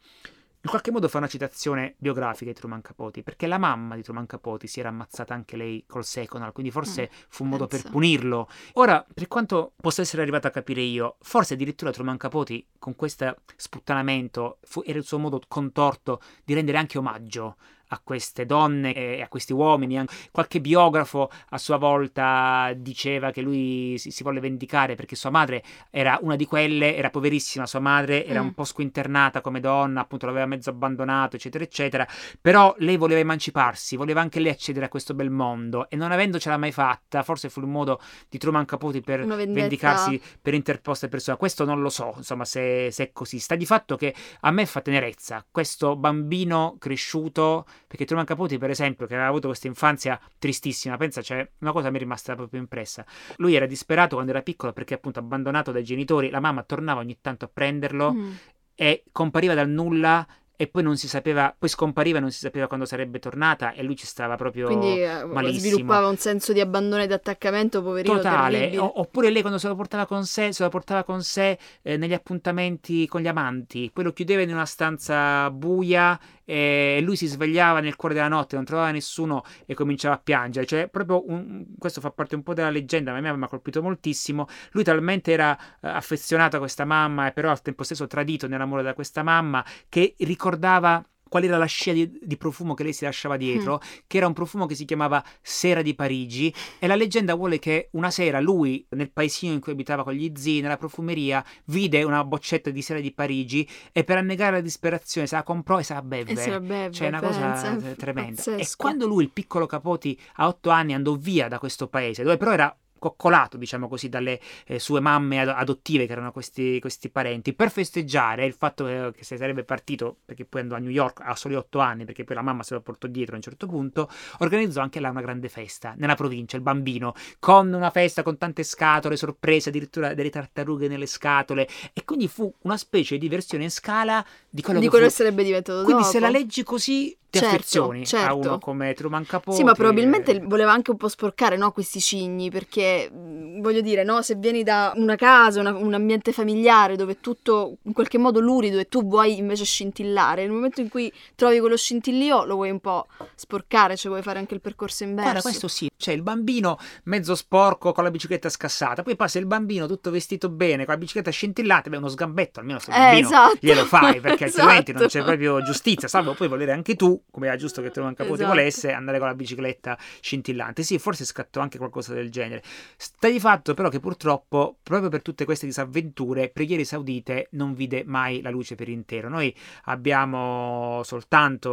In 0.66 0.70
qualche 0.70 0.92
modo 0.92 1.10
fa 1.10 1.18
una 1.18 1.28
citazione 1.28 1.96
biografica 1.98 2.50
di 2.50 2.58
Truman 2.58 2.82
Capote, 2.82 3.22
perché 3.22 3.48
la 3.48 3.58
mamma 3.58 3.96
di 3.96 4.02
Truman 4.02 4.26
Capote 4.26 4.66
si 4.68 4.80
era 4.80 4.88
ammazzata 4.88 5.34
anche 5.34 5.58
lei 5.58 5.84
col 5.86 6.06
Seconal, 6.06 6.54
quindi 6.54 6.72
forse 6.72 7.10
Mm, 7.12 7.16
fu 7.28 7.44
un 7.44 7.50
modo 7.50 7.68
per 7.68 7.80
pensa. 7.82 7.90
punirlo. 7.92 8.48
Ora, 8.76 9.06
per 9.14 9.28
quanto 9.28 9.74
possa 9.76 10.02
essere 10.04 10.22
arrivato 10.22 10.48
a 10.48 10.52
capire 10.52 10.80
io, 10.80 11.18
forse 11.20 11.56
addirittura 11.56 11.92
Truman 11.92 12.16
Capote 12.16 12.68
con 12.80 12.96
questo 12.96 13.36
sputtanamento 13.58 14.60
fu- 14.62 14.84
era 14.86 14.98
il 14.98 15.04
suo 15.04 15.20
modo 15.20 15.42
contorto 15.50 16.22
di 16.46 16.54
rendere 16.54 16.78
anche 16.78 16.98
omaggio 16.98 17.58
a 17.94 18.02
queste 18.04 18.46
donne 18.46 18.94
e 18.94 19.22
a 19.22 19.28
questi 19.28 19.54
uomini. 19.54 20.04
Qualche 20.32 20.60
biografo 20.60 21.30
a 21.50 21.58
sua 21.58 21.78
volta 21.78 22.74
diceva 22.76 23.32
che 23.32 23.42
lui 23.42 23.96
si, 23.98 24.12
si 24.12 24.24
volle 24.24 24.40
vendicare 24.40 24.96
perché 24.96 25.16
sua 25.16 25.30
madre 25.30 25.64
era 25.90 26.18
una 26.22 26.36
di 26.36 26.46
quelle, 26.46 26.96
era 26.96 27.10
poverissima, 27.10 27.66
sua 27.66 27.80
madre 27.80 28.26
era 28.26 28.42
Mm. 28.42 28.46
un 28.46 28.54
po' 28.54 28.64
squinternata 28.64 29.42
come 29.42 29.60
donna, 29.60 30.02
appunto 30.02 30.26
l'aveva 30.26 30.46
mezzo 30.46 30.70
abbandonato, 30.70 31.36
eccetera, 31.36 31.64
eccetera, 31.64 32.08
però 32.42 32.74
lei 32.80 32.98
voleva 32.98 33.20
emanciparsi, 33.20 33.96
voleva 33.96 34.22
anche 34.22 34.40
lei 34.40 34.52
accedere 34.52 34.86
a 34.86 34.90
questo 34.90 35.14
bel 35.14 35.30
mondo 35.30 35.90
e 35.90 35.96
non 35.96 36.12
avendocela 36.12 36.58
mai 36.58 36.72
fatta, 36.72 37.24
forse 37.24 37.50
fu 37.50 37.62
un 37.62 37.72
modo 37.72 38.00
di 38.30 38.38
Truman 38.38 38.66
Capote 38.66 39.02
per 39.02 39.26
vendicarsi 39.54 40.22
per 40.42 40.54
interposte 40.54 41.08
persone. 41.08 41.38
Questo 41.38 41.64
non 41.66 41.82
lo 41.82 41.90
so, 41.90 42.14
insomma, 42.18 42.44
se, 42.46 42.90
se 42.92 43.04
è 43.06 43.12
così. 43.14 43.40
Sta 43.40 43.56
di 43.56 43.66
fatto 43.66 43.96
che 43.96 44.14
a 44.42 44.52
me 44.52 44.66
fa 44.66 44.82
tenerezza 44.82 45.46
questo 45.50 45.96
bambino 45.96 46.76
cresciuto, 46.80 47.66
perché 47.88 48.06
Truman 48.06 48.26
Capote, 48.26 48.58
per 48.58 48.70
esempio, 48.70 49.06
che 49.06 49.14
aveva 49.14 49.30
avuto 49.30 49.48
questa 49.48 49.68
infanzia 49.68 50.20
tristissima, 50.40 50.98
pensa, 50.98 51.22
c'è 51.22 51.48
una 51.60 51.72
cosa 51.72 51.90
mi 51.90 51.98
è 51.98 52.00
rimasta 52.00 52.36
proprio 52.36 52.60
impressa. 52.60 53.06
Lui 53.38 53.56
era 53.56 53.66
disperato 53.66 54.16
quando 54.16 54.32
era 54.32 54.42
piccolo 54.42 54.74
perché 54.74 54.94
appunto 54.96 55.20
abbandonato 55.20 55.72
dai 55.72 55.84
genitori, 55.84 56.30
la 56.30 56.40
mamma 56.40 56.64
tornava 56.64 57.00
ogni 57.02 57.18
tanto 57.22 57.46
a 57.46 57.50
prenderlo 57.54 58.12
Mm. 58.14 58.32
e 58.76 59.04
compariva 59.12 59.54
dal 59.54 59.70
nulla 59.70 60.26
e 60.56 60.68
poi 60.68 60.84
non 60.84 60.98
si 60.98 61.08
sapeva, 61.08 61.54
poi 61.58 61.68
scompariva 61.68 62.20
e 62.20 62.22
non 62.22 62.32
si 62.32 62.38
sapeva 62.40 62.68
quando 62.68 62.86
sarebbe 62.86 63.18
tornata 63.20 63.74
e 63.74 63.82
lui 63.84 63.96
ci 63.96 64.06
stava 64.06 64.36
proprio 64.36 64.68
Quindi 64.68 65.02
eh, 65.02 65.26
malissimo. 65.26 65.60
sviluppava 65.72 66.08
un 66.08 66.16
senso 66.18 66.54
di 66.54 66.62
abbandono 66.62 67.02
e 67.02 67.08
di 67.08 67.12
attaccamento, 67.14 67.82
poverino, 67.82 68.16
totale. 68.18 68.78
O- 68.78 69.00
oppure 69.00 69.30
lei 69.32 69.42
quando 69.42 69.58
se 69.60 69.68
lo 69.68 69.76
portava 69.76 70.06
con 70.06 70.26
sé, 70.26 70.54
se 70.54 70.64
lo 70.64 70.70
portava 70.70 71.04
con 71.04 71.24
sé 71.24 71.58
eh, 71.82 71.98
negli 71.98 72.14
appuntamenti 72.14 73.08
con 73.08 73.22
gli 73.22 73.28
amanti, 73.28 73.90
poi 73.92 74.04
lo 74.06 74.14
chiudeva 74.14 74.42
in 74.42 74.52
una 74.54 74.66
stanza 74.66 75.50
buia 75.50 76.18
e 76.46 77.00
lui 77.02 77.16
si 77.16 77.28
svegliava 77.28 77.80
nel 77.80 77.96
cuore 77.96 78.14
della 78.16 78.28
notte, 78.28 78.56
non 78.56 78.66
trovava 78.66 78.92
nessuno 78.92 79.44
e 79.66 79.74
cominciava 79.74 80.16
a 80.16 80.20
piangere. 80.20 80.66
Cioè, 80.66 80.88
proprio 80.90 81.28
un- 81.30 81.66
questo 81.78 82.02
fa 82.02 82.12
parte 82.12 82.36
un 82.36 82.44
po' 82.44 82.54
della 82.54 82.70
leggenda, 82.70 83.12
ma 83.12 83.18
a 83.18 83.22
me 83.22 83.36
mi 83.36 83.44
ha 83.44 83.48
colpito 83.48 83.82
moltissimo. 83.82 84.48
Lui 84.72 84.84
talmente 84.84 85.32
era 85.32 85.58
eh, 85.82 85.88
affezionato 85.88 86.56
a 86.58 86.60
questa 86.60 86.86
mamma 86.86 87.28
e 87.28 87.32
però 87.32 87.50
al 87.52 87.62
tempo 87.62 87.84
stesso 87.84 88.08
tradito 88.08 88.48
nell'amore 88.48 88.84
da 88.84 88.94
questa 88.94 89.24
mamma 89.24 89.64
che 89.90 90.16
ricordava 90.20 91.04
qual 91.34 91.46
era 91.46 91.58
la 91.58 91.66
scia 91.66 91.94
di, 91.94 92.20
di 92.22 92.38
profumo 92.38 92.76
che 92.76 92.84
lei 92.84 92.94
si 92.94 93.06
lasciava 93.06 93.38
dietro, 93.38 93.82
che 94.06 94.18
era 94.18 94.28
un 94.28 94.34
profumo 94.34 94.68
che 94.68 94.76
si 94.76 94.86
chiamava 94.86 95.24
Sera 95.42 95.82
di 95.82 95.96
Parigi 95.96 96.54
e 96.78 96.86
la 96.86 96.94
leggenda 96.94 97.34
vuole 97.34 97.58
che 97.58 97.88
una 97.94 98.12
sera 98.12 98.40
lui, 98.40 98.86
nel 98.90 99.10
paesino 99.10 99.52
in 99.52 99.60
cui 99.60 99.72
abitava 99.72 100.04
con 100.04 100.14
gli 100.14 100.32
zii, 100.36 100.62
nella 100.62 100.78
profumeria, 100.78 101.44
vide 101.66 102.04
una 102.04 102.24
boccetta 102.24 102.70
di 102.70 102.84
Sera 102.84 103.00
di 103.00 103.12
Parigi 103.12 103.68
e 103.92 104.04
per 104.04 104.18
annegare 104.18 104.58
la 104.58 104.62
disperazione 104.62 105.26
se 105.26 105.36
la 105.36 105.42
comprò 105.42 105.80
e 105.80 105.84
se 105.84 105.96
la 105.96 106.04
beve. 106.04 106.34
E 106.34 106.36
se 106.36 106.52
la 106.52 106.60
beve, 106.60 106.92
Cioè, 106.92 107.08
una 107.08 107.20
pensa, 107.20 107.52
cosa 107.52 107.90
eh, 107.90 107.96
tremenda. 107.96 108.30
E 108.30 108.36
pazzesco. 108.36 108.76
quando 108.78 109.08
lui, 109.08 109.24
il 109.24 109.32
piccolo 109.32 109.66
Capoti, 109.66 110.20
a 110.36 110.46
otto 110.46 110.70
anni 110.70 110.94
andò 110.94 111.16
via 111.16 111.48
da 111.48 111.58
questo 111.58 111.88
paese, 111.88 112.22
dove 112.22 112.38
però 112.38 112.52
era 112.52 112.78
coccolato, 113.04 113.58
diciamo 113.58 113.90
così, 113.90 114.08
dalle 114.08 114.40
eh, 114.66 114.80
sue 114.80 115.02
mamme 115.02 115.42
ad- 115.42 115.50
adottive, 115.50 116.06
che 116.06 116.14
erano 116.14 116.32
questi, 116.32 116.80
questi 116.80 117.10
parenti, 117.10 117.54
per 117.54 117.70
festeggiare 117.70 118.46
il 118.46 118.54
fatto 118.54 118.86
che, 118.86 119.12
che 119.14 119.26
se 119.26 119.36
sarebbe 119.36 119.66
partito, 119.66 120.16
perché 120.24 120.46
poi 120.46 120.62
andò 120.62 120.76
a 120.76 120.80
New 120.80 120.90
York 120.90 121.20
a 121.22 121.36
soli 121.36 121.56
otto 121.56 121.80
anni, 121.80 122.06
perché 122.06 122.24
poi 122.24 122.38
la 122.38 122.42
mamma 122.42 122.64
se 122.64 122.76
lo 122.76 122.82
portò 122.82 123.08
dietro 123.08 123.34
a 123.34 123.36
un 123.38 123.42
certo 123.42 123.68
punto, 123.68 124.10
organizzò 124.40 124.80
anche 124.80 125.02
là 125.02 125.10
una 125.10 125.22
grande 125.22 125.50
festa 125.50 125.94
nella 125.98 126.16
provincia, 126.16 126.56
il 126.56 126.62
bambino, 126.62 127.14
con 127.40 127.74
una 127.74 127.90
festa 127.90 128.24
con 128.24 128.38
tante 128.38 128.64
scatole, 128.64 129.18
sorprese, 129.18 129.68
addirittura 129.68 130.14
delle 130.14 130.30
tartarughe 130.30 130.88
nelle 130.88 131.06
scatole, 131.06 131.68
e 131.92 132.06
quindi 132.06 132.30
fu 132.30 132.54
una 132.62 132.78
specie 132.78 133.18
di 133.18 133.28
versione 133.28 133.66
in 133.66 133.72
scala 133.72 134.26
di 134.50 134.62
quello 134.62 134.80
di 134.80 134.86
che 134.86 134.92
quello 134.92 135.10
fu 135.10 135.16
sarebbe 135.16 135.44
diventato 135.44 135.84
quindi 135.84 136.04
dopo. 136.04 136.14
se 136.14 136.20
la 136.20 136.30
leggi 136.30 136.64
così 136.64 137.18
ti 137.34 137.40
Certo, 137.40 137.56
affezioni 137.56 138.02
a 138.04 138.06
certo. 138.06 138.38
uno 138.38 138.60
come 138.60 138.94
Truman 138.94 139.26
Capote. 139.26 139.58
Sì, 139.58 139.64
ma 139.64 139.74
probabilmente 139.74 140.40
voleva 140.40 140.72
anche 140.72 140.92
un 140.92 140.98
po' 140.98 141.08
sporcare 141.08 141.58
no, 141.58 141.72
questi 141.72 142.00
cigni, 142.00 142.52
perché 142.52 143.10
mh, 143.10 143.60
voglio 143.60 143.82
dire, 143.82 144.04
no? 144.04 144.22
Se 144.22 144.36
vieni 144.36 144.62
da 144.62 144.94
una 144.98 145.16
casa, 145.16 145.60
una, 145.60 145.76
un 145.76 145.96
ambiente 145.96 146.32
familiare 146.32 146.96
dove 146.96 147.20
tutto 147.22 147.78
in 147.84 147.94
qualche 147.94 148.20
modo 148.20 148.40
lurido 148.40 148.78
e 148.78 148.88
tu 148.88 149.04
vuoi 149.08 149.40
invece 149.40 149.64
scintillare, 149.64 150.44
nel 150.44 150.52
momento 150.52 150.82
in 150.82 150.90
cui 150.90 151.12
trovi 151.34 151.60
quello 151.60 151.76
scintillio 151.76 152.46
lo 152.46 152.54
vuoi 152.54 152.70
un 152.70 152.80
po' 152.80 153.08
sporcare, 153.34 153.98
cioè 153.98 154.12
vuoi 154.12 154.24
fare 154.24 154.38
anche 154.38 154.54
il 154.54 154.62
percorso 154.62 155.04
inverso. 155.04 155.32
Guarda, 155.32 155.42
questo 155.42 155.68
sì, 155.68 155.90
c'è 155.98 156.12
il 156.12 156.22
bambino 156.22 156.78
mezzo 157.06 157.34
sporco 157.34 157.94
con 157.94 158.04
la 158.04 158.12
bicicletta 158.12 158.50
scassata, 158.50 159.02
poi 159.02 159.16
passa 159.16 159.40
il 159.40 159.48
bambino 159.48 159.88
tutto 159.88 160.12
vestito 160.12 160.50
bene 160.50 160.86
con 160.86 160.94
la 160.94 161.00
bicicletta 161.00 161.32
scintillata, 161.32 161.90
beh 161.90 161.98
uno 161.98 162.10
sgambetto 162.10 162.60
almeno 162.60 162.78
se 162.78 162.92
eh, 162.92 163.18
esatto. 163.18 163.58
glielo 163.60 163.86
fai 163.86 164.22
perché 164.22 164.46
esatto. 164.46 164.68
altrimenti 164.70 164.92
non 164.94 165.08
c'è 165.08 165.24
proprio 165.24 165.64
giustizia, 165.64 166.08
salvo 166.08 166.36
poi 166.36 166.48
volere 166.48 166.72
anche 166.74 166.96
tu, 166.96 167.20
come 167.32 167.48
era 167.48 167.56
giusto 167.56 167.82
che 167.82 167.90
Truman 167.90 168.14
Capote 168.14 168.44
esatto. 168.44 168.50
volesse, 168.50 168.92
andare 168.92 169.18
con 169.18 169.28
la 169.28 169.34
bicicletta 169.34 169.98
scintillante. 170.22 170.84
Sì, 170.84 171.00
forse 171.00 171.26
scattò 171.26 171.62
anche 171.62 171.78
qualcosa 171.78 172.14
del 172.14 172.30
genere. 172.30 172.62
Sta 172.96 173.30
di 173.30 173.40
fatto 173.40 173.74
però 173.74 173.90
che 173.90 174.00
purtroppo, 174.00 174.78
proprio 174.84 175.10
per 175.10 175.22
tutte 175.22 175.46
queste 175.46 175.66
disavventure, 175.66 176.50
Preghiere 176.50 176.84
Saudite 176.84 177.48
non 177.52 177.74
vide 177.74 178.04
mai 178.06 178.42
la 178.42 178.50
luce 178.50 178.76
per 178.76 178.88
intero. 178.88 179.30
Noi 179.30 179.56
abbiamo 179.86 181.02
soltanto 181.04 181.72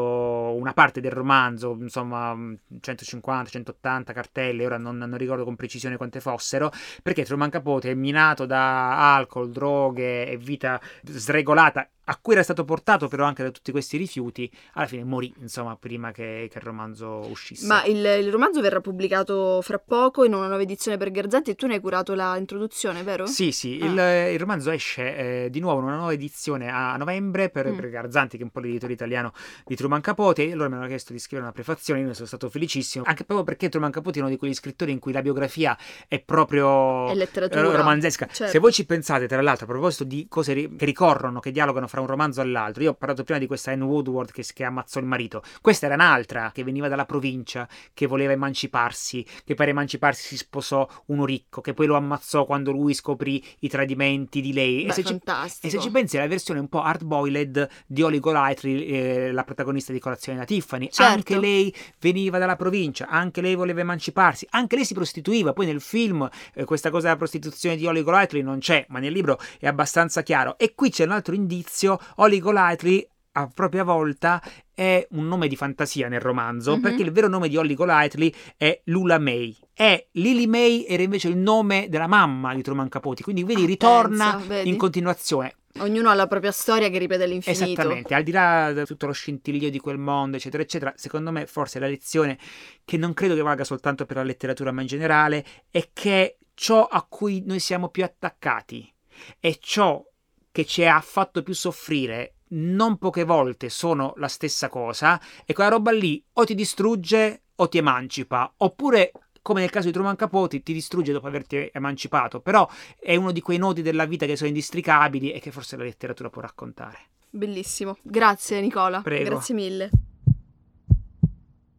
una 0.57 0.72
parte 0.72 1.01
del 1.01 1.12
romanzo, 1.12 1.76
insomma 1.80 2.36
150, 2.80 3.51
180 3.51 4.12
cartelle, 4.12 4.64
ora 4.64 4.78
non, 4.78 4.96
non 4.96 5.16
ricordo 5.16 5.44
con 5.44 5.57
precisione 5.57 5.96
quante 5.96 6.20
fossero, 6.20 6.70
perché 7.03 7.24
Truman 7.24 7.51
Capote 7.51 7.90
è 7.90 7.94
minato 7.94 8.46
da 8.46 9.14
alcol, 9.14 9.51
droghe 9.51 10.26
e 10.26 10.36
vita 10.36 10.80
sregolata 11.05 11.88
a 12.11 12.18
cui 12.20 12.32
era 12.34 12.42
stato 12.42 12.64
portato 12.64 13.06
però 13.06 13.24
anche 13.24 13.44
da 13.44 13.50
tutti 13.50 13.70
questi 13.70 13.96
rifiuti, 13.96 14.50
alla 14.74 14.86
fine 14.86 15.04
morì, 15.04 15.32
insomma, 15.38 15.76
prima 15.76 16.11
che, 16.11 16.48
che 16.50 16.58
il 16.58 16.64
romanzo 16.64 17.24
uscisse. 17.28 17.66
Ma 17.66 17.84
il, 17.84 18.04
il, 18.04 18.30
romanzo 18.32 18.61
verrà 18.61 18.80
pubblicato 18.80 19.61
fra 19.62 19.78
poco 19.78 20.24
in 20.24 20.34
una 20.34 20.48
nuova 20.48 20.62
edizione 20.62 20.96
per 20.96 21.12
Garzanti 21.12 21.50
e 21.50 21.54
tu 21.54 21.68
ne 21.68 21.74
hai 21.74 21.80
curato 21.80 22.14
l'introduzione, 22.14 23.04
vero? 23.04 23.26
Sì, 23.26 23.52
sì, 23.52 23.78
ah. 23.80 23.86
il, 23.86 24.32
il, 24.32 24.38
romanzo 24.40 24.72
esce 24.72 25.44
eh, 25.44 25.50
di 25.50 25.61
nuovo 25.61 25.78
in 25.78 25.86
una 25.86 25.96
nuova 25.96 26.12
edizione 26.12 26.68
a 26.68 26.96
novembre 26.96 27.48
per, 27.48 27.70
mm. 27.70 27.76
per 27.76 27.90
Garzanti, 27.90 28.36
che 28.36 28.42
è 28.42 28.44
un 28.44 28.50
po' 28.50 28.58
l'editore 28.58 28.92
italiano 28.92 29.32
di 29.64 29.76
Truman 29.76 30.00
Capote, 30.00 30.48
e 30.48 30.54
loro 30.54 30.68
mi 30.68 30.76
hanno 30.76 30.88
chiesto 30.88 31.12
di 31.12 31.20
scrivere 31.20 31.44
una 31.44 31.54
prefazione, 31.54 32.00
io 32.00 32.06
ne 32.06 32.14
sono 32.14 32.26
stato 32.26 32.48
felicissimo, 32.48 33.04
anche 33.06 33.24
proprio 33.24 33.46
perché 33.46 33.68
Truman 33.68 33.92
Capote 33.92 34.18
è 34.18 34.22
uno 34.22 34.30
di 34.30 34.36
quegli 34.36 34.54
scrittori 34.54 34.90
in 34.90 34.98
cui 34.98 35.12
la 35.12 35.22
biografia 35.22 35.78
è 36.08 36.18
proprio 36.18 37.08
è 37.08 37.14
letteratura. 37.14 37.76
romanzesca. 37.76 38.26
Certo. 38.26 38.52
Se 38.52 38.58
voi 38.58 38.72
ci 38.72 38.84
pensate, 38.84 39.28
tra 39.28 39.40
l'altro, 39.40 39.66
a 39.66 39.68
proposito 39.68 40.02
di 40.02 40.26
cose 40.28 40.52
ri- 40.54 40.74
che 40.76 40.84
ricorrono, 40.84 41.38
che 41.38 41.52
dialogano 41.52 41.86
fra 41.86 41.99
un 42.01 42.07
romanzo 42.07 42.40
all'altro. 42.40 42.82
Io 42.82 42.90
ho 42.90 42.94
parlato 42.94 43.24
prima 43.24 43.38
di 43.38 43.46
questa 43.46 43.72
Anne 43.72 43.84
Woodward 43.84 44.30
che, 44.32 44.44
che 44.53 44.64
ammazzò 44.64 45.01
il 45.01 45.07
marito. 45.07 45.42
Questa 45.61 45.86
era 45.86 45.94
un'altra 45.94 46.51
che 46.53 46.64
veniva 46.64 46.88
dalla 46.88 47.07
provincia, 47.07 47.68
che 47.94 48.07
voleva 48.07 48.32
emanciparsi, 48.32 49.24
che 49.44 49.55
per 49.55 49.68
emanciparsi 49.68 50.26
si 50.26 50.36
sposò 50.36 50.88
uno 51.07 51.24
ricco, 51.24 51.61
che 51.61 51.74
poi 51.74 51.86
lo 51.86 51.96
ammazzò 51.96 52.44
quando 52.44 52.70
lui 52.72 52.94
scoprì 52.94 53.42
i 53.61 53.68
tradimenti 53.68 54.40
di 54.40 54.53
lei. 54.53 54.84
Beh, 54.84 54.90
e, 54.90 54.92
se 54.92 55.05
ci, 55.05 55.20
e, 55.61 55.70
se 55.70 55.80
ci, 55.80 55.90
pensi 55.90 56.16
è 56.16 56.20
la 56.20 56.26
versione 56.26 56.61
un 56.61 56.68
po' 56.68 56.82
hard-boiled 56.82 57.68
di 57.86 58.03
Holly 58.03 58.18
Golightly, 58.18 58.84
eh, 58.84 59.32
la 59.32 59.44
protagonista 59.44 59.92
di 59.92 59.98
Colazione 59.98 60.38
da 60.38 60.44
Tiffany. 60.44 60.88
Certo. 60.90 61.12
Anche 61.12 61.38
lei 61.38 61.74
veniva 61.98 62.38
dalla 62.38 62.57
provincia, 62.57 63.09
anche 63.09 63.40
lei 63.40 63.55
voleva 63.55 63.80
emanciparsi, 63.80 64.46
anche 64.51 64.76
lei 64.76 64.84
si 64.84 64.94
prostituiva. 64.94 65.53
Poi 65.53 65.66
nel 65.66 65.80
film 65.80 66.28
eh, 66.55 66.64
questa 66.64 66.90
cosa 66.90 67.07
della 67.07 67.16
prostituzione 67.16 67.76
di 67.76 67.86
Holly 67.86 68.03
Golightly 68.03 68.42
non 68.42 68.59
c'è, 68.59 68.84
ma 68.88 68.98
nel 68.98 69.12
libro 69.12 69.38
è 69.59 69.66
abbastanza 69.66 70.22
chiaro. 70.22 70.59
E 70.59 70.74
qui 70.74 70.90
c'è 70.90 71.05
un 71.05 71.12
altro 71.12 71.34
indizio, 71.34 71.89
Holly 72.16 72.38
Golightly 72.38 73.09
a 73.32 73.49
propria 73.53 73.84
volta 73.84 74.43
è 74.74 75.07
un 75.11 75.28
nome 75.28 75.47
di 75.47 75.57
fantasia 75.57 76.09
nel 76.09 76.20
romanzo, 76.20 76.72
mm-hmm. 76.72 76.82
perché 76.82 77.03
il 77.03 77.12
vero 77.12 77.28
nome 77.28 77.49
di 77.49 77.57
Holly 77.57 77.74
Golightly 77.74 78.32
è 78.57 78.80
Lula 78.84 79.18
May. 79.18 79.57
E 79.74 80.09
Lily 80.12 80.47
May 80.47 80.84
era 80.88 81.03
invece 81.03 81.28
il 81.28 81.36
nome 81.36 81.86
della 81.88 82.07
mamma 82.07 82.55
di 82.55 82.62
Truman 82.62 82.88
Capote, 82.88 83.22
quindi 83.22 83.45
vedi, 83.45 83.62
ah, 83.62 83.66
ritorna 83.66 84.30
pensa, 84.32 84.47
vedi. 84.49 84.68
in 84.68 84.76
continuazione. 84.76 85.55
Ognuno 85.78 86.11
ha 86.11 86.14
la 86.14 86.26
propria 86.26 86.51
storia 86.51 86.88
che 86.88 86.99
ripete 86.99 87.22
all'infinito. 87.22 87.64
Esattamente, 87.64 88.14
al 88.14 88.24
di 88.24 88.32
là 88.32 88.72
di 88.72 88.84
tutto 88.84 89.07
lo 89.07 89.12
scintillio 89.12 89.70
di 89.70 89.78
quel 89.78 89.99
mondo, 89.99 90.36
eccetera, 90.36 90.64
eccetera, 90.64 90.93
secondo 90.97 91.30
me 91.30 91.47
forse 91.47 91.78
la 91.78 91.86
lezione 91.86 92.36
che 92.84 92.97
non 92.97 93.14
credo 93.14 93.36
che 93.36 93.43
valga 93.43 93.62
soltanto 93.62 94.05
per 94.05 94.16
la 94.16 94.24
letteratura, 94.24 94.72
ma 94.72 94.80
in 94.80 94.88
generale, 94.88 95.45
è 95.70 95.91
che 95.93 96.38
ciò 96.55 96.86
a 96.86 97.07
cui 97.09 97.45
noi 97.47 97.61
siamo 97.61 97.88
più 97.88 98.03
attaccati 98.03 98.93
è 99.38 99.57
ciò 99.61 100.03
che 100.51 100.64
ci 100.64 100.84
ha 100.84 101.01
fatto 101.01 101.42
più 101.42 101.55
soffrire 101.55 102.34
non 102.53 102.98
poche 102.98 103.24
volte 103.24 103.68
sono 103.68 104.14
la 104.16 104.28
stessa 104.28 104.68
cosa 104.68 105.20
e 105.44 105.53
quella 105.53 105.70
roba 105.70 105.92
lì 105.92 106.22
o 106.32 106.44
ti 106.44 106.55
distrugge 106.55 107.42
o 107.57 107.68
ti 107.68 107.78
emancipa, 107.78 108.53
oppure 108.57 109.12
come 109.42 109.61
nel 109.61 109.70
caso 109.70 109.86
di 109.86 109.92
Truman 109.92 110.16
Capote 110.16 110.62
ti 110.62 110.72
distrugge 110.72 111.12
dopo 111.12 111.26
averti 111.26 111.70
emancipato, 111.72 112.40
però 112.40 112.68
è 112.98 113.16
uno 113.16 113.32
di 113.32 113.40
quei 113.40 113.59
nodi 113.59 113.82
della 113.82 114.05
vita 114.05 114.26
che 114.26 114.36
sono 114.36 114.48
indistricabili 114.48 115.32
e 115.32 115.40
che 115.40 115.51
forse 115.51 115.76
la 115.76 115.84
letteratura 115.84 116.30
può 116.30 116.42
raccontare. 116.42 117.11
Bellissimo. 117.30 117.96
Grazie 118.03 118.61
Nicola. 118.61 119.01
Prego. 119.03 119.30
Grazie 119.30 119.55
mille. 119.55 119.90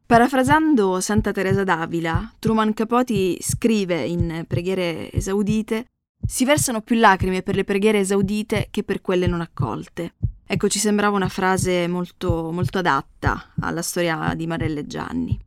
Parafrasando 0.06 1.00
Santa 1.00 1.32
Teresa 1.32 1.64
d'Avila, 1.64 2.34
Truman 2.38 2.74
Capote 2.74 3.38
scrive 3.42 4.04
in 4.04 4.44
Preghiere 4.48 5.10
esaudite 5.12 5.91
si 6.26 6.46
versano 6.46 6.82
più 6.82 6.98
lacrime 6.98 7.42
per 7.42 7.56
le 7.56 7.64
preghiere 7.64 8.00
esaudite 8.00 8.68
che 8.72 8.84
per 8.84 9.02
quelle 9.02 9.28
non 9.28 9.42
accolte. 9.42 10.14
Ecco, 10.46 10.68
ci 10.68 10.80
sembrava 10.80 11.16
una 11.16 11.30
frase 11.30 11.88
molto, 11.88 12.52
molto 12.52 12.80
adatta 12.80 13.52
alla 13.62 13.82
storia 13.82 14.34
di 14.36 14.48
Marelle 14.48 14.86
Gianni. 14.86 15.40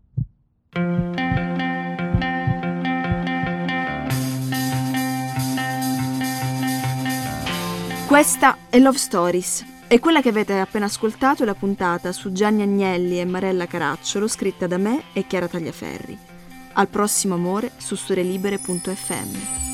Questa 8.07 8.59
è 8.70 8.79
Love 8.79 8.97
Stories 8.97 9.64
e 9.89 9.99
quella 9.99 10.22
che 10.22 10.29
avete 10.29 10.59
appena 10.59 10.87
ascoltato 10.87 11.43
è 11.43 11.47
la 11.47 11.55
puntata 11.55 12.12
su 12.12 12.33
Gianni 12.33 12.62
Agnelli 12.62 13.20
e 13.20 13.25
Marella 13.25 13.66
Caracciolo 13.66 14.29
scritta 14.29 14.66
da 14.66 14.79
me 14.79 15.05
e 15.12 15.27
Chiara 15.27 15.49
Tagliaferri. 15.49 16.16
Al 16.75 16.89
prossimo 16.89 17.35
amore 17.35 17.72
su 17.77 17.95
storielibere.fm. 17.95 19.74